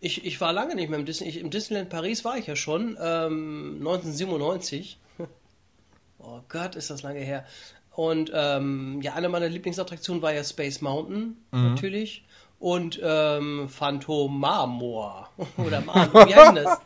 [0.00, 1.28] Ich, ich war lange nicht mehr im Disney.
[1.28, 2.96] Ich, Im Disneyland Paris war ich ja schon.
[3.00, 4.98] Ähm, 1997.
[6.18, 7.44] oh Gott, ist das lange her.
[7.92, 11.70] Und ähm, ja, eine meiner Lieblingsattraktionen war ja Space Mountain, mhm.
[11.70, 12.24] natürlich.
[12.60, 15.30] Und ähm, Phantom Marmor.
[15.56, 16.80] Oder Marmor, wie heißt das?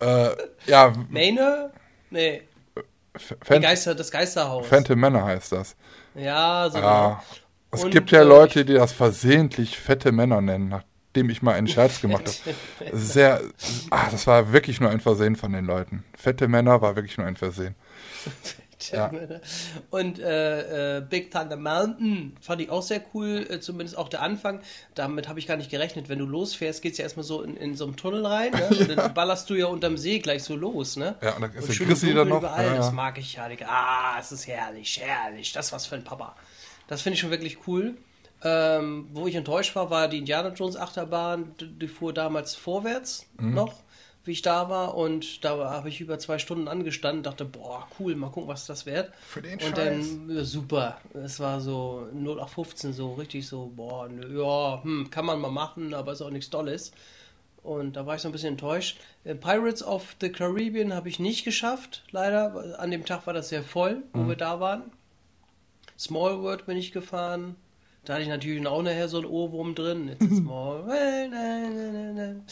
[0.36, 0.92] äh, ja.
[1.08, 1.72] Maine?
[2.10, 2.42] Nee.
[3.16, 4.66] Fan Geister, das Geisterhaus.
[4.66, 5.76] Phantom Männer heißt das.
[6.14, 6.78] Ja, so.
[6.78, 7.22] Ja.
[7.70, 11.54] Es Und, gibt ja äh, Leute, die das versehentlich fette Männer nennen, nachdem ich mal
[11.54, 12.42] einen Scherz gemacht
[12.80, 12.96] habe.
[12.96, 13.40] Sehr,
[13.90, 16.04] ach, das war wirklich nur ein Versehen von den Leuten.
[16.16, 17.74] Fette Männer war wirklich nur ein Versehen.
[18.92, 19.10] Ja.
[19.90, 24.22] Und äh, äh, Big Thunder Mountain fand ich auch sehr cool, äh, zumindest auch der
[24.22, 24.60] Anfang.
[24.94, 26.08] Damit habe ich gar nicht gerechnet.
[26.08, 28.66] Wenn du losfährst, geht es ja erstmal so in, in so einem Tunnel rein ne?
[28.70, 28.94] und ja.
[28.94, 30.96] dann ballerst du ja unterm See gleich so los.
[30.96, 31.16] Ne?
[31.22, 32.38] Ja, und dann ist und der Chrissy dann noch.
[32.38, 32.66] Überall.
[32.66, 33.48] Ja, Das mag ich ja.
[33.66, 35.52] Ah, es ist herrlich, herrlich.
[35.52, 36.36] Das was für ein Papa.
[36.88, 37.96] Das finde ich schon wirklich cool.
[38.42, 41.54] Ähm, wo ich enttäuscht war, war die Indiana Jones Achterbahn.
[41.58, 43.54] Die fuhr damals vorwärts mhm.
[43.54, 43.74] noch
[44.28, 48.14] wie ich da war und da habe ich über zwei Stunden angestanden, dachte, boah, cool,
[48.14, 49.10] mal gucken, was das wird.
[49.26, 49.74] Für den Und Scheiß.
[49.74, 55.50] dann, super, es war so 0815, so richtig so, boah, ja, hm, kann man mal
[55.50, 56.92] machen, aber ist auch nichts Tolles.
[57.62, 59.00] Und da war ich so ein bisschen enttäuscht.
[59.24, 62.78] Äh, Pirates of the Caribbean habe ich nicht geschafft, leider.
[62.78, 64.28] An dem Tag war das sehr voll, wo mhm.
[64.28, 64.82] wir da waren.
[65.98, 67.56] Small World bin ich gefahren.
[68.04, 70.08] Da hatte ich natürlich auch nachher so ein Ohrwurm drin.
[70.08, 72.42] It's a small world.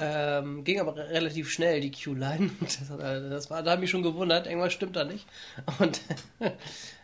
[0.00, 2.50] Ähm, ging aber relativ schnell, die Q-Line.
[2.60, 5.26] Das, das, war, da habe ich schon gewundert, irgendwas stimmt da nicht.
[5.80, 6.00] Und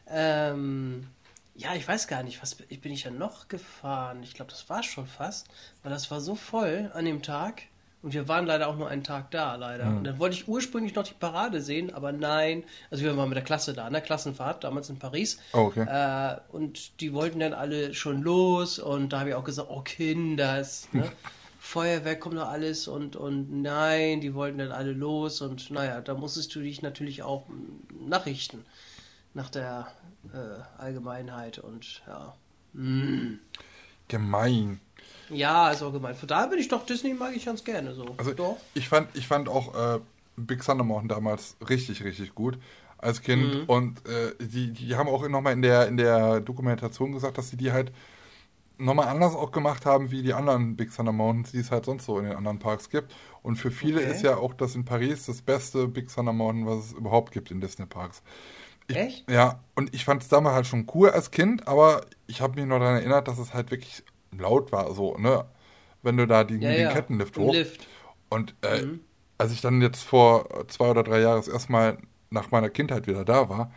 [0.08, 1.08] ähm,
[1.56, 4.22] ja, ich weiß gar nicht, was ich bin ich ja noch gefahren.
[4.22, 5.48] Ich glaube, das war schon fast,
[5.82, 7.62] weil das war so voll an dem Tag.
[8.04, 9.86] Und wir waren leider auch nur einen Tag da, leider.
[9.86, 9.96] Mhm.
[9.96, 12.62] Und dann wollte ich ursprünglich noch die Parade sehen, aber nein.
[12.90, 15.38] Also wir waren mit der Klasse da, in der Klassenfahrt, damals in Paris.
[15.54, 15.86] Oh, okay.
[15.88, 18.78] Äh, und die wollten dann alle schon los.
[18.78, 21.10] Und da habe ich auch gesagt, oh Kinders, ne?
[21.64, 26.12] Feuerwehr kommt noch alles und, und nein, die wollten dann alle los und naja, da
[26.12, 27.46] musstest du dich natürlich auch
[28.06, 28.66] nachrichten
[29.32, 29.90] nach der
[30.34, 32.34] äh, Allgemeinheit und ja.
[32.74, 33.40] Mm.
[34.08, 34.80] Gemein.
[35.30, 36.14] Ja, ist auch gemein.
[36.14, 38.14] Von daher bin ich doch Disney mag ich ganz gerne so.
[38.16, 38.56] Also doch.
[38.74, 40.00] ich fand, ich fand auch äh,
[40.36, 42.58] Big Thunder Mountain damals richtig, richtig gut
[42.98, 43.64] als Kind mhm.
[43.66, 47.56] und äh, die, die haben auch nochmal in der, in der Dokumentation gesagt, dass sie
[47.56, 47.92] die halt
[48.78, 52.06] nochmal anders auch gemacht haben wie die anderen Big Thunder Mountains, die es halt sonst
[52.06, 53.14] so in den anderen Parks gibt.
[53.42, 54.10] Und für viele okay.
[54.10, 57.50] ist ja auch das in Paris das beste Big Thunder Mountain, was es überhaupt gibt
[57.50, 58.22] in Disney Parks.
[58.88, 59.30] Ich, Echt?
[59.30, 62.66] Ja, und ich fand es damals halt schon cool als Kind, aber ich habe mich
[62.68, 64.02] noch daran erinnert, dass es halt wirklich
[64.38, 65.44] laut war, so, ne?
[66.02, 66.92] Wenn du da die, ja, den ja.
[66.92, 67.52] Kettenlift hoch.
[67.52, 67.88] Lift.
[68.28, 69.00] Und äh, mhm.
[69.38, 71.98] als ich dann jetzt vor zwei oder drei Jahren erstmal
[72.30, 73.72] nach meiner Kindheit wieder da war,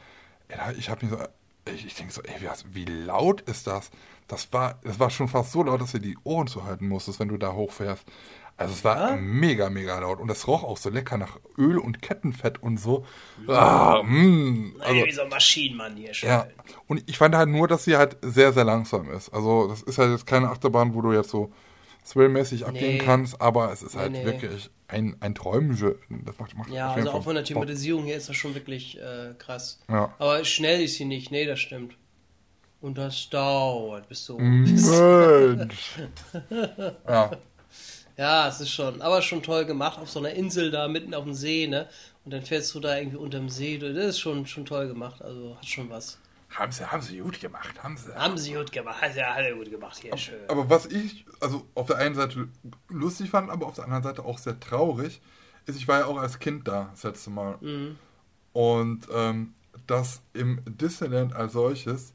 [0.78, 1.24] ich habe mich so,
[1.74, 3.91] ich, ich denke so, ey, wie, wie laut ist das?
[4.28, 7.30] Das war, das war schon fast so laut, dass du die Ohren zuhalten musstest, wenn
[7.30, 8.05] du da hochfährst.
[8.58, 9.16] Also es war ja?
[9.16, 10.20] mega, mega laut.
[10.20, 13.05] Und das roch auch so lecker nach Öl und Kettenfett und so.
[13.47, 14.12] Ah, mh.
[14.12, 14.76] Mm.
[14.80, 16.30] Also, wie so ein Maschinenmann hier schon.
[16.30, 16.47] Ja.
[16.88, 19.30] Und ich fand halt nur, dass sie halt sehr, sehr langsam ist.
[19.30, 21.53] Also das ist halt jetzt keine Achterbahn, wo du jetzt so
[22.03, 23.03] swillmäßig abgehen nee.
[23.03, 24.26] kannst, aber es ist halt nee, nee.
[24.26, 25.95] wirklich ein, ein Träumchen.
[26.26, 29.34] Das macht, macht ja, also auch von der Thematisierung her ist das schon wirklich äh,
[29.38, 29.82] krass.
[29.89, 30.16] Ja.
[30.18, 31.95] Aber schnell ist sie nicht, nee, das stimmt.
[32.80, 34.38] Und das dauert bis so.
[34.38, 35.99] Mensch.
[37.08, 37.32] ja.
[38.18, 41.24] Ja, es ist schon, aber schon toll gemacht auf so einer Insel da mitten auf
[41.24, 41.88] dem See, ne?
[42.26, 43.78] Und dann fährst du da irgendwie unterm See.
[43.78, 46.18] Das ist schon, schon toll gemacht, also hat schon was.
[46.49, 48.15] Haben sie, haben sie gut gemacht, haben sie.
[48.15, 50.39] Haben sie gut gemacht, hat ja alle gut gemacht hier, aber, schön.
[50.47, 52.47] Aber was ich, also auf der einen Seite
[52.89, 55.22] lustig fand, aber auf der anderen Seite auch sehr traurig,
[55.68, 57.57] ist, ich war ja auch als Kind da das letzte Mal.
[57.61, 57.97] Mhm.
[58.53, 59.53] Und ähm,
[59.86, 62.13] dass im Disneyland als solches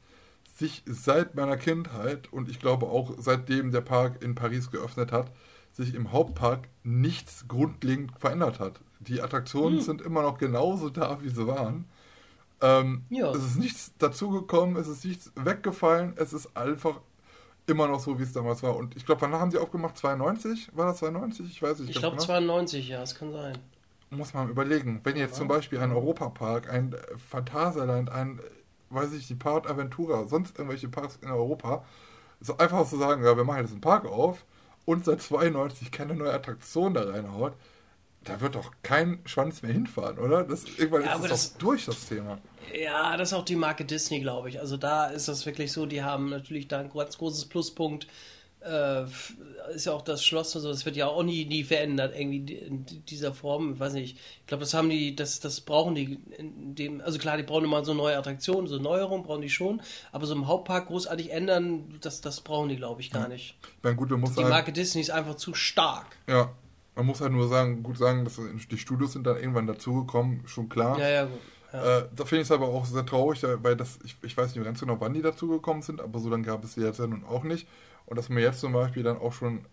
[0.55, 5.31] sich seit meiner Kindheit und ich glaube auch seitdem der Park in Paris geöffnet hat,
[5.73, 8.79] sich im Hauptpark nichts grundlegend verändert hat.
[8.99, 9.83] Die Attraktionen hm.
[9.83, 11.85] sind immer noch genauso da, wie sie waren.
[12.61, 13.31] Ähm, ja.
[13.31, 17.01] Es ist nichts dazugekommen, es ist nichts weggefallen, es ist einfach
[17.67, 18.75] immer noch so, wie es damals war.
[18.75, 19.97] Und ich glaube, wann haben sie aufgemacht?
[19.97, 20.69] 92?
[20.73, 21.47] War das 92?
[21.47, 21.89] Ich weiß nicht.
[21.89, 22.25] Ich glaube genau.
[22.25, 23.57] 92, ja, es kann sein.
[24.09, 25.01] Muss man überlegen.
[25.03, 25.37] Wenn jetzt ja.
[25.39, 26.95] zum Beispiel ein Europapark, ein
[27.29, 28.39] Phantasialand, ein
[28.93, 31.83] weiß ich, die Part Aventura, sonst irgendwelche Parks in Europa,
[32.39, 34.45] so einfach zu sagen, ja, wir machen jetzt einen Park auf
[34.85, 37.53] und seit 92 keine neue Attraktion da reinhaut,
[38.23, 40.43] da wird doch kein Schwanz mehr hinfahren, oder?
[40.43, 42.39] Das, irgendwann ja, ist das, das doch durch, das Thema.
[42.73, 44.59] Ja, das ist auch die Marke Disney, glaube ich.
[44.59, 48.07] Also da ist das wirklich so, die haben natürlich da ein ganz großes Pluspunkt
[48.63, 49.05] äh,
[49.73, 52.53] ist ja auch das Schloss und so, das wird ja auch nie, nie verändert, irgendwie
[52.53, 53.73] in dieser Form.
[53.73, 57.17] Ich weiß nicht, ich glaube, das haben die, das, das brauchen die in dem, also
[57.19, 59.81] klar, die brauchen immer so neue Attraktionen, so Neuerungen brauchen die schon,
[60.11, 63.55] aber so im Hauptpark großartig ändern, das, das brauchen die, glaube ich, gar nicht.
[63.81, 66.17] Meine, gut, man muss die Marke Disney ist einfach zu stark.
[66.27, 66.51] Ja,
[66.95, 70.69] man muss halt nur sagen, gut sagen, dass die Studios sind dann irgendwann dazugekommen, schon
[70.69, 70.99] klar.
[70.99, 71.39] Ja, ja, gut.
[71.71, 71.99] Ja.
[71.99, 74.63] Äh, da finde ich es aber auch sehr traurig, weil das, ich, ich weiß nicht
[74.63, 77.23] ganz genau, wann die dazugekommen sind, aber so lange gab es die jetzt ja nun
[77.25, 77.67] auch nicht.
[78.05, 79.65] Und dass man jetzt zum Beispiel dann auch schon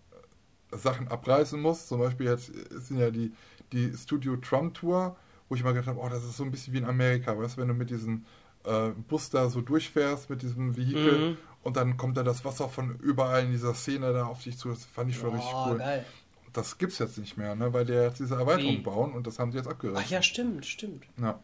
[0.73, 1.87] Sachen abreißen muss.
[1.87, 3.33] Zum Beispiel jetzt sind ja die,
[3.73, 5.17] die Studio Trump Tour,
[5.49, 7.57] wo ich mal gedacht habe, oh, das ist so ein bisschen wie in Amerika, weißt
[7.57, 8.25] du, wenn du mit diesem
[8.65, 11.37] äh, Bus da so durchfährst, mit diesem Vehikel mhm.
[11.63, 14.69] und dann kommt da das Wasser von überall in dieser Szene da auf dich zu.
[14.69, 15.79] Das fand ich schon oh, richtig cool.
[15.79, 16.05] Geil.
[16.53, 17.73] Das gibt's jetzt nicht mehr, ne?
[17.73, 18.79] weil die jetzt diese Erweiterung wie?
[18.79, 20.03] bauen und das haben sie jetzt abgerissen.
[20.05, 21.07] Ach ja, stimmt, stimmt.
[21.21, 21.41] Ja.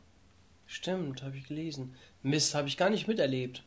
[0.67, 1.95] Stimmt, habe ich gelesen.
[2.23, 3.63] Mist, habe ich gar nicht miterlebt.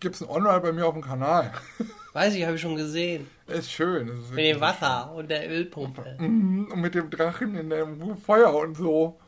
[0.00, 1.52] Gibt es ein Online bei mir auf dem Kanal.
[2.14, 3.28] Weiß ich, habe ich schon gesehen.
[3.46, 4.08] Ist schön.
[4.08, 5.18] Ist mit dem Wasser schön.
[5.18, 6.16] und der Ölpumpe.
[6.18, 9.20] Mhm, und mit dem Drachen in dem Feuer und so.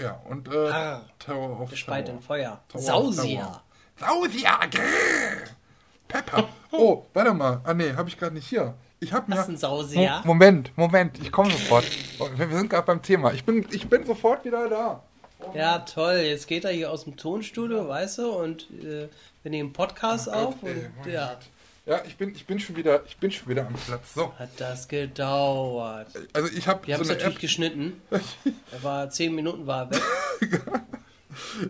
[0.00, 2.60] Ja, und äh, ah, Tower of Gespeit im Feuer.
[2.68, 3.62] Tower Sausia.
[3.96, 4.60] Sausia.
[6.08, 6.48] Pepper.
[6.74, 7.60] Oh, warte mal.
[7.64, 8.72] Ah, nee, habe ich gerade nicht hier.
[8.98, 9.36] Ich habe mir.
[9.36, 10.22] Das ist ein Sausia.
[10.24, 11.84] Moment, Moment, ich komme sofort.
[12.34, 13.34] Wir sind gerade beim Thema.
[13.34, 15.02] Ich bin, ich bin sofort wieder da.
[15.44, 15.56] Oh.
[15.56, 16.16] Ja, toll.
[16.16, 19.08] Jetzt geht er hier aus dem Tonstudio, weißt du, und äh,
[19.42, 20.60] wir nehmen Podcast oh auf.
[20.60, 21.38] Gott, und, ey, ja.
[21.84, 24.14] Ja, ich bin, ich bin schon wieder, ich bin schon wieder am Platz.
[24.14, 24.32] So.
[24.38, 26.06] Hat das gedauert.
[26.32, 26.86] Also ich habe.
[26.86, 27.40] Wir haben es natürlich App.
[27.40, 28.00] geschnitten.
[28.10, 30.00] er war zehn Minuten war weg.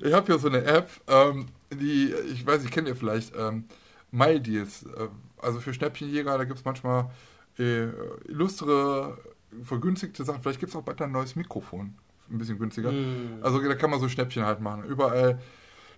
[0.03, 3.65] ich habe hier so eine App, ähm, die, ich weiß, ich kenne ihr vielleicht, ähm,
[4.11, 4.83] MyDeals.
[4.83, 5.09] Äh,
[5.39, 7.11] also für Schnäppchenjäger, da gibt es manchmal
[7.59, 7.89] äh,
[8.29, 9.17] illustre,
[9.65, 10.43] vergünstigte Sachen.
[10.43, 11.97] Vielleicht gibt es auch bald ein neues Mikrofon.
[12.33, 12.91] Ein bisschen günstiger.
[12.91, 13.41] Mm.
[13.43, 14.85] Also da kann man so Schnäppchen halt machen.
[14.85, 15.39] Überall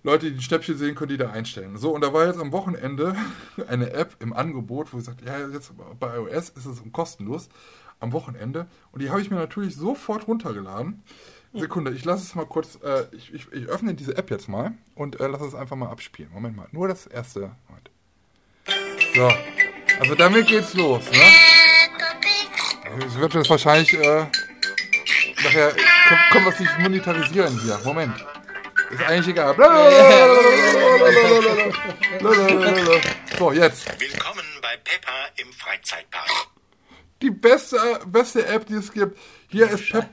[0.05, 1.79] Leute, die Schnäppchen sehen, können die da einstellen.
[1.79, 3.17] So, und da war jetzt am Wochenende
[3.69, 7.49] eine App im Angebot, wo ich sagte, ja, jetzt bei iOS ist es kostenlos
[8.01, 8.67] am Wochenende.
[8.93, 11.03] Und die habe ich mir natürlich sofort runtergeladen.
[11.55, 14.73] Sekunde, ich lasse es mal kurz, äh, ich, ich, ich, öffne diese App jetzt mal
[14.97, 16.31] und äh, lasse es einfach mal abspielen.
[16.33, 17.53] Moment mal, nur das erste.
[17.69, 17.91] Moment.
[19.15, 19.31] So,
[20.01, 21.19] also damit geht's los, ne?
[23.07, 24.27] Es wird jetzt wahrscheinlich, äh,
[25.45, 25.73] nachher
[26.31, 27.81] können wir es nicht monetarisieren hier.
[27.85, 28.25] Moment.
[28.91, 29.55] Ist eigentlich egal.
[33.39, 34.01] So, jetzt.
[34.01, 36.49] Willkommen bei Peppa im Freizeitpark.
[37.23, 39.19] Die beste, beste App, die es gibt.
[39.49, 40.09] Hier ist Pep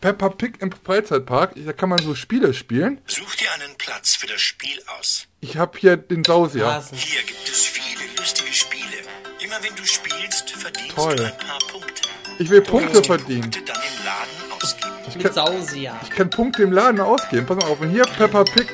[0.00, 1.52] Peppa Pig im Freizeitpark.
[1.56, 3.00] Da kann man so Spiele spielen.
[3.06, 5.26] Such dir einen Platz für das Spiel aus.
[5.40, 6.82] Ich habe hier den Sausier.
[6.92, 8.82] Hier gibt es viele lustige Spiele.
[9.40, 11.16] Immer wenn du spielst, verdienst Toll.
[11.16, 12.02] du ein paar Punkte.
[12.38, 13.50] Ich will Punkte verdienen.
[13.50, 13.72] Punkte
[15.08, 15.98] Ich kann, Sausier.
[16.02, 17.46] Ich kann Punkte im Laden ausgeben.
[17.46, 17.80] Pass mal auf.
[17.80, 18.68] Und hier Peppa Pig.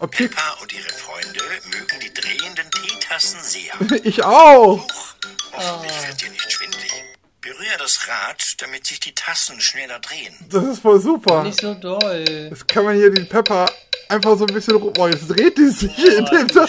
[0.00, 0.30] Oh, Pig.
[0.30, 1.40] Peppa und ihre Freunde
[1.70, 3.72] mögen die drehenden Teetassen sehr.
[4.04, 4.78] ich auch.
[4.78, 5.14] Huch,
[5.52, 6.08] hoffentlich oh.
[6.08, 6.92] wird dir nicht schwindlig.
[7.40, 10.34] Berühre das Rad, damit sich die Tassen schneller drehen.
[10.50, 11.44] Das ist voll super.
[11.44, 12.24] Nicht so doll.
[12.50, 13.66] Jetzt kann man hier den Pepper
[14.08, 14.92] einfach so ein bisschen rum.
[14.98, 16.68] Oh, jetzt dreht die sich oh, in, dieser,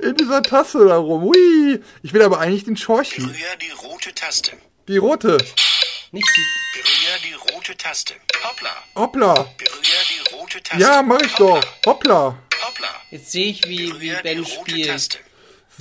[0.00, 1.24] in, dieser, Tasse da rum.
[1.24, 1.82] Ui.
[2.02, 3.22] Ich will aber eigentlich den Schorchi.
[3.22, 4.52] Berühre die rote Taste.
[4.88, 5.38] Die rote.
[6.14, 6.46] Nicht die.
[6.78, 8.14] Berühre die rote Taste.
[8.44, 8.70] Hoppla.
[8.94, 9.34] Hoppla.
[9.58, 10.80] Berühre die rote Taste.
[10.80, 11.60] Ja, mach ich Hoppla.
[11.60, 11.86] doch.
[11.86, 12.38] Hoppla.
[12.64, 12.88] Hoppla.
[13.10, 14.86] Jetzt sehe ich, wie, wie Ben spielt.
[14.86, 15.18] Taste.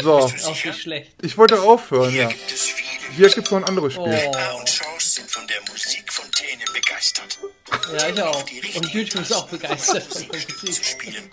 [0.02, 0.14] So.
[0.14, 1.12] Auch nicht schlecht.
[1.22, 2.28] Ich wollte aufhören, Hier ja.
[2.30, 4.06] Gibt es viele Hier gibt es noch ein anderes Spiel.
[4.06, 7.38] Peppa und George sind von der Musikfontäne begeistert.
[7.96, 8.44] Ja, ich auch.
[8.76, 10.84] Und YouTube ist auch begeistert von der Musik.
[10.84, 11.32] Spielen.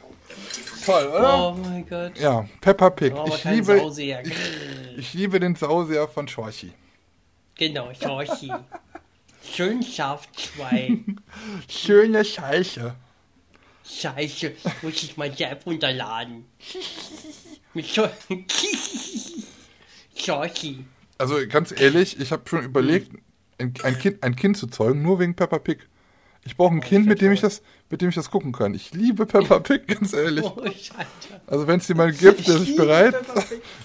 [0.84, 1.38] Toll, oder?
[1.38, 2.18] Oh mein Gott.
[2.18, 3.14] Ja, Peppa Pig.
[3.14, 3.82] Oh, ich, liebe,
[4.24, 6.74] ich, ich liebe den Sauseher von Schorchi.
[7.54, 8.52] Genau, Schorchi.
[9.54, 10.98] Schön scharf zwei.
[11.68, 12.94] Schöne Scheiße.
[13.84, 14.52] Scheiße,
[14.82, 16.44] muss ich mal die App runterladen.
[17.74, 17.86] Mit
[20.16, 20.84] Schorchi.
[21.18, 23.12] Also ganz ehrlich, ich habe schon überlegt,
[23.58, 25.86] ein, ein, kind, ein Kind zu zeugen, nur wegen Peppa Pig.
[26.44, 28.72] Ich brauche ein oh, Kind, mit dem ich das, mit dem ich das gucken kann.
[28.74, 30.44] Ich liebe Peppa Pig, ganz ehrlich.
[30.44, 30.64] Oh,
[31.46, 33.14] also wenn es jemanden gibt, der sich bereit,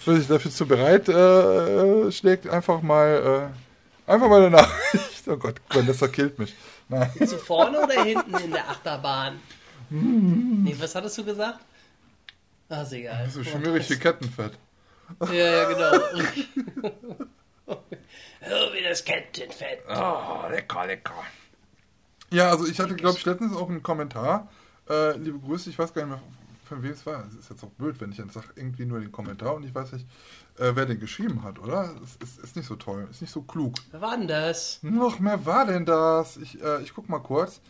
[0.05, 3.64] der sich dafür zu bereit äh, schlägt, einfach mal, äh,
[4.07, 5.27] einfach mal eine Nachricht.
[5.27, 6.55] Oh Gott, Vanessa killt mich.
[6.87, 7.11] Nein.
[7.25, 9.39] Zu vorne oder hinten in der Achterbahn?
[9.89, 11.59] nee, was hattest du gesagt?
[12.69, 13.29] Ah, ist egal.
[13.29, 14.53] So schmierig wie Kettenfett.
[15.21, 15.91] Ja, ja, genau.
[17.67, 17.77] oh,
[18.73, 19.83] wie das Kettenfett.
[19.87, 21.23] Oh, lecker, lecker.
[22.31, 24.49] Ja, also ich hatte, glaube ich, letztens auch einen Kommentar.
[24.89, 26.21] Äh, liebe Grüße, ich weiß gar nicht mehr,
[26.65, 27.25] von wem es war.
[27.27, 29.73] Es ist jetzt auch blöd, wenn ich dann sage, irgendwie nur den Kommentar und ich
[29.73, 30.07] weiß nicht,
[30.57, 31.93] äh, wer den geschrieben hat, oder?
[32.03, 33.75] Es ist, ist, nicht so toll, ist nicht so klug.
[33.91, 34.79] Wer war denn das?
[34.81, 36.37] Noch mehr war denn das?
[36.37, 37.61] Ich, äh, ich guck mal kurz.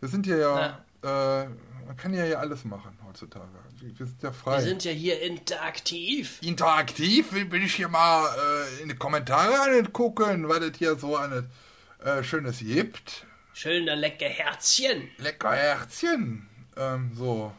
[0.00, 1.42] Wir sind hier ja, ja.
[1.42, 1.48] Äh,
[1.86, 3.46] man kann ja hier alles machen heutzutage.
[3.80, 4.58] Wir sind ja frei.
[4.58, 6.38] Wir sind ja hier interaktiv.
[6.42, 7.32] Interaktiv?
[7.32, 8.28] Will ich hier mal
[8.78, 11.48] äh, in die Kommentare gucken, was es hier so ein
[12.04, 13.24] äh, schönes gibt.
[13.52, 15.08] Schöne lecker Herzchen.
[15.18, 16.48] Lecker Herzchen.
[16.76, 17.52] Ähm, so.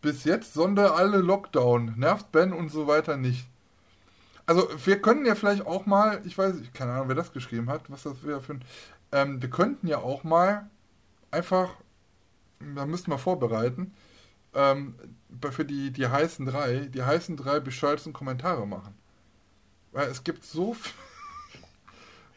[0.00, 1.94] Bis jetzt Sonde alle Lockdown.
[1.98, 3.46] Nervt Ben und so weiter nicht.
[4.46, 7.90] Also, wir können ja vielleicht auch mal, ich weiß, keine Ahnung, wer das geschrieben hat,
[7.90, 8.64] was das wäre für ein.
[9.12, 10.68] Ähm, wir könnten ja auch mal
[11.30, 11.70] einfach,
[12.74, 13.94] da müssten wir vorbereiten,
[14.54, 14.94] ähm,
[15.50, 18.94] für die, die heißen drei, die heißen drei bescheuerten Kommentare machen.
[19.92, 20.92] Weil es gibt so viel,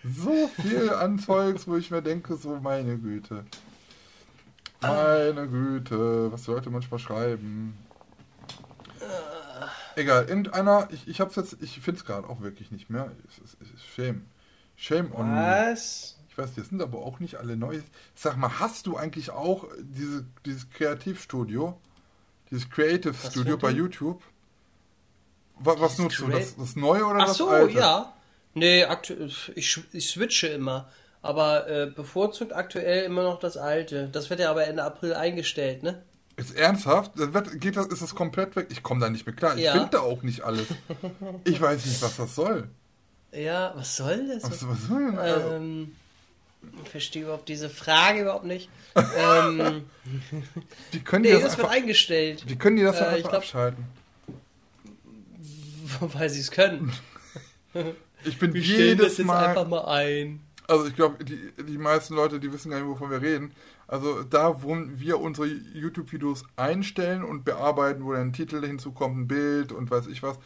[0.03, 3.45] so viel an Zeugs, wo ich mir denke, so meine Güte.
[4.83, 7.77] Meine Güte, was sollte manchmal schreiben?
[9.95, 13.11] Egal, irgendeiner, ich, ich hab's jetzt, ich find's gerade auch wirklich nicht mehr.
[13.27, 14.25] Es ist, es ist Shame.
[14.75, 16.15] Shame on Was?
[16.17, 16.23] Me.
[16.29, 17.79] Ich weiß, das sind aber auch nicht alle neu.
[18.15, 21.79] Sag mal, hast du eigentlich auch diese, dieses Kreativstudio,
[22.49, 24.21] dieses Creative was Studio bei YouTube?
[25.59, 26.27] Was, was nutzt du?
[26.27, 27.77] Das, das neue oder Ach das so, alte?
[27.77, 28.13] ja.
[28.55, 30.89] Nee, aktuell, ich, ich switche immer.
[31.23, 34.09] Aber äh, bevorzugt aktuell immer noch das alte.
[34.11, 36.03] Das wird ja aber Ende April eingestellt, ne?
[36.35, 37.11] Ist ernsthaft?
[37.15, 38.67] Wird, geht das, ist das komplett weg?
[38.71, 39.55] Ich komme da nicht mehr klar.
[39.55, 39.71] Ich ja.
[39.71, 40.67] finde da auch nicht alles.
[41.45, 42.67] Ich weiß nicht, was das soll.
[43.31, 44.43] Ja, was soll das?
[44.43, 45.17] Was, was soll denn?
[45.17, 45.51] Also?
[45.53, 45.95] Ähm,
[46.83, 48.69] ich verstehe überhaupt diese Frage überhaupt nicht.
[48.95, 49.85] ähm,
[50.91, 52.43] wie können die nee, das, das einfach, wird eingestellt.
[52.47, 53.85] Wie können die das äh, einfach glaub, abschalten?
[55.99, 56.91] Weil sie es können.
[58.25, 60.41] ich bin wir jedes das Mal einfach mal ein.
[60.67, 63.51] Also ich glaube, die, die meisten Leute, die wissen gar nicht, wovon wir reden.
[63.87, 69.27] Also da, wo wir unsere YouTube-Videos einstellen und bearbeiten, wo dann ein Titel hinzukommt, ein
[69.27, 70.37] Bild und weiß ich was,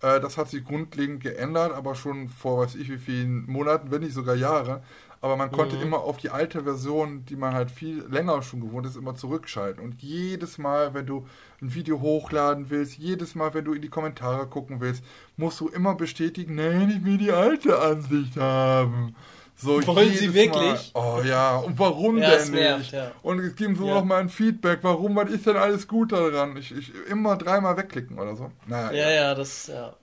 [0.00, 4.02] äh, das hat sich grundlegend geändert, aber schon vor weiß ich wie vielen Monaten, wenn
[4.02, 4.82] nicht sogar Jahre.
[5.20, 5.82] Aber man konnte mhm.
[5.82, 9.82] immer auf die alte Version, die man halt viel länger schon gewohnt ist, immer zurückschalten.
[9.82, 11.26] Und jedes Mal, wenn du
[11.60, 15.02] ein Video hochladen willst, jedes Mal, wenn du in die Kommentare gucken willst,
[15.36, 19.16] musst du immer bestätigen, nein, ich will die alte Ansicht haben.
[19.58, 20.92] So Wollen Sie wirklich?
[20.92, 22.92] Mal, oh ja, und warum ja, denn nervt, nicht?
[22.92, 23.12] Ja.
[23.22, 23.94] Und geben Sie ja.
[23.94, 26.58] noch mal ein Feedback, warum, was ist denn alles gut daran?
[26.58, 28.52] Ich, ich immer dreimal wegklicken oder so.
[28.66, 29.94] Naja, ja, ja, das, ja.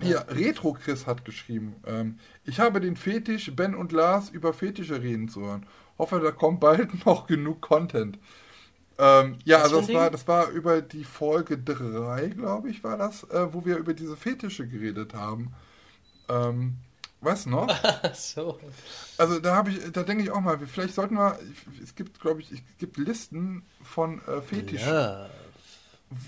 [0.00, 5.02] Hier, Retro Chris hat geschrieben, ähm, ich habe den Fetisch, Ben und Lars über Fetische
[5.02, 5.66] reden zu hören.
[5.98, 8.18] Hoffe, da kommt bald noch genug Content.
[8.96, 13.24] Ähm, ja, also das war, das war über die Folge 3, glaube ich, war das,
[13.24, 15.52] äh, wo wir über diese Fetische geredet haben.
[16.28, 16.78] Ähm,
[17.20, 17.68] Weißt du noch?
[18.14, 18.58] so.
[19.16, 21.38] Also da habe ich, da denke ich auch mal, vielleicht sollten wir,
[21.82, 24.88] es gibt, glaube ich, es gibt Listen von äh, Fetischen.
[24.88, 25.28] Ja.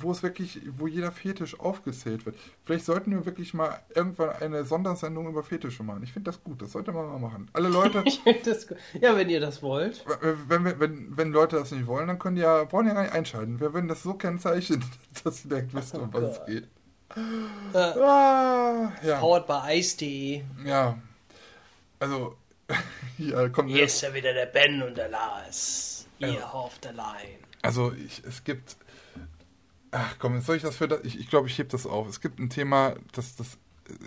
[0.01, 2.37] Wo es wirklich, wo jeder Fetisch aufgezählt wird.
[2.67, 6.03] Vielleicht sollten wir wirklich mal irgendwann eine Sondersendung über Fetische machen.
[6.03, 7.49] Ich finde das gut, das sollte man mal machen.
[7.55, 8.03] Alle Leute.
[8.05, 8.77] ich finde das gut.
[9.01, 10.05] Ja, wenn ihr das wollt.
[10.49, 13.05] Wenn, wenn, wenn, wenn Leute das nicht wollen, dann können die ja, brauchen ja gar
[13.05, 13.59] nicht einschalten.
[13.59, 14.85] Wir würden das so kennzeichnen,
[15.25, 16.69] dass sie direkt wissen, um was es geht.
[17.17, 19.19] Äh, ah, ja.
[19.19, 20.43] Powered by Ice.de.
[20.65, 20.99] Ja.
[21.99, 22.37] Also,
[23.17, 26.07] hier kommt Hier ist ja wieder der Ben und der Lars.
[26.19, 26.51] Hier ja.
[26.51, 27.39] auf der Line.
[27.63, 28.77] Also, ich, es gibt.
[29.93, 31.01] Ach komm, soll ich das für das?
[31.03, 32.09] Ich, ich glaube, ich hebe das auf.
[32.09, 33.59] Es gibt ein Thema, das, das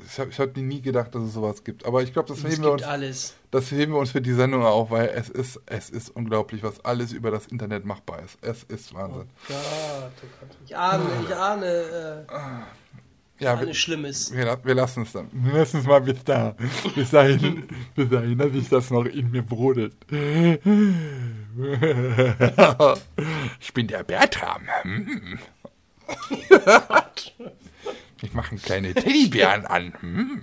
[0.06, 1.86] ich habe ich hab nie gedacht, dass es sowas gibt.
[1.86, 3.36] Aber ich glaube, das, heben wir uns, alles.
[3.52, 6.84] das heben wir uns für die Sendung auf, weil es ist, es ist unglaublich, was
[6.86, 8.38] alles über das Internet machbar ist.
[8.42, 9.30] Es ist Wahnsinn.
[9.50, 10.58] Oh Gott, oh Gott.
[10.66, 12.26] Ich ahne, ich ahne.
[12.30, 12.34] Äh,
[13.44, 14.32] ja, alles Schlimmes.
[14.32, 15.28] Wir, wir lassen es dann.
[15.34, 16.56] Wir lassen es mal bis da.
[16.96, 19.96] Bis dahin, bis dahin, dass ich das noch in mir brodelt.
[23.60, 24.64] Ich bin der Bertram.
[28.24, 29.94] Ich mache einen kleinen Teddybären an.
[30.00, 30.42] Hm.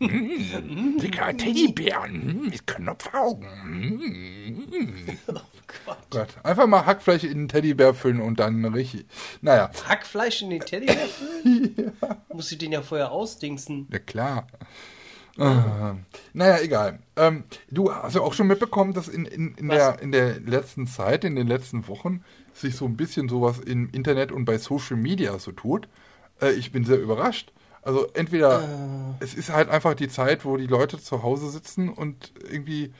[0.00, 0.98] Hm.
[0.98, 2.50] Dicker Teddybären hm.
[2.50, 3.48] mit Knopfaugen.
[3.62, 5.18] Hm.
[5.30, 5.98] Oh Gott.
[6.08, 6.28] Gott.
[6.44, 9.04] Einfach mal Hackfleisch in den Teddybär füllen und dann richtig.
[9.42, 9.70] Naja.
[9.86, 11.92] Hackfleisch in den Teddybär füllen?
[12.02, 12.16] ja.
[12.32, 13.86] Muss ich den ja vorher ausdingsen.
[13.92, 14.46] Ja, klar.
[15.36, 15.96] Ah.
[16.32, 17.00] Naja, egal.
[17.16, 20.86] Ähm, du hast ja auch schon mitbekommen, dass in, in, in, der, in der letzten
[20.86, 22.24] Zeit, in den letzten Wochen,
[22.54, 25.86] sich so ein bisschen sowas im Internet und bei Social Media so tut.
[26.40, 27.52] Äh, ich bin sehr überrascht.
[27.82, 29.24] Also entweder äh.
[29.24, 32.92] es ist halt einfach die Zeit, wo die Leute zu Hause sitzen und irgendwie,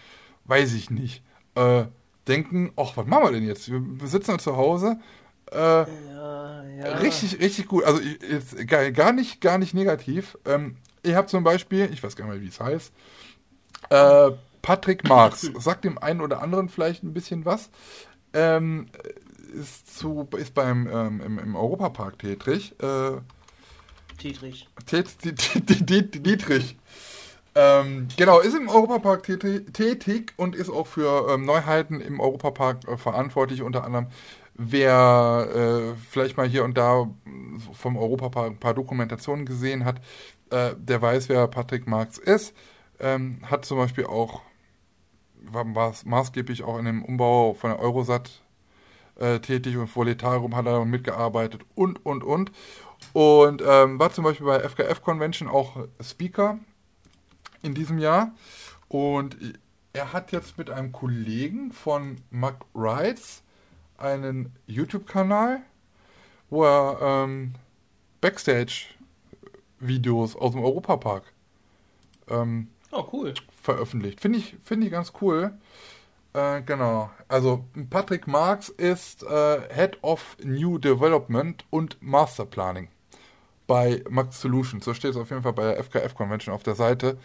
[0.44, 1.22] weiß ich nicht,
[1.54, 1.84] äh,
[2.26, 3.70] denken, ach, was machen wir denn jetzt?
[3.70, 4.98] Wir sitzen halt zu Hause.
[5.50, 6.96] Äh, ja, ja.
[6.98, 7.84] Richtig, richtig gut.
[7.84, 10.36] Also jetzt gar, gar nicht, gar nicht negativ.
[10.44, 12.92] Ähm, ich habe zum Beispiel, ich weiß gar nicht mehr, wie es heißt,
[13.90, 14.30] äh,
[14.62, 15.42] Patrick Marx.
[15.58, 17.70] Sagt dem einen oder anderen vielleicht ein bisschen was.
[18.34, 18.86] Ähm,
[19.48, 22.74] ist, zu, ist beim ähm, im, im Europapark tätig.
[22.80, 23.18] Äh,
[24.22, 24.68] Dietrich.
[26.22, 26.76] Dietrich.
[27.54, 32.96] Ähm, genau, ist im Europapark tätig und ist auch für ähm, Neuheiten im Europapark äh,
[32.96, 33.62] verantwortlich.
[33.62, 34.08] Unter anderem,
[34.54, 37.08] wer äh, vielleicht mal hier und da
[37.72, 40.00] vom Europapark ein paar Dokumentationen gesehen hat,
[40.50, 42.54] äh, der weiß, wer Patrick Marx ist.
[43.00, 44.42] Ähm, hat zum Beispiel auch,
[45.42, 45.64] war
[46.04, 48.42] maßgeblich auch in dem Umbau von der Eurosat
[49.18, 52.52] äh, tätig und vor Letarium hat er mitgearbeitet und, und, und.
[53.12, 56.58] Und ähm, war zum Beispiel bei FKF Convention auch Speaker
[57.62, 58.32] in diesem Jahr.
[58.88, 59.36] Und
[59.92, 63.42] er hat jetzt mit einem Kollegen von Mac Rides
[63.96, 65.62] einen YouTube-Kanal,
[66.50, 67.54] wo er ähm,
[68.20, 71.24] Backstage-Videos aus dem Europapark
[72.28, 73.34] ähm, oh, cool.
[73.62, 74.20] veröffentlicht.
[74.20, 75.52] Finde ich, find ich ganz cool.
[76.32, 77.10] Äh, genau.
[77.28, 82.88] Also Patrick Marx ist äh, Head of New Development und Master Planning
[83.66, 84.84] bei Max Solutions.
[84.84, 87.18] So steht es auf jeden Fall bei der FKF Convention auf der Seite.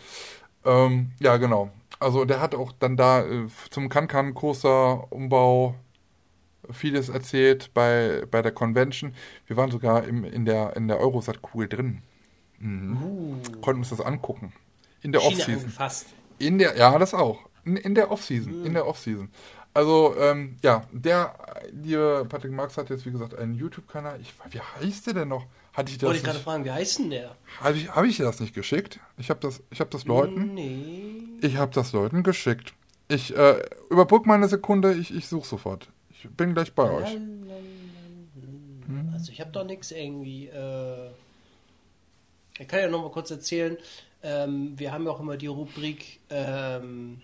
[0.65, 1.71] Ähm, ja, genau.
[1.99, 5.75] Also der hat auch dann da äh, zum Kankan-Coaster Umbau
[6.71, 9.13] vieles erzählt bei, bei der Convention.
[9.47, 12.01] Wir waren sogar im, in der, in der Eurosat-Kugel drin.
[12.59, 13.03] Mhm.
[13.03, 13.61] Uh.
[13.61, 14.53] Konnten uns das angucken.
[15.01, 15.71] In der Off-Season.
[16.39, 17.39] In der, ja, das auch.
[17.65, 18.59] In, in der Off-Season.
[18.59, 18.65] Mhm.
[18.65, 19.29] In der Off-Season.
[19.73, 21.33] Also, ähm, ja, der
[21.71, 24.19] liebe Patrick Marx hat jetzt, wie gesagt, einen YouTube-Kanal.
[24.51, 25.45] wie heißt der denn noch?
[25.73, 27.35] Hatte ich das Wollte ich gerade fragen, wie heißt denn der?
[27.59, 28.99] Habe ich, hab ich das nicht geschickt?
[29.17, 30.53] Ich habe das, hab das Leuten.
[30.53, 31.23] Nee.
[31.41, 32.73] Ich habe das Leuten geschickt.
[33.07, 33.59] Ich äh,
[33.89, 35.89] überbrück mal eine Sekunde, ich, ich suche sofort.
[36.11, 37.17] Ich bin gleich bei euch.
[39.13, 40.47] Also ich habe doch nichts irgendwie.
[40.47, 41.09] Äh,
[42.59, 43.77] ich kann ja noch mal kurz erzählen.
[44.21, 47.21] Ähm, wir haben ja auch immer die Rubrik ähm,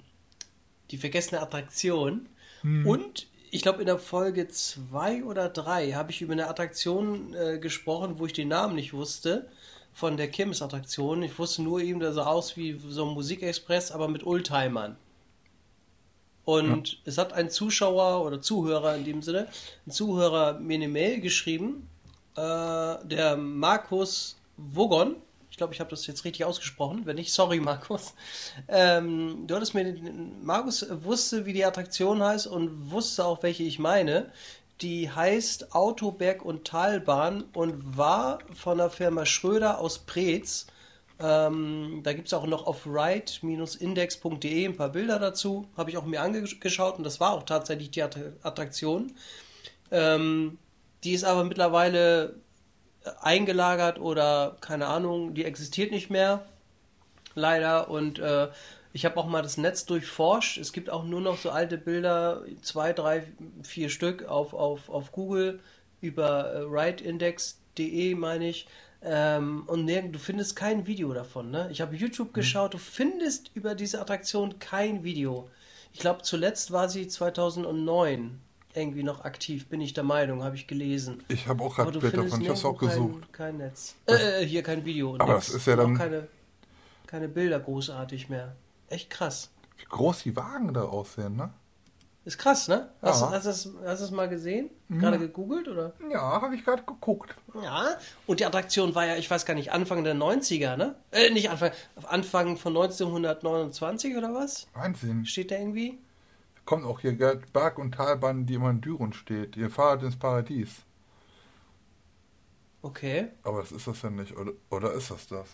[0.91, 2.27] die vergessene Attraktion.
[2.61, 2.85] Hm.
[2.85, 7.57] Und ich glaube, in der Folge 2 oder 3 habe ich über eine Attraktion äh,
[7.57, 9.49] gesprochen, wo ich den Namen nicht wusste,
[9.93, 11.23] von der Kirmes-Attraktion.
[11.23, 14.97] Ich wusste nur eben, der sah aus wie so ein Musikexpress, aber mit Oldtimern.
[16.45, 16.97] Und ja.
[17.05, 19.47] es hat ein Zuschauer oder Zuhörer in dem Sinne,
[19.85, 21.87] ein Zuhörer mir eine Mail geschrieben,
[22.35, 22.41] äh,
[23.05, 25.17] der Markus Wogon,
[25.59, 27.05] glaube, ich habe das jetzt richtig ausgesprochen.
[27.05, 28.15] Wenn nicht, sorry, Markus.
[28.67, 29.95] Ähm, du hattest mir,
[30.41, 34.31] Markus wusste, wie die Attraktion heißt und wusste auch, welche ich meine.
[34.81, 40.67] Die heißt Autoberg und Talbahn und war von der Firma Schröder aus Preetz.
[41.19, 45.67] Ähm, da gibt es auch noch auf ride-index.de ein paar Bilder dazu.
[45.75, 49.13] Habe ich auch mir angeschaut und das war auch tatsächlich die Attraktion.
[49.91, 50.57] Ähm,
[51.03, 52.35] die ist aber mittlerweile
[53.21, 56.45] eingelagert oder keine Ahnung, die existiert nicht mehr.
[57.35, 57.89] Leider.
[57.89, 58.49] Und äh,
[58.91, 60.57] ich habe auch mal das Netz durchforscht.
[60.57, 63.23] Es gibt auch nur noch so alte Bilder, zwei, drei,
[63.63, 65.59] vier Stück auf, auf, auf Google
[66.01, 68.67] über äh, rightIndex.de, meine ich.
[69.01, 71.51] Ähm, und du findest kein Video davon.
[71.51, 71.69] Ne?
[71.71, 72.33] Ich habe YouTube mhm.
[72.33, 75.49] geschaut, du findest über diese Attraktion kein Video.
[75.93, 78.41] Ich glaube, zuletzt war sie 2009
[78.73, 81.23] irgendwie noch aktiv, bin ich der Meinung, habe ich gelesen.
[81.27, 83.31] Ich habe auch gerade Bilder davon, ich habe es auch gesucht.
[83.33, 83.95] Kein, Netz.
[84.05, 85.15] Äh, hier kein Video.
[85.15, 85.47] aber nix.
[85.47, 85.97] das ist ja dann.
[85.97, 86.27] Keine,
[87.07, 88.55] keine Bilder großartig mehr.
[88.89, 89.49] Echt krass.
[89.77, 91.51] Wie groß die Wagen da aussehen, ne?
[92.25, 92.89] Ist krass, ne?
[93.01, 93.31] Hast, ja.
[93.31, 94.69] hast du es hast mal gesehen?
[94.89, 94.99] Mhm.
[94.99, 95.93] Gerade gegoogelt, oder?
[96.11, 97.33] Ja, habe ich gerade geguckt.
[97.63, 97.97] Ja,
[98.27, 100.95] und die Attraktion war ja, ich weiß gar nicht, Anfang der 90er, ne?
[101.11, 101.71] Äh, nicht Anfang,
[102.03, 104.67] Anfang von 1929 oder was?
[104.73, 105.25] Wahnsinn.
[105.25, 105.97] Steht da irgendwie?
[106.69, 109.57] Kommt auch hier Berg- und Talbahn, die immer in Düren steht.
[109.57, 110.69] Ihr Fahrrad ins Paradies.
[112.83, 113.29] Okay.
[113.41, 115.47] Aber das ist das ja nicht, oder, oder ist das das?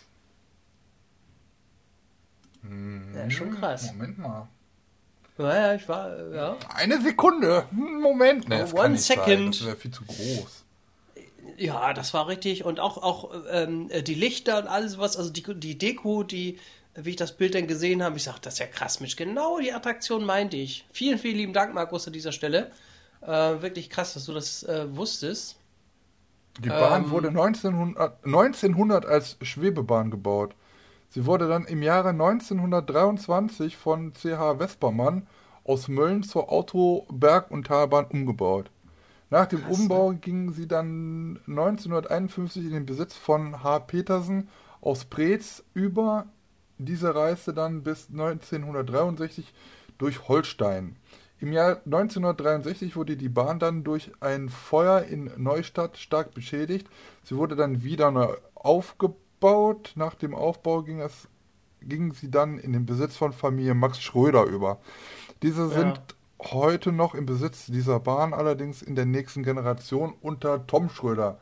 [2.60, 3.86] Hm, ja, schon krass.
[3.92, 4.46] Moment mal.
[5.38, 6.58] Naja, ich war, ja.
[6.74, 7.64] Eine Sekunde.
[7.70, 8.50] Moment.
[8.50, 9.26] Nee, oh, one second.
[9.26, 9.46] Sein.
[9.52, 10.64] Das wäre viel zu groß.
[11.56, 12.66] Ja, das war richtig.
[12.66, 16.58] Und auch, auch ähm, die Lichter und alles was, also die, die Deko, die
[16.96, 19.58] wie ich das Bild dann gesehen habe, ich sage, das ist ja krass, Mensch, genau
[19.58, 20.86] die Attraktion meinte ich.
[20.92, 22.70] Vielen, vielen lieben Dank, Markus, an dieser Stelle.
[23.22, 23.26] Äh,
[23.60, 25.56] wirklich krass, dass du das äh, wusstest.
[26.60, 30.54] Die Bahn ähm, wurde 1900, 1900 als Schwebebahn gebaut.
[31.10, 35.26] Sie wurde dann im Jahre 1923 von CH Vespermann
[35.64, 38.70] aus Mölln zur Autoberg- und Talbahn umgebaut.
[39.30, 40.18] Nach dem krass, Umbau ne?
[40.18, 43.80] ging sie dann 1951 in den Besitz von H.
[43.80, 44.48] Petersen
[44.80, 46.26] aus Preetz über
[46.78, 49.52] diese reiste dann bis 1963
[49.98, 50.96] durch Holstein.
[51.38, 56.88] Im Jahr 1963 wurde die Bahn dann durch ein Feuer in Neustadt stark beschädigt.
[57.24, 59.92] Sie wurde dann wieder neu aufgebaut.
[59.96, 61.28] Nach dem Aufbau ging, es,
[61.82, 64.78] ging sie dann in den Besitz von Familie Max Schröder über.
[65.42, 66.00] Diese sind
[66.42, 66.50] ja.
[66.52, 71.38] heute noch im Besitz dieser Bahn, allerdings in der nächsten Generation unter Tom Schröder.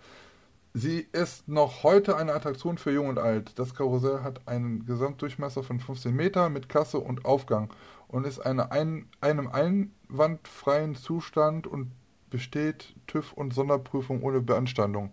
[0.76, 3.52] Sie ist noch heute eine Attraktion für Jung und Alt.
[3.60, 7.72] Das Karussell hat einen Gesamtdurchmesser von 15 Meter mit Kasse und Aufgang
[8.08, 11.92] und ist eine ein, einem einwandfreien Zustand und
[12.28, 15.12] besteht TÜV und Sonderprüfung ohne Beanstandung.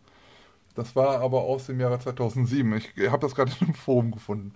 [0.74, 2.82] Das war aber aus dem Jahre 2007.
[2.96, 4.56] Ich habe das gerade im Forum gefunden.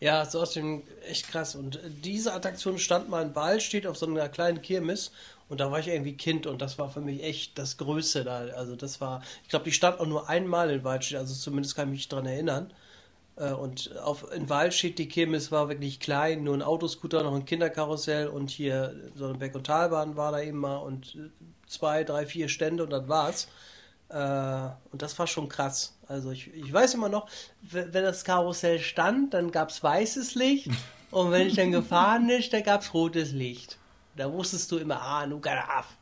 [0.00, 1.54] Ja, so aus dem echt krass.
[1.54, 5.12] Und diese Attraktion stand mal in Wahl, steht auf so einer kleinen Kirmes
[5.50, 8.38] und da war ich irgendwie Kind und das war für mich echt das Größte da.
[8.56, 11.88] Also das war, ich glaube, die stand auch nur einmal in Waldstedt, also zumindest kann
[11.88, 12.72] ich mich daran erinnern.
[13.34, 17.46] Äh, und auf, in Waldstedt, die Kirmes war wirklich klein, nur ein Autoscooter, noch ein
[17.46, 21.18] Kinderkarussell und hier so eine Berg- und Talbahn war da eben mal und
[21.66, 23.48] zwei, drei, vier Stände und das war's.
[24.08, 25.98] Äh, und das war schon krass.
[26.06, 27.28] Also ich, ich weiß immer noch,
[27.62, 30.68] wenn das Karussell stand, dann gab es weißes Licht
[31.10, 33.79] und wenn ich dann gefahren ist, dann gab es rotes Licht.
[34.20, 35.96] Da wusstest du immer, ah, Nugaraf.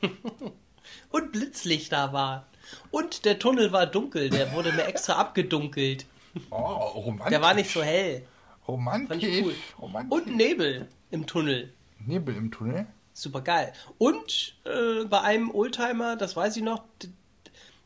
[1.10, 2.46] und Blitzlichter war.
[2.92, 6.06] Und der Tunnel war dunkel, der wurde mir extra abgedunkelt.
[6.50, 7.30] Oh, romantisch.
[7.30, 8.24] Der war nicht so hell.
[8.68, 9.42] Romantisch.
[9.42, 9.54] Cool.
[9.76, 10.12] romantisch.
[10.12, 11.72] Und Nebel im Tunnel.
[11.98, 12.86] Nebel im Tunnel?
[13.12, 13.72] Super geil.
[13.98, 16.84] Und äh, bei einem Oldtimer, das weiß ich noch,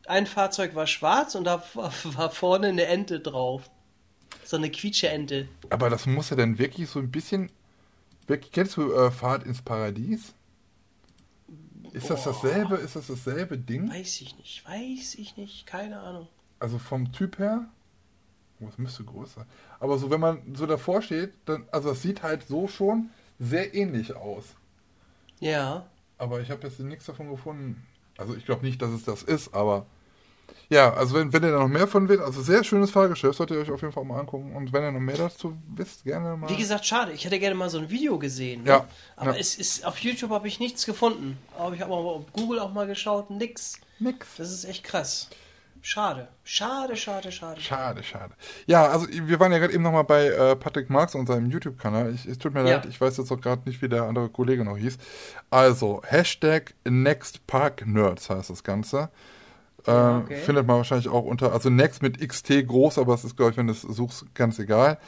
[0.07, 3.70] ein Fahrzeug war schwarz und da war vorne eine Ente drauf.
[4.44, 5.49] So eine Quietsche-Ente.
[5.70, 7.51] Aber das muss ja dann wirklich so ein bisschen.
[8.27, 10.35] Kennst du äh, Fahrt ins Paradies?
[11.93, 12.15] Ist Boah.
[12.15, 12.77] das dasselbe?
[12.77, 13.90] Ist das dasselbe Ding?
[13.90, 16.28] Weiß ich nicht, weiß ich nicht, keine Ahnung.
[16.59, 17.66] Also vom Typ her?
[18.61, 19.47] Oh, es müsste groß sein.
[19.81, 23.74] Aber so, wenn man so davor steht, dann, also das sieht halt so schon sehr
[23.74, 24.44] ähnlich aus.
[25.40, 25.86] Ja.
[26.19, 27.85] Aber ich habe jetzt nichts davon gefunden.
[28.16, 29.86] Also ich glaube nicht, dass es das ist, aber
[30.69, 33.57] ja, also wenn, wenn ihr da noch mehr von will, also sehr schönes Fahrgeschäft, solltet
[33.57, 34.55] ihr euch auf jeden Fall mal angucken.
[34.55, 36.49] Und wenn ihr noch mehr dazu wisst, gerne mal.
[36.49, 38.62] Wie gesagt, schade, ich hätte gerne mal so ein Video gesehen.
[38.62, 38.70] Ne?
[38.70, 38.87] Ja.
[39.16, 39.39] Aber ja.
[39.39, 41.37] es ist auf YouTube habe ich nichts gefunden.
[41.59, 43.74] Aber ich habe auf Google auch mal geschaut, nix.
[43.99, 44.37] Nix.
[44.39, 45.29] Das ist echt krass.
[45.85, 46.29] Schade.
[46.45, 47.61] Schade, schade, schade.
[47.61, 48.35] Schade, schade.
[48.66, 52.16] Ja, also wir waren ja gerade eben nochmal bei äh, Patrick Marx und seinem YouTube-Kanal.
[52.27, 52.77] Es tut mir ja.
[52.77, 54.97] leid, ich weiß jetzt auch gerade nicht, wie der andere Kollege noch hieß.
[55.51, 59.11] Also, Hashtag NextParkNerds heißt das Ganze.
[59.87, 60.37] Ähm, okay.
[60.37, 63.57] Findet man wahrscheinlich auch unter, also Next mit XT groß, aber es ist, glaube ich,
[63.57, 64.99] wenn du es suchst, ganz egal.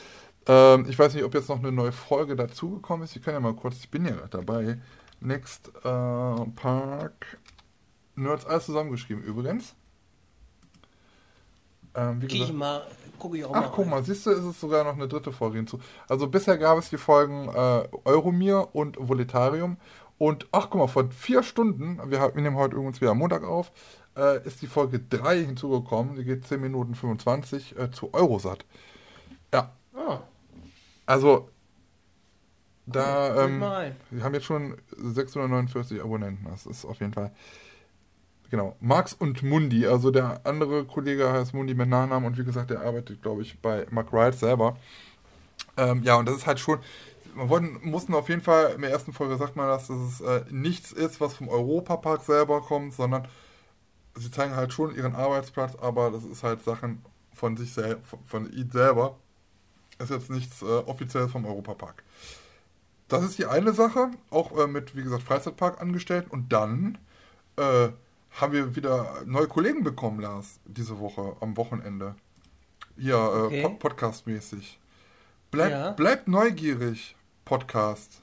[0.46, 3.16] Ähm, ich weiß nicht, ob jetzt noch eine neue Folge dazugekommen ist.
[3.16, 4.78] Ich kann ja mal kurz, ich bin ja gerade dabei.
[5.20, 7.38] Next äh, Park
[8.16, 9.74] Nerds, alles zusammengeschrieben übrigens.
[11.96, 12.82] Ähm, wie gesagt, mal,
[13.18, 13.72] gucke ich auch Ach, mal.
[13.74, 15.80] Guck mal, siehst du, ist es sogar noch eine dritte Folge hinzu.
[16.08, 19.76] Also bisher gab es die Folgen äh, Euromir und Voletarium.
[20.18, 23.44] Und ach, guck mal, vor vier Stunden, wir, wir nehmen heute übrigens wieder am Montag
[23.44, 23.72] auf,
[24.16, 26.16] äh, ist die Folge 3 hinzugekommen.
[26.16, 28.64] Die geht 10 Minuten 25 äh, zu Eurosat.
[29.52, 29.72] Ja.
[29.94, 30.20] Ah.
[31.06, 31.48] Also,
[32.86, 33.60] da, ähm,
[34.10, 36.46] wir haben jetzt schon 649 Abonnenten.
[36.50, 37.32] Das ist auf jeden Fall
[38.54, 42.70] Genau, Max und Mundi, also der andere Kollege heißt Mundi mit Nachnamen und wie gesagt,
[42.70, 44.76] der arbeitet, glaube ich, bei Mark Wright selber.
[45.76, 46.78] Ähm, ja, und das ist halt schon,
[47.34, 50.20] wir wollten, mussten auf jeden Fall, in der ersten Folge sagt man das, dass es
[50.20, 53.26] äh, nichts ist, was vom Europapark selber kommt, sondern
[54.14, 58.46] sie zeigen halt schon ihren Arbeitsplatz, aber das ist halt Sachen von sich selbst, von
[58.46, 59.18] Eid selber.
[59.98, 62.02] Ist jetzt nichts äh, offizielles vom Europapark.
[63.08, 66.98] Das ist die eine Sache, auch äh, mit, wie gesagt, Freizeitpark angestellt und dann
[67.56, 67.88] äh,
[68.32, 72.16] haben wir wieder neue Kollegen bekommen, Lars, diese Woche, am Wochenende.
[72.96, 73.62] Hier, äh, okay.
[73.62, 74.78] Pod Podcast-mäßig.
[75.50, 75.90] Bleib, ja.
[75.92, 77.14] Bleibt neugierig,
[77.44, 78.22] Podcast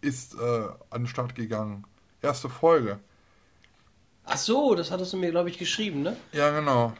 [0.00, 1.84] ist äh, an den Start gegangen.
[2.20, 3.00] Erste Folge.
[4.24, 6.16] Ach so, das hattest du mir, glaube ich, geschrieben, ne?
[6.32, 6.92] Ja, genau.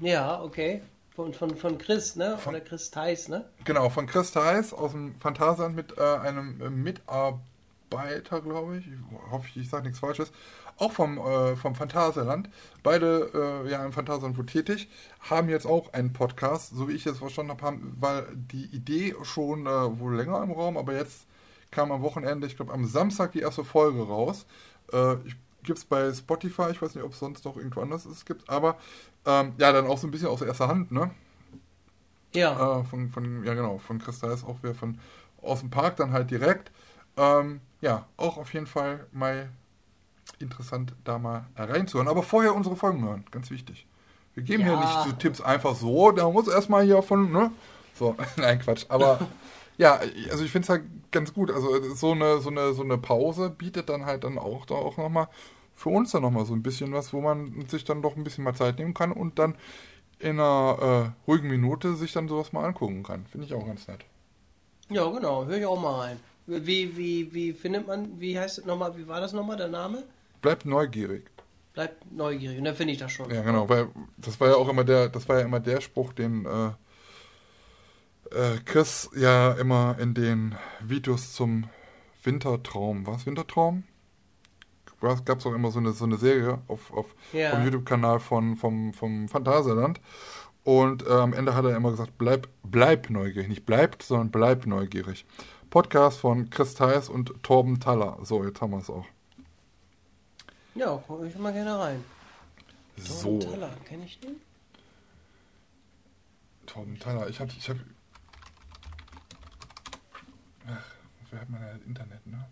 [0.00, 0.82] Ja, okay.
[1.14, 2.38] Von, von, von Chris, ne?
[2.38, 3.46] Von, Oder Chris Theis, ne?
[3.64, 8.86] Genau, von Chris Theis aus dem Phantasialand mit äh, einem Mitarbeiter, glaube ich.
[8.86, 10.30] Ich hoffe, ich sage nichts Falsches
[10.78, 12.50] auch vom, äh, vom Phantasialand,
[12.82, 14.88] beide äh, ja im Phantasialand wohl tätig,
[15.20, 19.14] haben jetzt auch einen Podcast, so wie ich es verstanden habe, haben, war die Idee
[19.22, 21.26] schon äh, wohl länger im Raum, aber jetzt
[21.70, 24.46] kam am Wochenende, ich glaube am Samstag die erste Folge raus.
[24.92, 25.16] Äh,
[25.66, 28.48] gibt es bei Spotify, ich weiß nicht, ob es sonst noch irgendwo anders es gibt,
[28.48, 28.76] aber
[29.26, 31.10] ähm, ja, dann auch so ein bisschen aus erster Hand, ne?
[32.34, 32.80] Ja.
[32.80, 34.98] Äh, von, von, ja genau, von Christa ist auch wieder von
[35.42, 36.70] aus dem Park dann halt direkt.
[37.16, 39.48] Ähm, ja, auch auf jeden Fall mal
[40.38, 42.08] interessant, da mal reinzuhören.
[42.08, 43.86] Aber vorher unsere Folgen hören, ganz wichtig.
[44.34, 44.68] Wir geben ja.
[44.68, 47.50] hier nicht so Tipps einfach so, da muss erstmal hier von, ne?
[47.94, 48.84] So, nein, Quatsch.
[48.88, 49.18] Aber
[49.78, 51.50] ja, also ich finde es halt ganz gut.
[51.50, 54.96] Also so eine, so eine, so eine Pause bietet dann halt dann auch da auch
[54.98, 55.28] nochmal
[55.76, 58.42] für uns dann nochmal so ein bisschen was, wo man sich dann doch ein bisschen
[58.42, 59.54] mal Zeit nehmen kann und dann
[60.18, 63.26] in einer äh, ruhigen Minute sich dann sowas mal angucken kann.
[63.26, 64.04] Finde ich auch ganz nett.
[64.88, 66.20] Ja, genau, höre ich auch mal rein.
[66.46, 70.04] Wie, wie, wie findet man, wie heißt es nochmal, wie war das nochmal, der Name?
[70.40, 71.30] Bleibt neugierig.
[71.74, 73.30] Bleibt neugierig, und dann finde ich das schon.
[73.30, 76.14] Ja, genau, weil das war ja auch immer der, das war ja immer der Spruch,
[76.14, 76.68] den äh,
[78.34, 81.68] äh, Chris ja immer in den Videos zum
[82.22, 83.84] Wintertraum, was Wintertraum?
[85.00, 87.52] Gab es auch immer so eine, so eine Serie auf, auf ja.
[87.52, 90.00] auf YouTube-Kanal von, vom, vom Phantasialand.
[90.64, 93.48] Und äh, am Ende hat er immer gesagt, bleib, bleib neugierig.
[93.48, 95.24] Nicht bleibt, sondern bleib neugierig.
[95.70, 98.18] Podcast von Chris Theis und Torben Taller.
[98.22, 99.06] So, jetzt haben wir es auch.
[100.74, 102.04] Ja, gucke ich mal gerne rein.
[102.96, 103.38] So.
[103.38, 104.40] Taller, kenne ich den?
[106.66, 107.28] 1000 Taler.
[107.28, 107.50] Ich habe.
[107.56, 107.76] Ich hab,
[110.68, 110.84] ach,
[111.30, 112.44] wer hat man ja Internet, ne?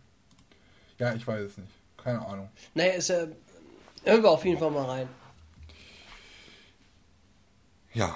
[0.99, 1.73] Ja, ich weiß es nicht.
[2.05, 2.51] Keine Ahnung.
[2.75, 3.27] Naja, ist ja.
[4.05, 5.09] Hören wir auf jeden Fall mal rein.
[7.95, 8.15] Ja.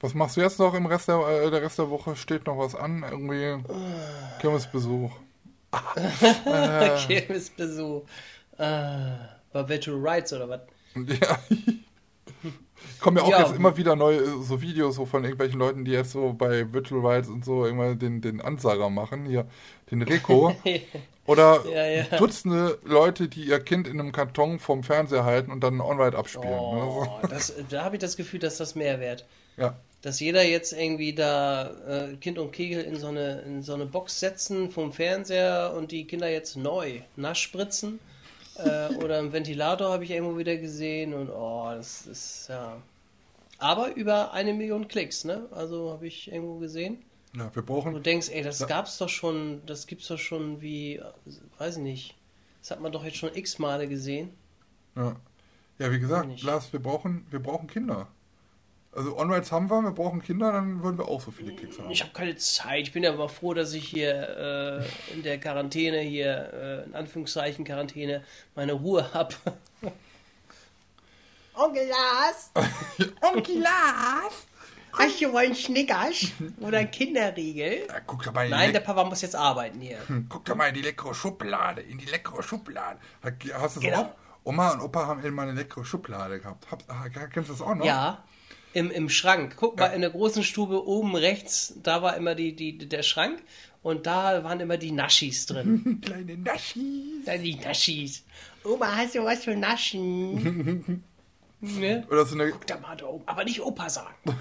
[0.00, 2.16] Was machst du jetzt noch im Rest der, äh, der Rest der Woche?
[2.16, 3.04] Steht noch was an?
[3.08, 3.62] Irgendwie
[4.40, 5.12] Kirmesbesuch.
[5.96, 6.96] äh.
[7.06, 8.02] Kirmesbesuch.
[8.58, 9.12] Äh,
[9.52, 10.60] bei Virtual Rights oder was?
[10.94, 11.38] Ja.
[13.00, 13.40] Kommen ja auch ja.
[13.40, 17.04] jetzt immer wieder neue so Videos so von irgendwelchen Leuten, die jetzt so bei Virtual
[17.06, 19.46] Rights und so immer den, den Ansager machen, hier
[19.90, 20.54] den Rico.
[21.26, 22.18] Oder ja, ja.
[22.18, 26.58] Dutzende Leute, die ihr Kind in einem Karton vom Fernseher halten und dann online abspielen.
[26.58, 27.28] Oh, ne?
[27.28, 29.24] das, da habe ich das Gefühl, dass das mehr wert.
[29.56, 29.76] Ja.
[30.02, 33.86] Dass jeder jetzt irgendwie da äh, Kind und Kegel in so, eine, in so eine
[33.86, 37.98] Box setzen vom Fernseher und die Kinder jetzt neu Naschspritzen.
[38.58, 42.76] äh, oder einen Ventilator habe ich irgendwo wieder gesehen und oh, das ist ja.
[43.58, 45.46] Aber über eine Million Klicks, ne?
[45.50, 47.02] Also habe ich irgendwo gesehen.
[47.36, 47.92] Ja, wir brauchen.
[47.92, 48.66] Du denkst, ey, das ja.
[48.66, 51.00] gab's doch schon, das gibt's doch schon wie,
[51.58, 52.14] weiß ich nicht.
[52.60, 54.30] Das hat man doch jetzt schon x Male gesehen.
[54.94, 55.16] Ja.
[55.78, 58.08] Ja, wie gesagt, Lars, wir brauchen, wir brauchen Kinder.
[58.92, 61.90] Also On-Rides haben wir, wir brauchen Kinder, dann würden wir auch so viele Klicks haben.
[61.90, 62.84] Ich habe keine Zeit.
[62.84, 66.94] Ich bin ja aber froh, dass ich hier äh, in der Quarantäne, hier äh, in
[66.94, 69.34] Anführungszeichen Quarantäne, meine Ruhe habe.
[71.54, 72.50] Onkel Lars!
[73.20, 74.46] Onkel Lars!
[74.98, 77.86] Hast du einen Schnickers oder einen Kinderriegel?
[77.88, 79.98] Ja, guck doch mal Nein, der Papa muss jetzt arbeiten hier.
[80.06, 82.98] Hm, guck doch mal in die leckere Schublade, in die leckere Schublade.
[83.22, 84.00] Hast du das genau.
[84.02, 84.10] auch?
[84.44, 86.70] Oma und Opa haben immer eine leckere Schublade gehabt.
[86.70, 87.84] Hab, ah, kennst du das auch noch?
[87.84, 88.24] Ja,
[88.72, 89.56] im, im Schrank.
[89.56, 93.42] Guck mal, in der großen Stube oben rechts, da war immer die, die, der Schrank
[93.82, 96.00] und da waren immer die Naschis drin.
[96.04, 97.24] Kleine Naschis.
[97.24, 98.24] Kleine Naschis.
[98.64, 101.02] Oma, hast du was für Naschen?
[101.78, 102.06] Ne?
[102.10, 102.50] Oder so eine.
[102.50, 104.14] Guck da mal da oben, aber nicht Opa sagen.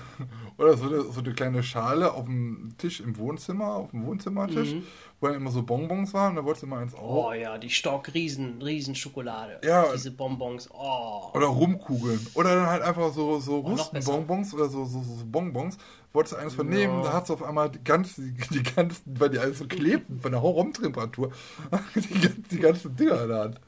[0.58, 4.76] Oder so eine, so eine kleine Schale auf dem Tisch im Wohnzimmer, auf dem Wohnzimmertisch,
[4.76, 4.84] mhm.
[5.20, 7.28] wo dann immer so Bonbons waren da wolltest du immer eins auch.
[7.28, 9.60] Oh ja, die Stock Riesen, Riesenschokolade.
[9.66, 9.92] Ja.
[9.92, 10.70] Diese Bonbons.
[10.72, 11.32] Oh.
[11.34, 12.26] Oder Rumkugeln.
[12.36, 15.78] Oder dann halt einfach so, so oh, Rustenbonbons oder so, so, so Bonbons.
[16.14, 17.04] Wolltest du eins vernehmen, ja.
[17.04, 20.32] da hast du auf einmal die ganzen, die ganzen, weil die alles so klebten von
[20.32, 21.32] der Raumtemperatur,
[21.96, 23.62] die, die ganzen Dinger in der Hand.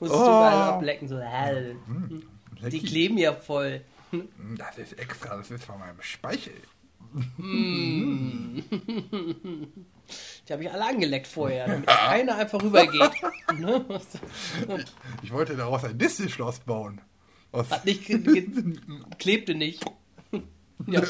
[0.00, 0.24] Musstest oh.
[0.24, 1.76] du überall ablecken, so hell.
[1.86, 2.24] Mhm.
[2.72, 3.82] Die kleben ja voll.
[4.56, 6.54] Das ist extra, das ist von meinem Speichel.
[7.38, 8.60] Mm.
[10.48, 13.10] Die habe ich alle angeleckt vorher, damit keiner einfach rübergeht.
[13.58, 13.86] Ne?
[14.76, 14.84] ich,
[15.22, 17.00] ich, wollte daraus ein Disney-Schloss bauen.
[17.52, 17.70] Was?
[17.70, 18.04] Hat nicht
[19.18, 19.84] klebte nicht.
[20.86, 21.00] ja.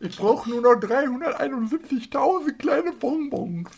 [0.00, 3.70] Ich brauche nur noch 371.000 kleine Bonbons.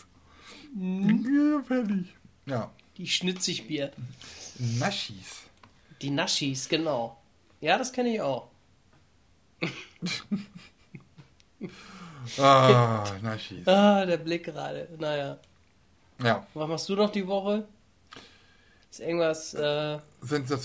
[0.74, 1.52] Mhm.
[1.52, 2.16] Ja, fertig.
[2.46, 2.70] Ja.
[2.96, 3.92] Die schnitze ich mir.
[4.58, 5.43] Naschis.
[6.02, 7.16] Die Naschis, genau.
[7.60, 8.48] Ja, das kenne ich auch.
[12.38, 13.66] ah, Naschis.
[13.66, 14.88] Ah, der Blick gerade.
[14.98, 15.38] Naja.
[16.22, 16.46] Ja.
[16.54, 17.66] Was machst du noch die Woche?
[18.90, 19.98] Ist irgendwas äh,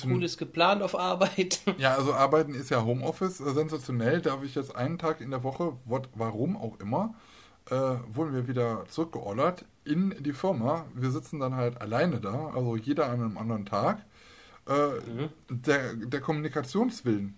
[0.03, 1.61] Cooles geplant auf Arbeit?
[1.79, 3.39] Ja, also Arbeiten ist ja Homeoffice.
[3.39, 7.15] Äh, sensationell darf ich jetzt einen Tag in der Woche, warum auch immer,
[7.71, 7.75] äh,
[8.07, 10.85] wurden wir wieder zurückgeordert in die Firma.
[10.93, 14.05] Wir sitzen dann halt alleine da, also jeder an einem anderen Tag
[14.69, 15.29] äh, mhm.
[15.49, 17.37] der, der Kommunikationswillen.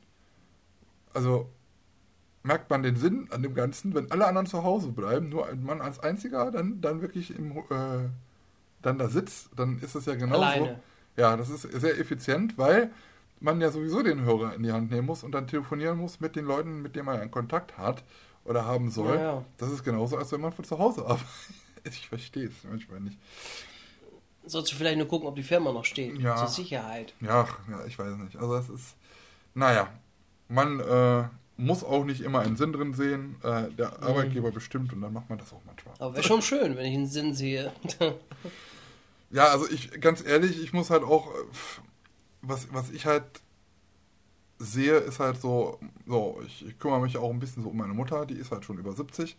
[1.13, 1.49] Also
[2.43, 5.63] merkt man den Sinn an dem Ganzen, wenn alle anderen zu Hause bleiben, nur ein
[5.63, 8.09] Mann als einziger dann, dann wirklich im, äh,
[8.81, 10.43] dann da sitzt, dann ist es ja genauso.
[10.43, 10.79] Alleine.
[11.17, 12.91] Ja, das ist sehr effizient, weil
[13.39, 16.35] man ja sowieso den Hörer in die Hand nehmen muss und dann telefonieren muss mit
[16.35, 18.03] den Leuten, mit denen man einen Kontakt hat
[18.43, 19.15] oder haben soll.
[19.15, 19.45] Ja, ja.
[19.57, 21.27] Das ist genauso, als wenn man von zu Hause arbeitet.
[21.83, 23.17] Ich verstehe es manchmal nicht.
[24.43, 26.17] Sollst du vielleicht nur gucken, ob die Firma noch steht.
[26.19, 26.35] Ja.
[26.35, 27.13] Zur Sicherheit.
[27.21, 28.35] Ja, ja, ich weiß nicht.
[28.37, 28.95] Also es ist,
[29.53, 29.87] naja,
[30.47, 31.23] man äh,
[31.57, 33.35] muss auch nicht immer einen Sinn drin sehen.
[33.43, 34.03] Äh, der mhm.
[34.03, 35.93] Arbeitgeber bestimmt und dann macht man das auch manchmal.
[35.99, 37.71] Aber wäre schon schön, wenn ich einen Sinn sehe.
[39.29, 41.43] ja, also ich, ganz ehrlich, ich muss halt auch, äh,
[42.41, 43.25] was, was ich halt
[44.57, 47.93] sehe, ist halt so, so, ich, ich kümmere mich auch ein bisschen so um meine
[47.93, 49.35] Mutter, die ist halt schon über 70.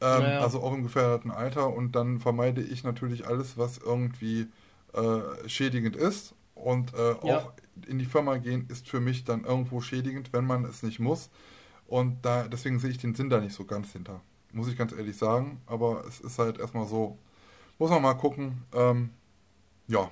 [0.00, 0.40] Ähm, naja.
[0.40, 1.72] Also auch im gefährdeten Alter.
[1.72, 4.46] Und dann vermeide ich natürlich alles, was irgendwie
[4.92, 6.34] äh, schädigend ist.
[6.54, 7.38] Und äh, ja.
[7.38, 7.52] auch
[7.86, 11.30] in die Firma gehen ist für mich dann irgendwo schädigend, wenn man es nicht muss.
[11.86, 14.20] Und da, deswegen sehe ich den Sinn da nicht so ganz hinter.
[14.52, 15.60] Muss ich ganz ehrlich sagen.
[15.66, 17.18] Aber es ist halt erstmal so,
[17.78, 18.64] muss man mal gucken.
[18.72, 19.10] Ähm,
[19.86, 20.10] ja.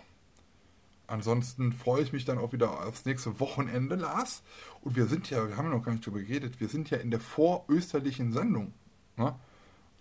[1.08, 4.42] Ansonsten freue ich mich dann auch wieder aufs nächste Wochenende, Lars.
[4.80, 6.98] Und wir sind ja, wir haben ja noch gar nicht drüber geredet, wir sind ja
[6.98, 8.72] in der vorösterlichen Sendung.
[9.16, 9.36] Ne?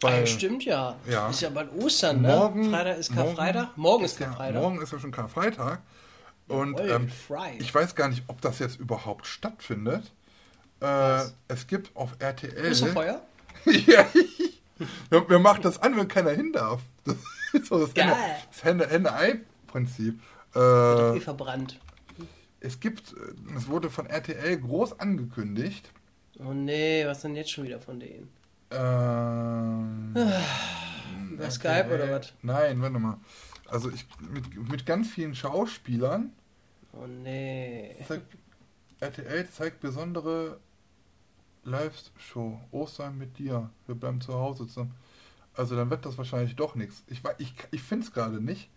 [0.02, 0.96] Weil, ah, stimmt ja.
[1.10, 1.30] ja.
[1.30, 2.28] Ist ja bald Ostern, ne?
[2.28, 3.78] Morgen, Freitag ist Karfreitag.
[3.78, 4.62] Morgen, morgen ist Karfreitag.
[4.62, 5.82] morgen ist ja schon Karfreitag.
[6.48, 7.12] Und ähm,
[7.60, 10.12] ich weiß gar nicht, ob das jetzt überhaupt stattfindet.
[10.82, 12.66] Äh, es gibt auf RTL.
[12.66, 13.22] Ist Feuer?
[13.66, 14.06] ja,
[15.10, 16.82] wir, wir machen das an, wenn keiner hin darf.
[17.04, 17.16] Das
[17.54, 20.20] ist so das Henne-Ei-Prinzip.
[20.54, 21.80] Äh, verbrannt.
[22.60, 25.90] Es gibt, äh, es wurde von RTL groß angekündigt.
[26.40, 28.30] Oh nee, was denn jetzt schon wieder von denen?
[28.72, 30.16] Ähm,
[31.32, 32.34] Über Skype oder was?
[32.42, 33.18] Nein, warte mal.
[33.68, 36.32] Also ich mit, mit ganz vielen Schauspielern.
[36.94, 37.96] Oh nee.
[38.08, 38.38] Zeigt,
[39.00, 40.60] RTL zeigt besondere
[41.64, 42.60] Live-Show.
[42.72, 43.70] Ostern mit dir.
[43.88, 44.96] Wir bleiben zu Hause zusammen.
[45.56, 47.04] Also dann wird das wahrscheinlich doch nichts.
[47.08, 48.70] Ich, ich, ich finde es gerade nicht.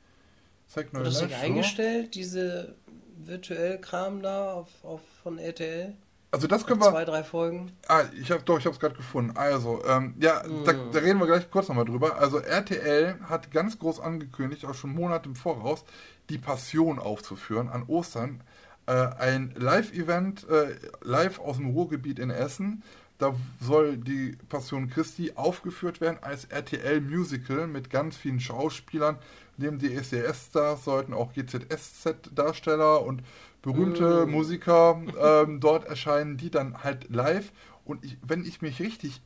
[0.66, 2.74] Zeigt neue Hast du eingestellt, diese
[3.16, 5.94] virtuell Kram da auf, auf von RTL?
[6.30, 6.90] Also das können wir.
[6.90, 7.72] Zwei, drei Folgen.
[7.86, 9.36] Ah, ich habe doch, ich habe es gerade gefunden.
[9.36, 10.64] Also, ähm, ja, mm.
[10.64, 12.16] da, da, reden wir gleich kurz nochmal drüber.
[12.16, 15.84] Also RTL hat ganz groß angekündigt, auch schon Monate im Voraus,
[16.28, 18.42] die Passion aufzuführen an Ostern.
[18.86, 22.82] Äh, ein Live-Event, äh, live aus dem Ruhrgebiet in Essen.
[23.18, 29.18] Da soll die Passion Christi aufgeführt werden als RTL-Musical mit ganz vielen Schauspielern.
[29.56, 33.22] Neben die SES-Stars sollten auch GZSZ-Darsteller und
[33.62, 34.30] berühmte mm.
[34.30, 37.52] Musiker ähm, dort erscheinen, die dann halt live.
[37.84, 39.20] Und ich, wenn ich mich richtig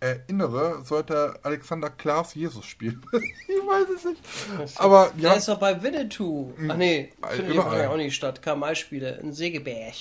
[0.00, 3.04] erinnere, sollte Alexander Klaas Jesus spielen.
[3.12, 4.80] ich weiß es nicht.
[4.80, 5.30] Aber ja.
[5.30, 6.52] Der ist doch bei Winnetou.
[6.68, 8.40] Ach nee, findet ja auch nicht statt.
[8.40, 9.94] Karl-May-Spiele in Segeberg.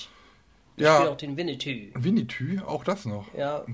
[0.75, 0.95] Ich ja.
[0.95, 1.91] spiele auch den Winnetou.
[1.95, 2.63] Winnetou?
[2.65, 3.33] Auch das noch?
[3.35, 3.65] Ja.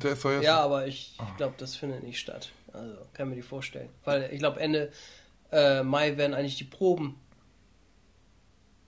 [0.42, 1.26] Ja, aber ich oh.
[1.38, 2.52] glaube, das findet nicht statt.
[2.72, 3.90] Also, kann mir die vorstellen.
[4.06, 4.92] Weil ich glaube, Ende
[5.52, 7.20] äh, Mai werden eigentlich die Proben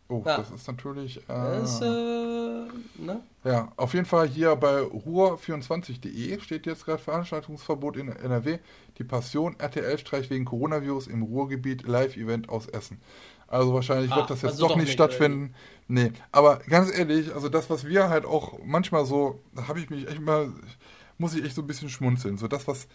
[0.08, 0.38] Oh, ja.
[0.38, 1.18] das ist natürlich.
[1.18, 3.22] Äh, das, äh, ne?
[3.44, 8.60] Ja, auf jeden Fall hier bei ruhr24.de steht jetzt gerade Veranstaltungsverbot in NRW.
[8.98, 13.02] Die Passion RTL-Streich wegen Coronavirus im Ruhrgebiet Live-Event aus Essen.
[13.48, 15.54] Also wahrscheinlich ah, wird das jetzt also doch, doch, nicht stattfinden.
[15.88, 19.90] Nee, aber ganz ehrlich, also das, was wir halt auch manchmal so, da habe ich
[19.90, 20.52] mich echt mal,
[21.18, 22.38] muss ich echt so ein bisschen schmunzeln.
[22.38, 22.88] So das, was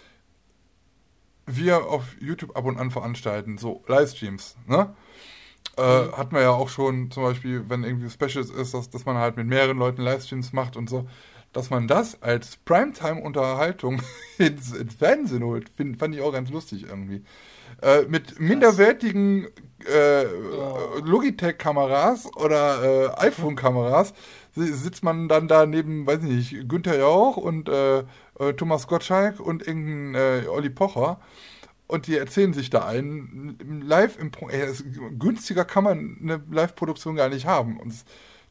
[1.47, 4.95] wir auf YouTube ab und an veranstalten, so Livestreams, ne?
[5.77, 6.17] Äh, mhm.
[6.17, 9.37] Hat man ja auch schon zum Beispiel, wenn irgendwie Specials ist, dass, dass man halt
[9.37, 11.07] mit mehreren Leuten Livestreams macht und so,
[11.53, 14.03] dass man das als Primetime-Unterhaltung
[14.39, 17.25] ins, ins, Fernsehen holt, find, fand ich auch ganz lustig irgendwie.
[17.83, 19.47] Äh, mit minderwertigen
[19.87, 20.99] äh, oh.
[21.05, 22.83] Logitech-Kameras oder
[23.19, 24.13] äh, iPhone-Kameras
[24.55, 29.39] sitzt man dann da neben, weiß ich nicht, Günther Jauch und äh, äh, Thomas Gottschalk
[29.39, 31.21] und irgendein Olli Pocher
[31.91, 33.59] und die erzählen sich da ein.
[33.85, 34.73] Live im ey,
[35.19, 37.79] günstiger kann man eine Live-Produktion gar nicht haben.
[37.79, 37.95] Und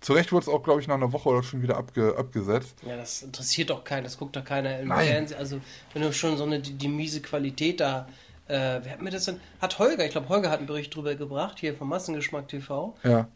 [0.01, 2.77] zu Recht wurde es auch, glaube ich, nach einer Woche oder schon wieder abge, abgesetzt.
[2.85, 5.07] Ja, das interessiert doch keinen, das guckt doch keiner im Nein.
[5.07, 5.37] Fernsehen.
[5.37, 5.59] Also,
[5.93, 8.07] wenn du schon so eine die, die miese Qualität da.
[8.47, 9.39] Äh, wer hat mir das denn?
[9.61, 12.95] Hat Holger, ich glaube, Holger hat einen Bericht drüber gebracht, hier vom Massengeschmack TV.
[13.03, 13.27] Ja.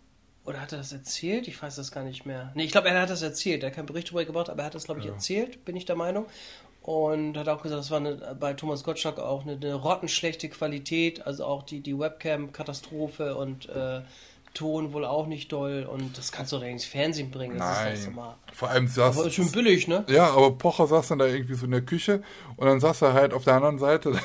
[0.45, 1.47] Oder hat er das erzählt?
[1.47, 2.51] Ich weiß das gar nicht mehr.
[2.55, 3.63] Nee, ich glaube, er hat das erzählt.
[3.63, 5.13] Er hat keinen Bericht drüber gebracht, aber er hat das, glaube ich, ja.
[5.13, 6.25] erzählt, bin ich der Meinung.
[6.83, 11.25] Und hat auch gesagt, das war eine, bei Thomas Gottschalk auch eine, eine rottenschlechte Qualität,
[11.25, 14.01] also auch die, die Webcam-Katastrophe und äh,
[14.53, 17.57] Ton wohl auch nicht doll und das kannst du doch ins Fernsehen bringen.
[17.57, 17.93] Das Nein.
[17.93, 18.35] ist mal.
[18.53, 19.17] Vor allem saß.
[19.17, 20.05] Aber ist schon billig, ne?
[20.07, 22.21] Ja, aber Pocher saß dann da irgendwie so in der Küche
[22.57, 24.19] und dann saß er halt auf der anderen Seite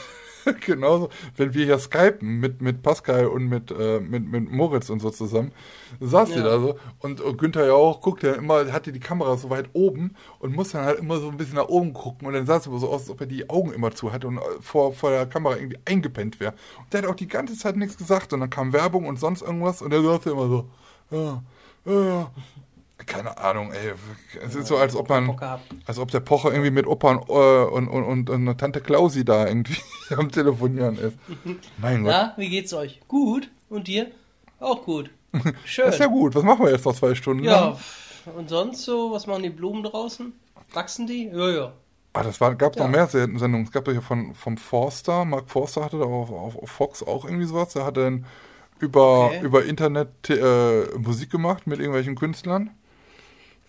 [0.61, 5.01] genauso, wenn wir hier skypen mit, mit Pascal und mit, äh, mit, mit Moritz und
[5.01, 5.53] so zusammen,
[6.01, 6.37] saß ja.
[6.37, 6.79] sie da so.
[7.01, 10.55] Und, und Günther ja auch, guckt ja immer, hatte die Kamera so weit oben und
[10.55, 12.27] muss dann halt immer so ein bisschen nach oben gucken.
[12.27, 14.27] Und dann sah es aber so aus, als ob er die Augen immer zu hatte
[14.27, 16.55] und äh, vor, vor der Kamera irgendwie eingepennt wäre.
[16.79, 18.33] Und der hat auch die ganze Zeit nichts gesagt.
[18.33, 19.83] Und dann kam Werbung und sonst irgendwas.
[19.83, 20.69] Und der saß immer so,
[21.11, 21.43] ja,
[21.85, 22.31] ja,
[23.09, 23.95] keine Ahnung, ey.
[24.45, 25.37] Es ist so, als ob man,
[25.87, 29.47] als ob der Pocher irgendwie mit Opa und, äh, und, und, und, Tante Klausi da
[29.47, 29.77] irgendwie
[30.17, 31.17] am Telefonieren ist.
[31.79, 32.13] Mein Gott.
[32.13, 33.01] Na, wie geht's euch?
[33.09, 33.51] Gut.
[33.69, 34.11] Und dir?
[34.61, 35.11] Auch gut.
[35.65, 35.87] Schön.
[35.87, 36.35] Das ist ja gut.
[36.35, 37.45] Was machen wir jetzt noch zwei Stunden?
[37.45, 37.77] Ja.
[38.37, 40.33] Und sonst so, was machen die Blumen draußen?
[40.73, 41.29] Wachsen die?
[41.29, 41.73] Ja, ja.
[42.13, 42.83] Ah, das war, gab ja.
[42.83, 43.65] noch mehr Sendungen.
[43.65, 47.25] Es gab ja von vom Forster, Mark Forster hatte da auf, auf, auf Fox auch
[47.25, 47.73] irgendwie sowas.
[47.75, 48.27] Der hat dann
[48.81, 49.41] über, okay.
[49.43, 52.71] über Internet äh, Musik gemacht mit irgendwelchen Künstlern.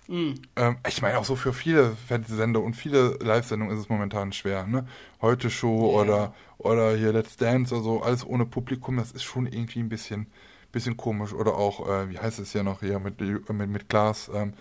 [0.10, 0.42] Mhm.
[0.56, 4.66] Ähm, ich meine, auch so für viele Fernsehsender und viele Live-Sendungen ist es momentan schwer.
[4.66, 4.88] Ne?
[5.22, 6.02] Heute Show ja.
[6.02, 10.26] oder, oder hier Let's Dance, also alles ohne Publikum, das ist schon irgendwie ein bisschen,
[10.72, 11.32] bisschen komisch.
[11.32, 14.54] Oder auch, äh, wie heißt es ja noch hier mit, mit, mit Glas, ähm,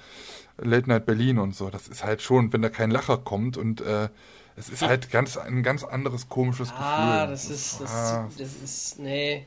[0.58, 1.70] Late Night Berlin und so.
[1.70, 4.10] Das ist halt schon, wenn da kein Lacher kommt und äh,
[4.54, 7.12] es ist halt ganz, ein ganz anderes komisches ah, Gefühl.
[7.12, 8.28] Ah, das ist, das, ah.
[8.36, 9.46] das ist, nee,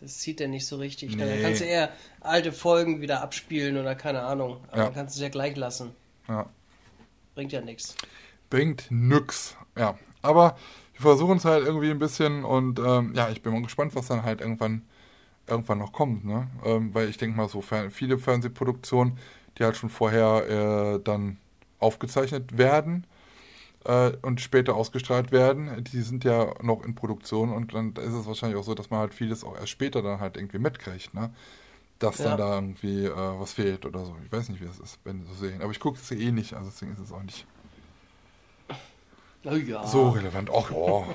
[0.00, 1.16] das zieht er nicht so richtig.
[1.16, 1.24] Nee.
[1.24, 4.58] Dann kannst du eher alte Folgen wieder abspielen oder keine Ahnung.
[4.68, 4.84] Aber ja.
[4.84, 5.90] dann kannst du es ja gleich lassen.
[6.28, 6.48] Ja.
[7.34, 7.94] Bringt ja nichts.
[8.50, 9.56] Bringt nix.
[9.76, 9.98] Ja.
[10.22, 10.56] Aber
[10.94, 14.06] wir versuchen es halt irgendwie ein bisschen und ähm, ja, ich bin mal gespannt, was
[14.08, 14.82] dann halt irgendwann
[15.46, 16.48] irgendwann noch kommt, ne?
[16.64, 19.18] Ähm, weil ich denke mal so viele Fernsehproduktionen,
[19.56, 21.38] die halt schon vorher äh, dann
[21.78, 23.06] aufgezeichnet werden
[23.84, 25.84] äh, und später ausgestrahlt werden.
[25.84, 29.00] Die sind ja noch in Produktion und dann ist es wahrscheinlich auch so, dass man
[29.00, 31.30] halt vieles auch erst später dann halt irgendwie mitkriegt, ne?
[31.98, 32.24] Dass ja.
[32.24, 34.16] dann da irgendwie äh, was fehlt oder so.
[34.24, 35.62] Ich weiß nicht, wie es ist, wenn sie so sehen.
[35.62, 37.46] Aber ich gucke es eh nicht, also deswegen ist es auch nicht
[39.44, 39.86] oh ja.
[39.86, 40.50] so relevant.
[40.54, 41.04] Ach ja.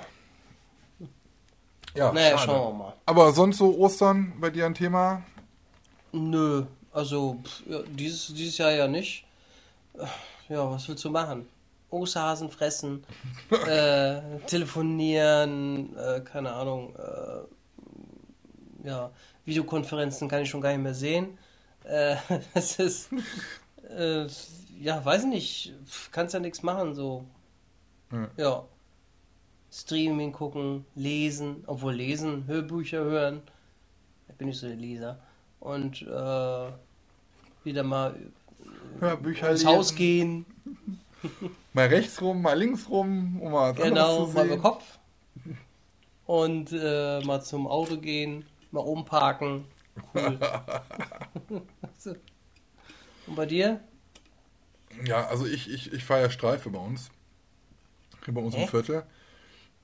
[1.95, 2.51] Ja, naja, schade.
[2.51, 2.93] schauen wir mal.
[3.05, 5.21] Aber sonst so Ostern bei dir ein Thema?
[6.11, 7.37] Nö, also
[7.67, 9.25] ja, dieses, dieses Jahr ja nicht.
[10.49, 11.47] Ja, was willst du machen?
[11.93, 13.05] Osterhasen fressen,
[13.67, 19.11] äh, telefonieren, äh, keine Ahnung, äh, ja,
[19.45, 21.37] Videokonferenzen kann ich schon gar nicht mehr sehen.
[21.83, 22.15] Äh,
[22.53, 23.09] es ist,
[23.89, 24.25] äh,
[24.79, 25.73] ja, weiß nicht,
[26.11, 27.25] kannst ja nichts machen, so.
[28.11, 28.29] Ja.
[28.37, 28.65] ja.
[29.71, 33.41] Streaming gucken, lesen, obwohl lesen, Hörbücher hören.
[34.27, 35.19] Da bin ich so der Leser.
[35.59, 36.71] Und äh,
[37.63, 38.15] wieder mal
[38.99, 39.75] Hörbücher ins lesen.
[39.75, 40.45] Haus gehen.
[41.73, 44.99] mal rechts rum, mal links rum, um mal Genau, mal über Kopf.
[46.25, 49.65] Und äh, mal zum Auto gehen, mal umparken.
[50.13, 50.39] Cool.
[53.27, 53.79] Und bei dir?
[55.05, 57.09] Ja, also ich, ich, ich fahre ja Streife bei uns.
[58.25, 58.63] Hier bei uns Hä?
[58.63, 59.03] im Viertel.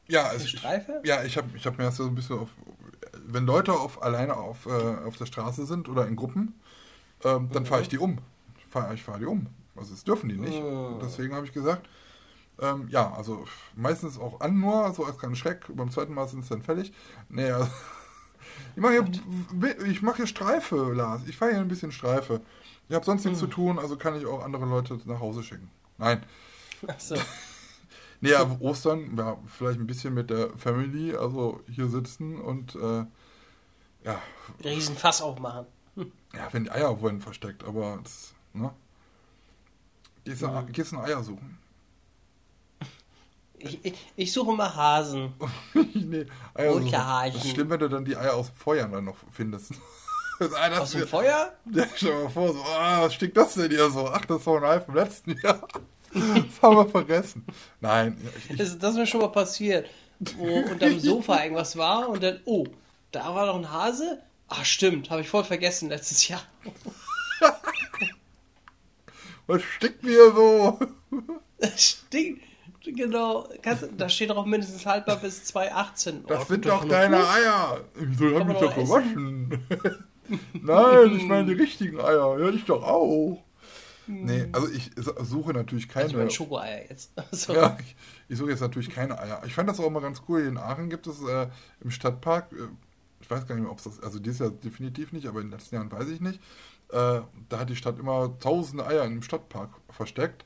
[0.07, 0.61] Ja, also ich,
[1.03, 2.49] ja, ich habe ich hab mir das so ein bisschen auf,
[3.25, 4.69] wenn Leute auf, alleine auf, äh,
[5.05, 6.59] auf der Straße sind oder in Gruppen,
[7.23, 8.17] ähm, dann fahre ich die um.
[8.57, 9.47] Ich fahre ich fahr die um.
[9.79, 10.61] Also das dürfen die nicht.
[10.61, 10.99] Oh.
[11.01, 11.87] Deswegen habe ich gesagt,
[12.61, 13.45] ähm, ja, also
[13.75, 15.65] meistens auch an nur, so als kein Schreck.
[15.73, 16.91] Beim zweiten Mal sind es dann fällig.
[17.29, 17.69] Nee, also,
[18.75, 21.21] ich mache hier, mach hier Streife, Lars.
[21.27, 22.41] Ich fahre hier ein bisschen Streife.
[22.87, 23.49] Ich habe sonst nichts hm.
[23.49, 25.69] zu tun, also kann ich auch andere Leute nach Hause schicken.
[25.97, 26.23] Nein.
[26.87, 27.15] Ach so.
[28.21, 33.05] Nee, Ostern, ja, vielleicht ein bisschen mit der Family, also hier sitzen und äh,
[34.03, 34.21] ja.
[34.61, 35.65] Riesenfass aufmachen.
[35.95, 36.11] Hm.
[36.35, 38.73] Ja, wenn die Eier wurden versteckt, aber das, ne?
[40.29, 40.71] Gehst du, mhm.
[40.71, 41.57] gehst du Eier suchen?
[43.57, 45.33] Ich, ich, ich, suche mal Hasen.
[45.95, 46.91] nee, Eier suchen.
[46.91, 49.73] Das ist schlimm, wenn du dann die Eier aus dem Feuer dann noch findest.
[50.39, 51.51] Das aus dem Feuer?
[51.73, 54.07] Ja, stell dir mal vor, so, oh, was stinkt das denn hier so?
[54.07, 55.67] Ach, das war ein Ei vom letzten Jahr.
[56.13, 57.45] Das haben wir vergessen.
[57.81, 58.15] Nein.
[58.47, 59.89] Ich, das, das ist mir schon mal passiert,
[60.37, 62.65] wo unterm Sofa irgendwas war und dann, oh,
[63.11, 64.21] da war noch ein Hase.
[64.47, 66.41] Ach, stimmt, habe ich voll vergessen letztes Jahr.
[69.49, 70.79] Was stinkt mir so?
[71.57, 72.43] Das stinkt.
[72.85, 76.23] Genau, kannst, da steht auch mindestens haltbar bis 2018.
[76.25, 77.27] Das oh, sind doch deine Fuß?
[77.27, 77.81] Eier.
[77.95, 79.59] Wieso hab ich doch gewaschen?
[80.53, 82.39] Nein, ich meine die richtigen Eier.
[82.39, 83.43] Ja, ich doch auch.
[84.07, 84.49] Nee, hm.
[84.53, 84.91] also ich
[85.23, 86.05] suche natürlich keine.
[86.05, 87.11] Also ich meine Schokoeier jetzt.
[87.31, 87.53] So.
[87.53, 87.95] Ja, ich,
[88.29, 89.41] ich, suche jetzt natürlich keine Eier.
[89.45, 90.41] Ich fand das auch immer ganz cool.
[90.41, 91.47] In Aachen gibt es äh,
[91.81, 92.67] im Stadtpark, äh,
[93.19, 95.47] ich weiß gar nicht mehr, ob es das, also dieses Jahr definitiv nicht, aber in
[95.47, 96.39] den letzten Jahren weiß ich nicht.
[96.91, 100.45] Äh, da hat die Stadt immer tausende Eier im Stadtpark versteckt.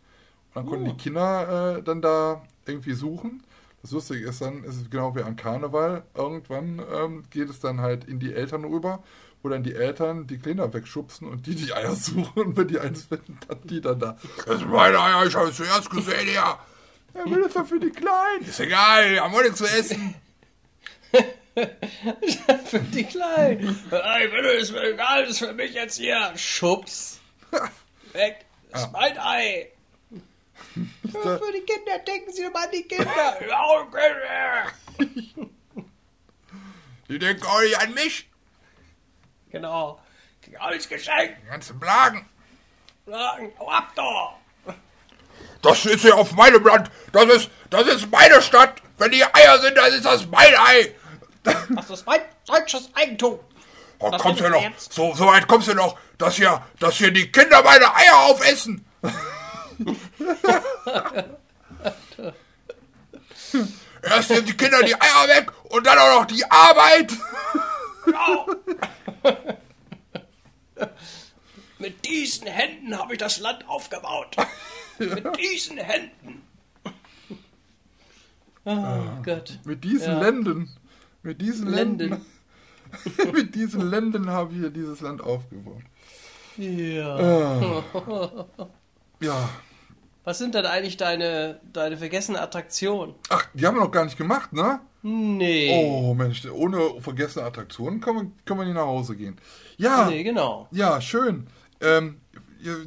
[0.49, 0.91] Und dann konnten oh.
[0.91, 3.43] die Kinder äh, dann da irgendwie suchen.
[3.81, 6.03] Das Lustige ist dann, ist es genau wie an Karneval.
[6.13, 9.03] Irgendwann ähm, geht es dann halt in die Eltern rüber
[9.43, 12.79] wo dann die Eltern die Kinder wegschubsen und die die Eier suchen und wenn die
[12.79, 14.17] eins finden, dann die dann da.
[14.45, 16.57] Das sind meine Eier, ich habe es zuerst gesehen, ja.
[17.13, 18.43] Er will es doch für die Kleinen.
[18.47, 20.15] Ist egal, wir haben auch nichts zu essen.
[21.53, 23.69] Für die Kleinen.
[23.85, 26.33] Ich will es mir egal, das ist für mich jetzt hier.
[26.35, 27.19] Schubs.
[28.13, 28.45] Weg.
[28.71, 28.91] Das ist ja.
[28.91, 29.69] mein Ei.
[30.75, 33.37] Ja, für die Kinder, denken Sie mal an die Kinder.
[37.07, 38.29] die denken auch nicht an mich.
[39.51, 40.01] Genau.
[40.41, 41.37] Krieg alles geschenkt.
[41.43, 42.27] Die ganzen Blagen.
[43.05, 44.39] Blagen, hau ab da.
[45.61, 46.89] Das ist ja auf meinem Land.
[47.11, 48.81] Das ist, das ist meine Stadt.
[48.97, 50.93] Wenn die Eier sind, dann ist das mein Ei.
[51.43, 53.39] Das ist mein deutsches Eigentum.
[53.99, 57.31] Oh, kommst du noch, so, so weit kommst du noch, dass hier, dass hier die
[57.31, 58.85] Kinder meine Eier aufessen.
[64.01, 67.13] Erst sind die Kinder die Eier weg und dann auch noch die Arbeit.
[68.05, 68.47] Genau.
[71.79, 74.35] Mit diesen Händen habe ich das Land aufgebaut.
[74.99, 76.43] Mit diesen Händen.
[78.65, 79.59] Oh, ah, Gott.
[79.65, 80.19] Mit diesen ja.
[80.19, 80.75] Länden.
[81.23, 82.23] Mit diesen Länden.
[83.33, 85.81] mit diesen Länden habe ich dieses Land aufgebaut.
[86.57, 87.15] Ja.
[87.15, 88.45] Ah.
[89.19, 89.49] Ja.
[90.25, 93.15] Was sind denn eigentlich deine, deine vergessene Attraktionen?
[93.29, 94.81] Ach, die haben wir noch gar nicht gemacht, ne?
[95.01, 95.69] Nee.
[95.73, 99.37] Oh Mensch, ohne vergessene Attraktionen können wir, können wir nicht nach Hause gehen.
[99.77, 100.09] Ja.
[100.09, 100.67] Nee, genau.
[100.71, 101.47] Ja, schön.
[101.81, 102.21] Ähm,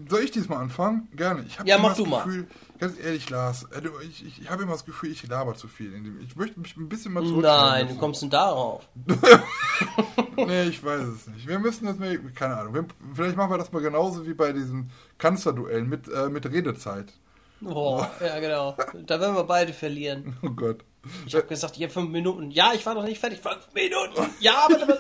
[0.09, 1.09] soll ich diesmal anfangen?
[1.15, 1.45] Gerne.
[1.47, 2.47] Ich ja, mach du Gefühl, mal.
[2.79, 5.93] Ganz ehrlich, Lars, äh, ich, ich, ich habe immer das Gefühl, ich laber zu viel.
[6.27, 7.43] Ich möchte mich ein bisschen mal zurück.
[7.43, 8.89] Nein, wie kommst du denn darauf?
[10.37, 11.47] nee, ich weiß es nicht.
[11.47, 12.75] Wir müssen das mal, keine Ahnung.
[12.75, 17.13] Wir, vielleicht machen wir das mal genauso wie bei diesem Kanzlerduell mit, äh, mit Redezeit.
[17.61, 18.77] Boah, ja genau.
[19.07, 20.37] Da werden wir beide verlieren.
[20.43, 20.85] Oh Gott.
[21.27, 22.51] Ich habe gesagt, ihr fünf Minuten.
[22.51, 23.39] Ja, ich war noch nicht fertig.
[23.41, 24.29] Fünf Minuten.
[24.41, 24.99] Ja, aber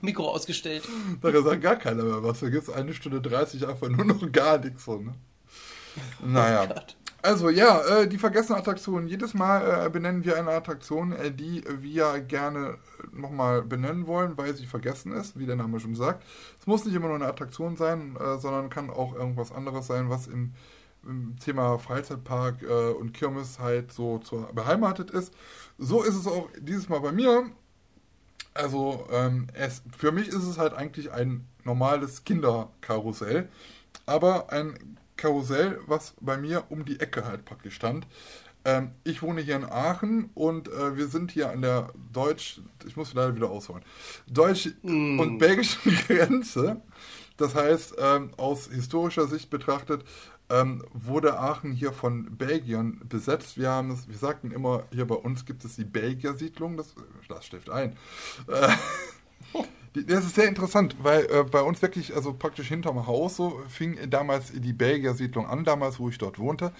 [0.00, 0.82] Mikro ausgestellt.
[1.22, 2.40] Da sagt gar keiner mehr was.
[2.40, 5.14] Da gibt es eine Stunde 30 einfach nur noch gar nichts so, ne?
[6.24, 6.68] Naja.
[6.68, 6.80] Oh
[7.20, 9.08] also ja, äh, die vergessene Attraktion.
[9.08, 12.78] Jedes Mal äh, benennen wir eine Attraktion, äh, die wir gerne
[13.12, 16.24] nochmal benennen wollen, weil sie vergessen ist, wie der Name schon sagt.
[16.60, 20.10] Es muss nicht immer nur eine Attraktion sein, äh, sondern kann auch irgendwas anderes sein,
[20.10, 20.52] was im,
[21.04, 25.34] im Thema Freizeitpark äh, und Kirmes halt so zu, beheimatet ist.
[25.76, 27.50] So ist es auch dieses Mal bei mir.
[28.54, 33.48] Also ähm, es, für mich ist es halt eigentlich ein normales Kinderkarussell,
[34.06, 38.06] aber ein Karussell, was bei mir um die Ecke halt praktisch stand.
[38.64, 42.96] Ähm, ich wohne hier in Aachen und äh, wir sind hier an der Deutsch, ich
[42.96, 43.84] muss leider wieder ausholen,
[44.26, 45.20] deutsch- mm.
[45.20, 46.80] und belgischen Grenze.
[47.36, 50.04] Das heißt, ähm, aus historischer Sicht betrachtet,
[50.50, 53.58] ähm, wurde Aachen hier von Belgiern besetzt.
[53.58, 56.94] Wir haben es, wir sagten immer, hier bei uns gibt es die Belgier-Siedlung, das,
[57.28, 57.96] das stiftet ein.
[58.48, 58.72] Äh,
[59.94, 63.98] das ist sehr interessant, weil äh, bei uns wirklich, also praktisch hinterm Haus, so fing
[64.10, 66.72] damals die Belgier-Siedlung an, damals, wo ich dort wohnte.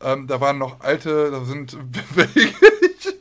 [0.00, 1.76] Ähm, da waren noch alte, da sind
[2.14, 3.14] belgische,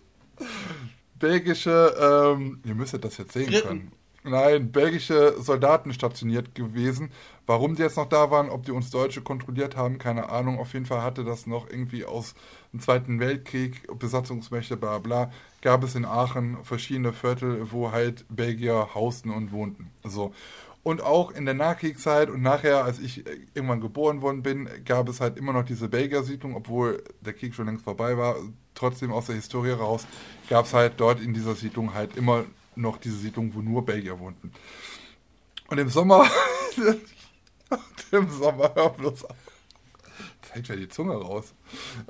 [1.20, 3.92] belgische ähm, ihr müsstet das jetzt sehen können.
[4.30, 7.12] Nein, belgische Soldaten stationiert gewesen.
[7.46, 10.60] Warum die jetzt noch da waren, ob die uns Deutsche kontrolliert haben, keine Ahnung.
[10.60, 12.36] Auf jeden Fall hatte das noch irgendwie aus
[12.72, 15.32] dem Zweiten Weltkrieg, Besatzungsmächte, bla bla,
[15.62, 19.90] gab es in Aachen verschiedene Viertel, wo halt Belgier hausten und wohnten.
[20.04, 20.34] So.
[20.84, 25.20] Und auch in der Nachkriegszeit und nachher, als ich irgendwann geboren worden bin, gab es
[25.20, 28.38] halt immer noch diese Belgier-Siedlung, obwohl der Krieg schon längst vorbei war.
[28.76, 30.08] Trotzdem aus der Historie raus
[30.50, 32.46] gab es halt dort in dieser Siedlung halt immer
[32.80, 34.52] noch diese Siedlung, wo nur Belgier wohnten.
[35.68, 36.26] Und im Sommer,
[38.12, 39.36] im Sommer, hör bloß auf.
[40.42, 41.54] Zeigt ja die Zunge raus.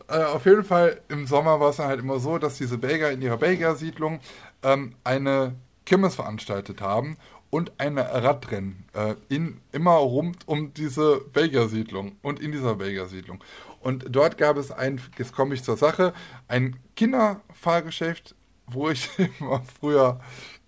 [0.07, 3.11] Äh, auf jeden Fall, im Sommer war es dann halt immer so, dass diese Belgier
[3.11, 4.21] in ihrer Belgier-Siedlung
[4.63, 5.55] ähm, eine
[5.85, 7.17] Kirmes veranstaltet haben
[7.49, 13.43] und eine Radrennen äh, in, immer rund um diese Belgier-Siedlung und in dieser Belgier-Siedlung.
[13.81, 16.13] Und dort gab es ein, jetzt komme ich zur Sache,
[16.47, 18.35] ein Kinderfahrgeschäft,
[18.67, 19.09] wo ich
[19.39, 20.19] immer früher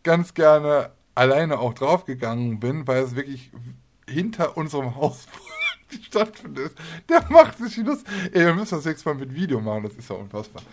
[0.04, 3.52] ganz gerne alleine auch draufgegangen bin, weil es wirklich
[4.10, 5.28] hinter unserem Haus
[6.04, 6.74] stattfindet.
[7.10, 8.06] Der macht sich Lust.
[8.32, 10.64] Ey, wir müssen das nächste Mal mit Video machen, das ist ja unfassbar.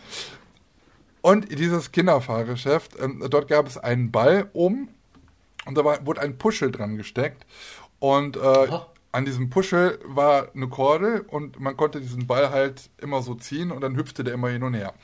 [1.20, 4.88] Und dieses Kinderfahrgeschäft, ähm, dort gab es einen Ball um
[5.66, 7.44] und da war, wurde ein Puschel dran gesteckt.
[7.98, 8.68] Und äh,
[9.18, 13.72] an diesem Puschel war eine Kordel und man konnte diesen Ball halt immer so ziehen
[13.72, 14.94] und dann hüpfte der immer hin und her.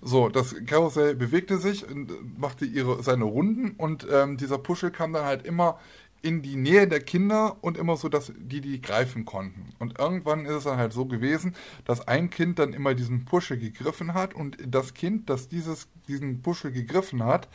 [0.00, 5.12] So, das Karussell bewegte sich und machte ihre, seine Runden und ähm, dieser Puschel kam
[5.12, 5.78] dann halt immer
[6.22, 9.74] in die Nähe der Kinder und immer so, dass die die greifen konnten.
[9.78, 11.54] Und irgendwann ist es dann halt so gewesen,
[11.84, 16.40] dass ein Kind dann immer diesen Puschel gegriffen hat und das Kind, das dieses, diesen
[16.40, 17.48] Puschel gegriffen hat,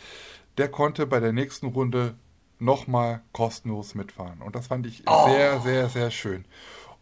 [0.60, 2.14] der konnte bei der nächsten Runde
[2.64, 4.42] nochmal kostenlos mitfahren.
[4.42, 5.28] Und das fand ich oh.
[5.28, 6.46] sehr, sehr, sehr schön.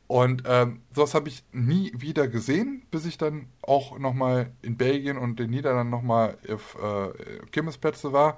[0.07, 5.17] Und ähm, sowas habe ich nie wieder gesehen, bis ich dann auch nochmal in Belgien
[5.17, 8.37] und den Niederlanden nochmal auf äh, Kirmesplätze war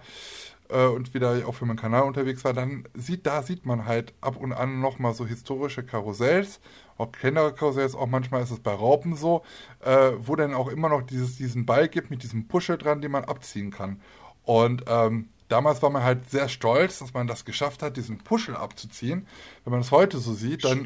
[0.69, 2.53] äh, und wieder auch für meinen Kanal unterwegs war.
[2.53, 6.59] Dann sieht, da sieht man halt ab und an nochmal so historische Karussells,
[6.97, 9.41] auch kleinere Karussells, auch manchmal ist es bei Raupen so,
[9.83, 13.11] äh, wo dann auch immer noch dieses, diesen Ball gibt mit diesem Puschel dran, den
[13.11, 13.99] man abziehen kann.
[14.43, 18.55] Und ähm, damals war man halt sehr stolz, dass man das geschafft hat, diesen Puschel
[18.55, 19.27] abzuziehen.
[19.63, 20.83] Wenn man es heute so sieht, dann,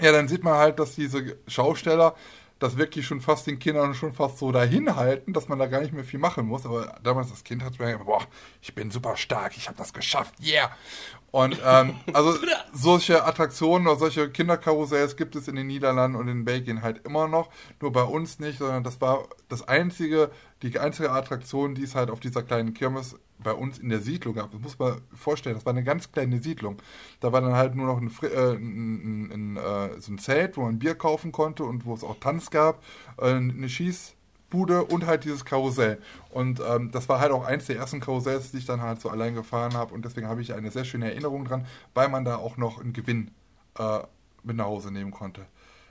[0.00, 2.16] ja, dann sieht man halt, dass diese Schausteller
[2.58, 5.82] das wirklich schon fast den Kindern schon fast so dahin halten, dass man da gar
[5.82, 6.64] nicht mehr viel machen muss.
[6.64, 8.26] Aber damals das Kind hat mir boah,
[8.62, 10.70] ich bin super stark, ich habe das geschafft, yeah.
[11.32, 12.34] Und ähm, also
[12.74, 17.26] solche Attraktionen oder solche Kinderkarussells gibt es in den Niederlanden und in Belgien halt immer
[17.26, 17.48] noch.
[17.80, 20.30] Nur bei uns nicht, sondern das war das einzige,
[20.62, 24.34] die einzige Attraktion, die es halt auf dieser kleinen Kirmes bei uns in der Siedlung
[24.34, 24.52] gab.
[24.52, 26.76] Das muss man vorstellen, das war eine ganz kleine Siedlung.
[27.20, 30.62] Da war dann halt nur noch ein, äh, ein, ein, äh, so ein Zelt, wo
[30.62, 32.82] man Bier kaufen konnte und wo es auch Tanz gab,
[33.18, 33.68] äh, eine
[34.52, 35.98] Schießbude und halt dieses Karussell.
[36.30, 39.08] Und ähm, das war halt auch eins der ersten Karussells, die ich dann halt so
[39.08, 42.36] allein gefahren habe und deswegen habe ich eine sehr schöne Erinnerung dran, weil man da
[42.36, 43.30] auch noch einen Gewinn
[43.78, 44.00] äh,
[44.42, 45.46] mit nach Hause nehmen konnte.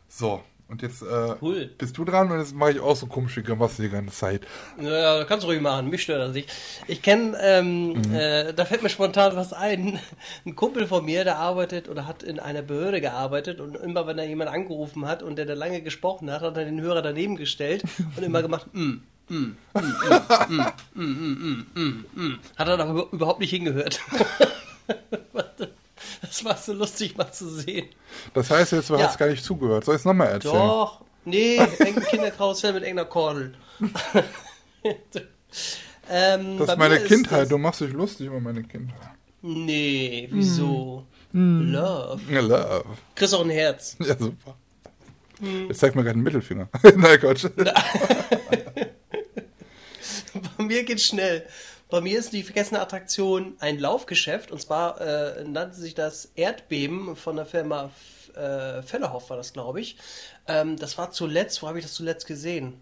[0.08, 1.70] So, und jetzt äh, cool.
[1.78, 4.48] bist du dran und jetzt mache ich auch so komische Grimassen die ganze Zeit.
[4.78, 6.50] Naja, kannst du ruhig machen, mich stört das nicht.
[6.88, 8.16] Ich kenne, ähm, mhm.
[8.16, 10.00] äh, da fällt mir spontan was ein.
[10.46, 14.18] Ein Kumpel von mir, der arbeitet oder hat in einer Behörde gearbeitet und immer, wenn
[14.18, 17.36] er jemand angerufen hat und der da lange gesprochen hat, hat er den Hörer daneben
[17.36, 17.84] gestellt
[18.16, 19.02] und immer gemacht, mm.
[19.28, 19.56] Mm,
[20.94, 24.00] mm, mm, hat er aber überhaupt nicht hingehört.
[26.32, 27.90] Das war so lustig mal zu sehen.
[28.34, 29.06] Das heißt jetzt, du ja.
[29.06, 29.84] hast gar nicht zugehört.
[29.84, 30.54] Soll ich es nochmal erzählen?
[30.54, 31.02] Doch.
[31.26, 33.54] Nee, engen Kinderkarussell mit enger Kordel.
[36.10, 37.44] ähm, das ist meine Kindheit.
[37.44, 39.10] Ist du machst dich lustig über meine Kindheit.
[39.42, 41.06] Nee, wieso?
[41.34, 41.74] Mm.
[41.74, 42.22] Love.
[42.30, 42.86] Love.
[43.14, 43.98] Kriegst auch ein Herz.
[44.06, 44.56] Ja, super.
[45.42, 45.68] Mm.
[45.68, 46.70] Jetzt zeig mir gerade einen Mittelfinger.
[46.96, 47.52] Nein, Gott.
[50.58, 51.46] Bei mir geht's schnell.
[51.92, 57.18] Bei mir ist die vergessene Attraktion ein Laufgeschäft und zwar äh, nannte sich das Erdbeben
[57.18, 57.92] von der Firma
[58.34, 59.98] äh, Fellerhoff, war das, glaube ich.
[60.48, 62.82] Ähm, das war zuletzt, wo habe ich das zuletzt gesehen?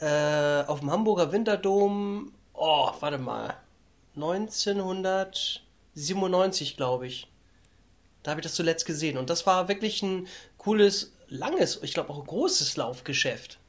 [0.00, 3.54] Äh, auf dem Hamburger Winterdom, oh, warte mal,
[4.16, 7.28] 1997, glaube ich.
[8.24, 10.26] Da habe ich das zuletzt gesehen und das war wirklich ein
[10.56, 13.60] cooles, langes, ich glaube auch großes Laufgeschäft.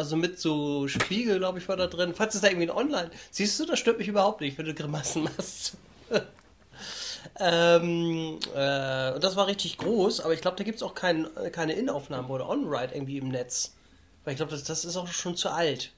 [0.00, 2.14] Also mit so Spiegel, glaube ich, war da drin.
[2.14, 3.10] Falls es da irgendwie Online.
[3.30, 5.76] Siehst du, das stört mich überhaupt nicht, wenn du Grimassen machst.
[7.38, 11.28] ähm, äh, und das war richtig groß, aber ich glaube, da gibt es auch kein,
[11.52, 13.74] keine Innenaufnahme oder On-Ride irgendwie im Netz.
[14.24, 15.92] Weil ich glaube, das, das ist auch schon zu alt.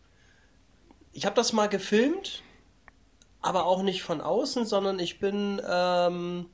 [1.13, 2.43] Ich habe das mal gefilmt,
[3.41, 6.47] aber auch nicht von außen, sondern ich bin ähm,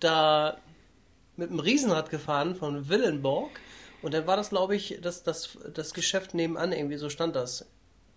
[0.00, 0.56] da
[1.36, 3.60] mit dem Riesenrad gefahren von Willenborg
[4.04, 7.64] und dann war das, glaube ich, das, das, das Geschäft nebenan, irgendwie so stand das.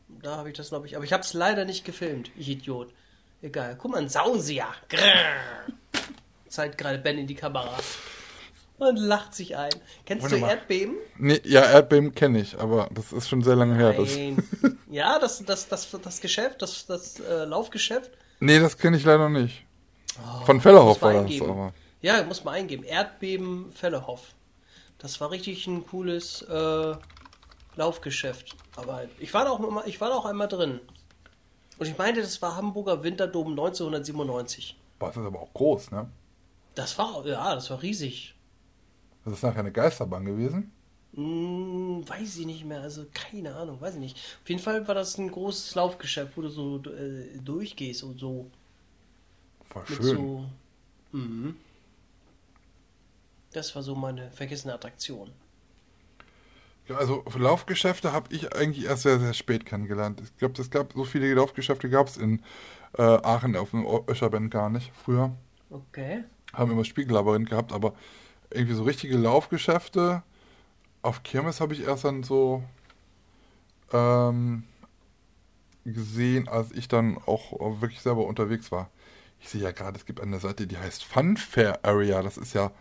[0.10, 0.98] Da habe ich das, glaube ich.
[0.98, 2.94] Aber ich habe es leider nicht gefilmt, ich Idiot.
[3.42, 3.78] Egal.
[3.80, 4.68] Guck mal, ein Sausier.
[6.50, 7.78] Zeigt gerade Ben in die Kamera.
[8.80, 9.72] Und lacht sich ein.
[10.06, 10.50] Kennst Warte du mal.
[10.50, 10.96] Erdbeben?
[11.18, 13.94] Nee, ja, Erdbeben kenne ich, aber das ist schon sehr lange her.
[13.94, 14.14] Das.
[14.92, 18.12] ja, das, das, das, das Geschäft, das, das äh, Laufgeschäft.
[18.42, 19.66] Nee, das kenne ich leider nicht.
[20.20, 21.74] Oh, Von Fellerhoff war das aber.
[22.02, 22.84] Ja, muss man eingeben.
[22.84, 24.36] Erdbeben Fellerhoff.
[24.98, 26.96] Das war richtig ein cooles äh,
[27.76, 28.56] Laufgeschäft.
[28.76, 30.80] Aber ich war da auch ich war da auch einmal drin.
[31.78, 34.78] Und ich meinte, das war Hamburger Winterdom 1997.
[34.98, 36.10] Boah, das ist aber auch groß, ne?
[36.74, 38.36] Das war, ja, das war riesig.
[39.24, 40.72] Das ist nachher eine Geisterbahn gewesen?
[41.14, 44.18] Hm, weiß ich nicht mehr, also keine Ahnung, weiß ich nicht.
[44.44, 48.50] Auf jeden Fall war das ein großes Laufgeschäft, wo du so äh, durchgehst und so.
[49.74, 50.04] War schön.
[50.04, 50.46] So,
[51.12, 51.58] mhm.
[53.54, 55.32] Das war so meine vergessene Attraktion.
[56.88, 60.22] Ja, also Laufgeschäfte habe ich eigentlich erst sehr, sehr spät kennengelernt.
[60.22, 62.42] Ich glaube, es gab so viele Laufgeschäfte gab es in
[62.98, 65.32] äh, Aachen auf dem Öscherband gar nicht früher.
[65.70, 66.24] Okay.
[66.54, 67.94] Haben immer Spiegellabyrinth gehabt, aber
[68.50, 70.24] irgendwie so richtige Laufgeschäfte
[71.02, 72.64] auf Kirmes habe ich erst dann so
[73.94, 74.64] ähm,
[75.86, 78.90] gesehen, als ich dann auch wirklich selber unterwegs war.
[79.40, 82.22] Ich sehe ja gerade, es gibt eine Seite, die heißt Funfair Area.
[82.22, 82.72] Das ist ja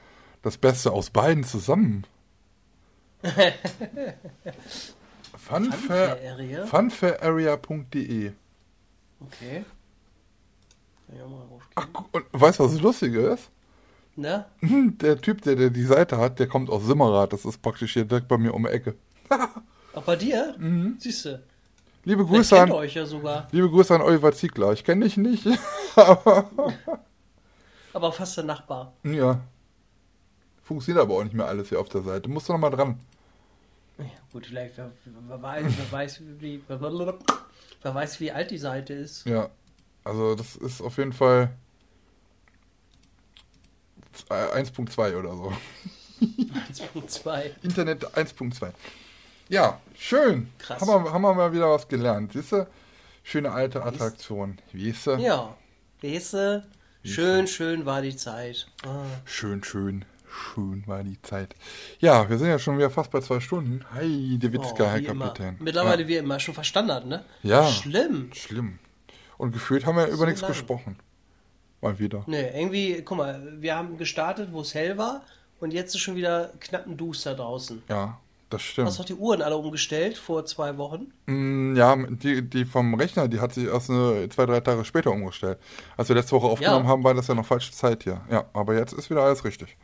[0.47, 2.07] das Beste aus beiden zusammen.
[5.37, 8.33] Funfair, funfairarea.de
[9.19, 9.65] Okay.
[11.09, 11.25] Ja,
[11.75, 13.51] Ach, und weißt du, was das Lustige ist?
[14.15, 14.47] Na?
[14.61, 17.33] Der Typ, der, der die Seite hat, der kommt aus Simmerath.
[17.33, 18.95] Das ist praktisch hier direkt bei mir um die Ecke.
[19.95, 20.55] Auch bei dir?
[20.59, 20.97] Mhm.
[20.99, 21.43] Siehst du.
[22.05, 23.49] Liebe Grüße an euch ja sogar.
[23.51, 24.73] Liebe Grüße an Oliver Ziegler.
[24.73, 25.47] Ich kenne dich nicht.
[27.93, 28.93] aber fast der Nachbar.
[29.03, 29.41] Ja.
[30.67, 32.29] Funktioniert aber auch nicht mehr alles hier auf der Seite.
[32.29, 32.99] Musst du noch mal dran.
[33.99, 38.59] Ja, gut, vielleicht, wer, wer, weiß, wer, weiß, wie, wer, wer weiß, wie alt die
[38.59, 39.25] Seite ist.
[39.27, 39.49] Ja,
[40.03, 41.53] also das ist auf jeden Fall
[44.29, 45.53] 1.2 oder so.
[46.21, 47.51] 1.2.
[47.63, 48.73] Internet 1.2.
[49.49, 50.49] Ja, schön.
[50.59, 50.81] Krass.
[50.81, 52.33] Haben wir, haben wir mal wieder was gelernt.
[52.33, 52.67] Siehst du?
[53.23, 54.59] Schöne alte Attraktion.
[54.73, 55.15] Wie ist sie?
[55.19, 55.57] Ja.
[56.01, 56.65] Wie ist sie?
[57.05, 58.67] Schön, schön war die Zeit.
[58.85, 59.05] Ah.
[59.25, 60.05] Schön, schön
[60.37, 61.55] schön war die Zeit.
[61.99, 63.85] Ja, wir sind ja schon wieder fast bei zwei Stunden.
[63.95, 65.49] Hi, der Witzka, oh, Herr Kapitän.
[65.49, 65.65] Immer.
[65.65, 66.09] Mittlerweile ja.
[66.09, 67.25] wie immer schon verstanden, ne?
[67.43, 67.67] Ja.
[67.67, 68.31] Schlimm.
[68.33, 68.79] Schlimm.
[69.39, 70.51] Und gefühlt haben wir so über nichts lang.
[70.51, 70.97] gesprochen.
[71.81, 72.25] Mal wieder.
[72.27, 75.23] Nee, irgendwie, guck mal, wir haben gestartet, wo es hell war
[75.61, 77.83] und jetzt ist schon wieder knapp ein Duster draußen.
[77.89, 78.19] Ja,
[78.49, 78.89] das stimmt.
[78.89, 81.13] Hast du auch die Uhren alle umgestellt vor zwei Wochen?
[81.27, 85.11] Mm, ja, die, die vom Rechner, die hat sich erst eine, zwei, drei Tage später
[85.11, 85.59] umgestellt.
[85.97, 86.91] Als wir letzte Woche aufgenommen ja.
[86.91, 88.21] haben, war das ja noch falsche Zeit hier.
[88.31, 89.77] Ja, aber jetzt ist wieder alles richtig.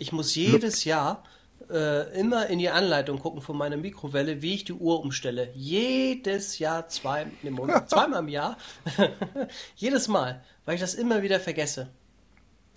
[0.00, 1.22] Ich muss jedes Jahr
[1.70, 5.50] äh, immer in die Anleitung gucken von meiner Mikrowelle, wie ich die Uhr umstelle.
[5.54, 8.56] Jedes Jahr, zwei, nee, Monat, zweimal im Jahr.
[9.76, 11.90] jedes Mal, weil ich das immer wieder vergesse.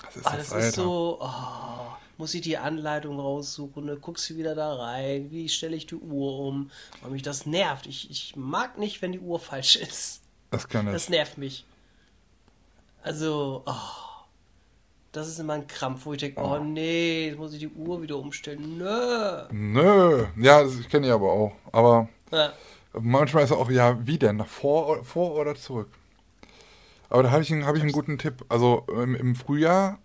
[0.03, 3.95] Das ist, ah, das ist so, oh, muss ich die Anleitung raussuchen, ne?
[3.95, 6.71] guckst du wieder da rein, wie stelle ich die Uhr um,
[7.01, 7.87] weil mich das nervt.
[7.87, 10.21] Ich, ich mag nicht, wenn die Uhr falsch ist.
[10.51, 10.93] Das kann ich.
[10.93, 11.63] Das nervt mich.
[13.01, 14.12] Also, oh.
[15.13, 16.55] Das ist immer ein Krampf, wo ich denke, oh.
[16.55, 18.77] oh nee, jetzt muss ich die Uhr wieder umstellen.
[18.77, 19.43] Nö.
[19.51, 20.25] Nö.
[20.37, 21.53] Ja, das kenne ich aber auch.
[21.71, 22.51] Aber ja.
[22.99, 24.37] manchmal ist auch, ja, wie denn?
[24.37, 25.89] Nach vor, vor oder zurück?
[27.09, 28.43] Aber da habe ich, hab ich einen guten Tipp.
[28.49, 29.99] Also im, im Frühjahr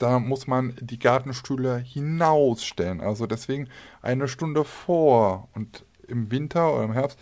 [0.00, 3.00] da muss man die Gartenstühle hinausstellen.
[3.00, 3.68] Also deswegen
[4.02, 7.18] eine Stunde vor und im Winter oder im Herbst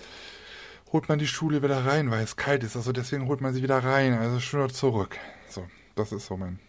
[0.93, 2.77] holt man die Stühle wieder rein, weil es kalt ist.
[2.77, 5.19] Also deswegen holt man sie wieder rein, also Stunde zurück.
[5.49, 6.61] So, das ist so mein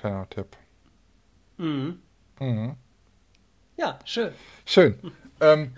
[0.00, 0.56] kleiner Tipp.
[1.56, 1.98] Mhm.
[2.40, 2.76] Mhm.
[3.76, 4.32] Ja, schön.
[4.64, 4.98] Schön.
[5.40, 5.72] ähm,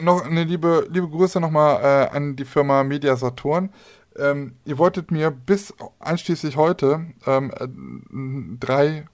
[0.00, 3.70] noch eine liebe, liebe Grüße nochmal äh, an die Firma Media Saturn.
[4.16, 9.06] Ähm, ihr wolltet mir bis einschließlich heute ähm, äh, drei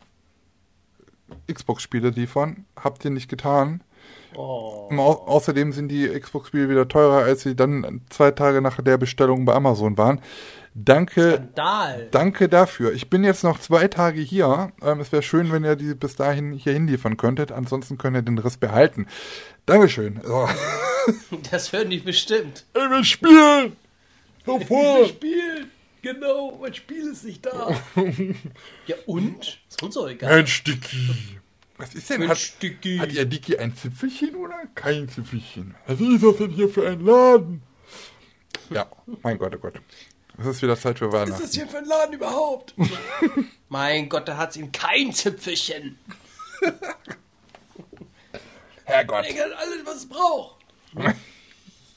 [1.53, 2.67] Xbox-Spiele liefern.
[2.77, 3.83] Habt ihr nicht getan.
[4.35, 4.89] Oh.
[4.91, 9.45] Au außerdem sind die Xbox-Spiele wieder teurer, als sie dann zwei Tage nach der Bestellung
[9.45, 10.21] bei Amazon waren.
[10.75, 12.09] Danke, Skandal.
[12.13, 12.93] danke dafür.
[12.93, 14.73] Ich bin jetzt noch zwei Tage hier.
[14.83, 17.51] Ähm, es wäre schön, wenn ihr die bis dahin hier hinliefern könntet.
[17.51, 19.07] Ansonsten könnt ihr den Rest behalten.
[19.67, 20.21] Dankeschön.
[20.25, 20.49] So.
[21.51, 22.67] Das hören die bestimmt.
[22.75, 23.75] Ich will spielen!
[24.45, 24.67] Sofort!
[24.69, 25.71] Ich will spielen!
[26.03, 27.75] Genau, mein Spiel ist nicht da.
[28.87, 29.59] ja und?
[29.69, 30.37] Ist uns auch egal.
[30.37, 31.39] Mensch, Dicky.
[31.79, 32.21] Was ist denn?
[32.21, 32.99] Mensch, hat, Dicky.
[32.99, 35.75] hat ihr Dicky ein Zipfelchen oder kein Zipfelchen?
[35.87, 37.63] Was ist das denn hier für ein Laden?
[38.71, 38.87] Ja,
[39.23, 39.75] mein Gott, oh Gott.
[40.41, 41.33] Es ist wieder Zeit für Weihnachten.
[41.33, 42.75] Was ist das hier für ein Laden überhaupt?
[43.69, 45.99] mein Gott, da hat es ihm kein Zipfelchen.
[48.85, 49.27] Herrgott.
[49.27, 50.57] Er hat alles, was es braucht.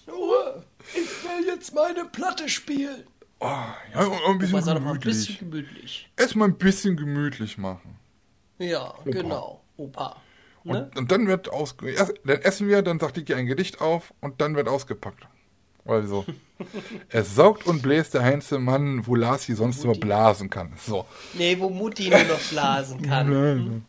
[0.08, 3.08] Nur, ich will jetzt meine Platte spielen.
[3.40, 3.48] Oh,
[3.94, 4.86] ja, und ein bisschen, gemütlich.
[4.86, 6.10] Ein bisschen gemütlich.
[6.18, 7.98] Erstmal ein bisschen gemütlich machen.
[8.60, 9.10] Ja, Opa.
[9.10, 9.62] genau.
[9.78, 10.22] Opa.
[10.66, 10.84] Ne?
[10.84, 11.94] Und, und, dann wird ausge...
[11.94, 15.28] Dann essen wir, dann sagt Diki ein Gedicht auf und dann wird ausgepackt.
[15.86, 16.26] Also,
[17.10, 20.74] es saugt und bläst der Heinzelmann, wo Lasi sonst nur blasen kann.
[20.78, 21.06] So.
[21.34, 23.30] Nee, wo Mutti nur noch blasen kann.
[23.70, 23.86] Nein.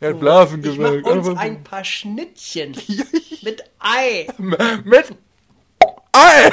[0.00, 0.96] Er hat Blasen gesagt.
[0.96, 2.76] Ich mach uns ein paar Schnittchen
[3.42, 4.26] mit Ei.
[4.38, 5.14] mit
[6.12, 6.50] Ei!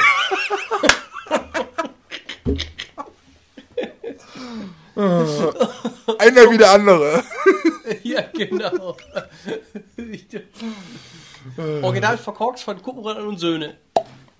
[6.20, 7.24] Einer wie der andere.
[8.04, 8.96] ja, genau.
[11.82, 13.76] Original verkorkst von Kuppenrad und Söhne.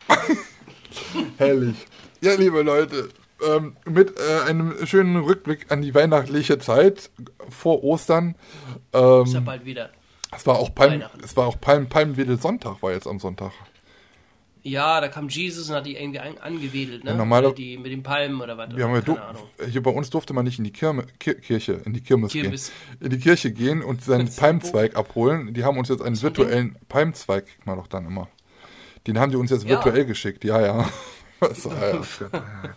[1.38, 1.76] Herrlich.
[2.22, 3.10] Ja, liebe Leute,
[3.46, 7.10] ähm, mit äh, einem schönen Rückblick an die weihnachtliche Zeit
[7.50, 8.36] vor Ostern.
[8.94, 9.90] Ähm, ist ja bald wieder.
[10.34, 13.52] Es war auch Palm, es war auch Palm, Palmwedel Sonntag, war jetzt am Sonntag.
[14.64, 17.12] Ja, da kam Jesus und hat die irgendwie angewedelt, ne?
[17.12, 18.76] Ja, normaler, die, mit den Palmen oder was.
[18.76, 21.94] Wir haben ja hier bei uns durfte man nicht in die Kirme, Kir Kirche, in
[21.94, 23.06] die Kirmes, Kirmes, gehen.
[23.06, 25.56] In die Kirche gehen und seinen Palmzweig abholen.
[25.56, 28.30] Die haben uns jetzt einen virtuellen Palmzweig, kriegt man doch dann immer.
[29.08, 30.04] Den haben die uns jetzt virtuell ja.
[30.04, 30.90] geschickt, ja, ja.
[31.54, 32.02] so, ja,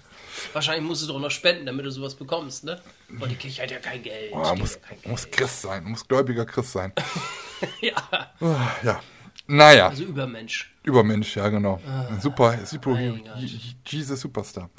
[0.52, 2.80] Wahrscheinlich musst du doch noch spenden, damit du sowas bekommst, ne?
[3.08, 4.32] Und die Kirche hat ja kein Geld.
[4.32, 5.06] Oh, muss, kein Geld.
[5.08, 6.92] muss Christ sein, muss gläubiger Christ sein.
[7.80, 7.94] ja.
[8.82, 9.02] Ja.
[9.46, 9.88] Naja.
[9.88, 10.72] Also Übermensch.
[10.82, 11.80] Übermensch, ja, genau.
[11.86, 12.98] Ah, super, super
[13.86, 14.70] Jesus Superstar.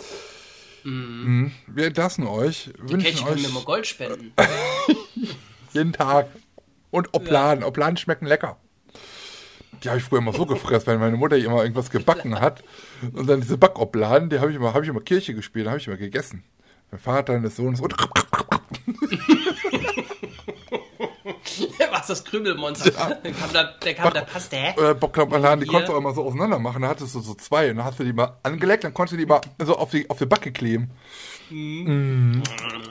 [0.83, 1.47] Mm.
[1.67, 2.71] Wir entlassen euch.
[2.87, 3.25] Die wünschen euch.
[3.25, 4.33] können mir mal Gold spenden.
[5.73, 6.27] jeden Tag.
[6.91, 7.61] Und Opladen.
[7.61, 7.67] Ja.
[7.67, 8.57] Opladen schmecken lecker.
[9.83, 12.63] Die habe ich früher immer so gefressen, weil meine Mutter immer irgendwas gebacken hat.
[13.13, 15.87] Und dann diese Backobladen, die habe ich immer, habe ich immer Kirche gespielt, habe ich
[15.87, 16.43] immer gegessen.
[16.91, 17.93] Mein Vater des Sohnes und
[21.91, 22.91] Was das Krümelmonster?
[22.93, 23.15] Ja.
[23.15, 24.77] Der kam da, der kam da, passt der?
[24.77, 24.99] Äh, die
[25.65, 26.83] konntest du auch immer so auseinander machen.
[26.83, 29.17] Da hattest du so zwei und dann hast du die mal angelegt, dann konntest du
[29.17, 30.91] die mal so auf die, auf die Backe kleben.
[31.49, 32.35] Mm.
[32.35, 32.43] Mm.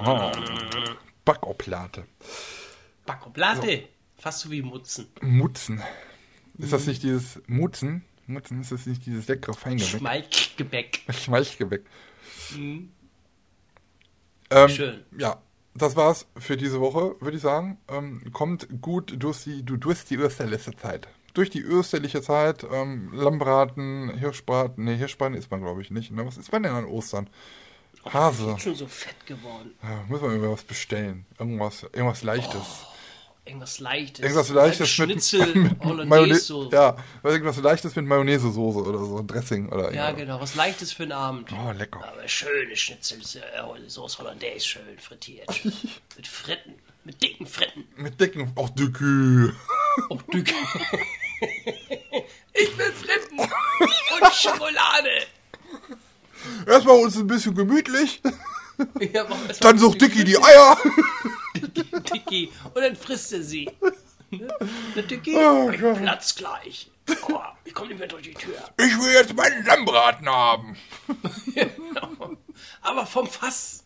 [0.04, 0.32] Oh.
[1.24, 2.04] Backoplate.
[3.06, 3.66] Backoplate?
[3.66, 4.22] So.
[4.22, 5.06] Fast so wie Mutzen.
[5.20, 5.82] Mutzen.
[6.58, 8.04] Ist das nicht dieses Mutzen?
[8.26, 9.98] Mutzen ist das nicht dieses leckere Feingebäck?
[9.98, 11.00] Schmalzgebäck.
[11.10, 11.84] Schmalzgebäck.
[12.56, 12.90] Mhm.
[14.50, 15.04] Ähm, Schön.
[15.18, 15.42] Ja,
[15.74, 17.78] das war's für diese Woche, würde ich sagen.
[17.88, 21.08] Ähm, kommt gut durch die, durch die österliche Zeit.
[21.34, 26.12] Durch die österliche Zeit, ähm, Lammbraten, Hirschbraten, ne, Hirschbraten ist man glaube ich nicht.
[26.12, 26.24] Ne?
[26.24, 27.28] Was ist man denn an Ostern?
[28.04, 28.54] Hase.
[28.56, 29.72] Ich schon so fett geworden.
[29.82, 31.26] Ja, muss man irgendwas bestellen.
[31.38, 32.84] Irgendwas, irgendwas Leichtes.
[32.84, 32.93] Oh.
[33.46, 34.22] Irgendwas Leichtes.
[34.22, 36.68] Irgendwas Leichtes mit, Schnitzel, mit Mayonnaise.
[36.72, 41.12] Ja, irgendwas Leichtes mit Mayonnaise-Soße oder so, Dressing oder Ja, genau, was Leichtes für den
[41.12, 41.50] Abend.
[41.52, 42.02] Oh, lecker.
[42.02, 45.46] Aber schöne Schnitzel, äh, Soße Hollandaise, schön frittiert.
[46.16, 47.84] mit Fritten, mit dicken Fritten.
[47.96, 49.54] Mit dicken, auch dicke.
[50.08, 50.54] Auch dicke.
[52.54, 55.10] ich will Fritten und Schokolade.
[56.66, 58.22] Erstmal uns ein bisschen gemütlich.
[59.12, 59.26] Ja,
[59.60, 60.78] Dann sucht Dicky die Eier.
[61.54, 62.50] Dicky.
[62.74, 63.70] Und dann frisst er sie.
[64.30, 64.48] Ne?
[64.96, 66.90] Der Dicky, oh, Platz gleich.
[67.28, 68.56] Oh, ich komme nicht mehr durch die Tür.
[68.78, 70.76] Ich will jetzt meinen Lammbraten haben.
[71.54, 72.36] genau.
[72.80, 73.84] Aber vom Fass.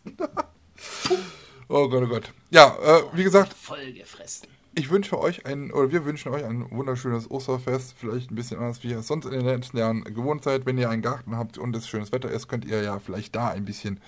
[1.69, 2.32] oh Gott, oh Gott.
[2.51, 3.53] Ja, äh, wie gesagt.
[3.55, 4.49] Voll gefressen.
[4.74, 7.97] Ich wünsche euch ein, oder wir wünschen euch ein wunderschönes Osterfest.
[7.99, 10.66] Vielleicht ein bisschen anders, wie ihr es sonst in den letzten Jahren gewohnt seid.
[10.66, 13.49] Wenn ihr einen Garten habt und es schönes Wetter ist, könnt ihr ja vielleicht da
[13.49, 14.01] ein bisschen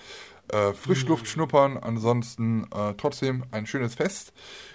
[0.51, 1.77] äh, Frischluft schnuppern.
[1.77, 4.33] Ansonsten äh, trotzdem ein schönes Fest.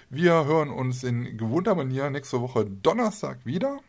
[0.09, 3.79] Wir hören uns in gewohnter Manier nächste Woche Donnerstag wieder.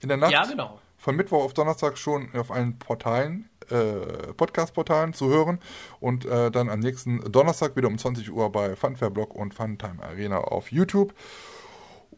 [0.00, 0.32] In der Nacht.
[0.32, 0.80] Ja, genau.
[0.98, 5.60] Von Mittwoch auf Donnerstag schon auf allen Portalen, äh, Podcast-Portalen zu hören.
[6.00, 10.02] Und äh, dann am nächsten Donnerstag wieder um 20 Uhr bei Funfair Blog und Funtime
[10.02, 11.14] Arena auf YouTube.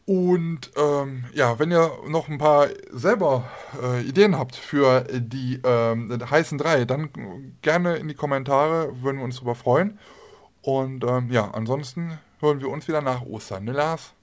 [0.05, 3.47] Und ähm, ja, wenn ihr noch ein paar selber
[3.81, 7.11] äh, Ideen habt für die ähm, heißen drei, dann
[7.61, 9.99] gerne in die Kommentare, würden wir uns darüber freuen.
[10.61, 14.13] Und ähm, ja, ansonsten hören wir uns wieder nach Ostern, ne Lars?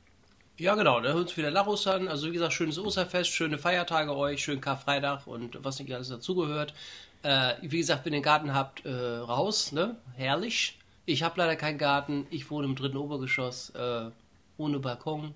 [0.58, 2.08] Ja, genau, da hören wir uns wieder nach Ostern.
[2.08, 6.74] Also wie gesagt, schönes Osterfest, schöne Feiertage euch, schönen Karfreitag und was nicht alles dazugehört.
[7.22, 9.96] Äh, wie gesagt, wenn ihr einen Garten habt, äh, raus, ne?
[10.16, 10.78] Herrlich.
[11.04, 12.26] Ich habe leider keinen Garten.
[12.30, 14.10] Ich wohne im dritten Obergeschoss, äh,
[14.56, 15.34] ohne Balkon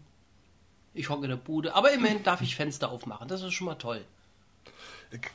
[0.95, 1.75] ich hocke in der Bude.
[1.75, 3.29] Aber immerhin darf ich Fenster aufmachen.
[3.29, 4.05] Das ist schon mal toll.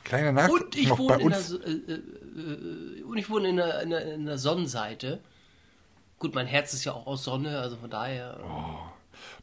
[0.04, 3.82] Kleiner Nach und ich wohne in der, äh, äh, äh, und ich wohne in der,
[3.82, 5.20] in, der, in der, Sonnenseite.
[6.18, 8.40] Gut, mein Herz ist ja auch aus Sonne, also von daher.
[8.42, 8.96] Oh.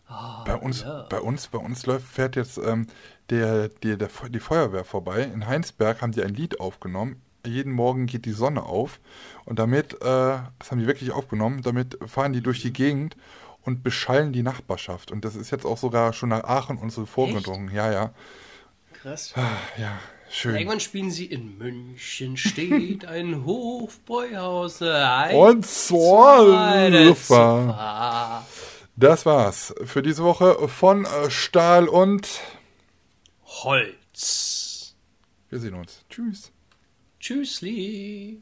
[0.09, 1.05] Oh, bei uns, ja.
[1.09, 2.87] bei uns, bei uns läuft, fährt jetzt ähm,
[3.29, 5.21] der, der, der, die Feuerwehr vorbei.
[5.21, 7.21] In Heinsberg haben die ein Lied aufgenommen.
[7.45, 8.99] Jeden Morgen geht die Sonne auf.
[9.45, 13.15] Und damit, äh, das haben die wirklich aufgenommen, damit fahren die durch die Gegend
[13.63, 15.11] und beschallen die Nachbarschaft.
[15.11, 17.67] Und das ist jetzt auch sogar schon nach Aachen und so vorgedrungen.
[17.67, 17.75] Echt?
[17.77, 18.13] Ja, ja.
[18.93, 19.33] Krass.
[19.35, 19.99] Ah, ja,
[20.29, 20.55] schön.
[20.55, 24.81] Irgendwann spielen sie in München steht ein Hofbräuhaus.
[24.81, 26.95] Ein und Zorlufer.
[28.95, 32.29] Das war's für diese Woche von äh, Stahl und
[33.45, 34.95] Holz.
[35.49, 36.05] Wir sehen uns.
[36.09, 36.51] Tschüss.
[37.19, 38.41] Tschüssli.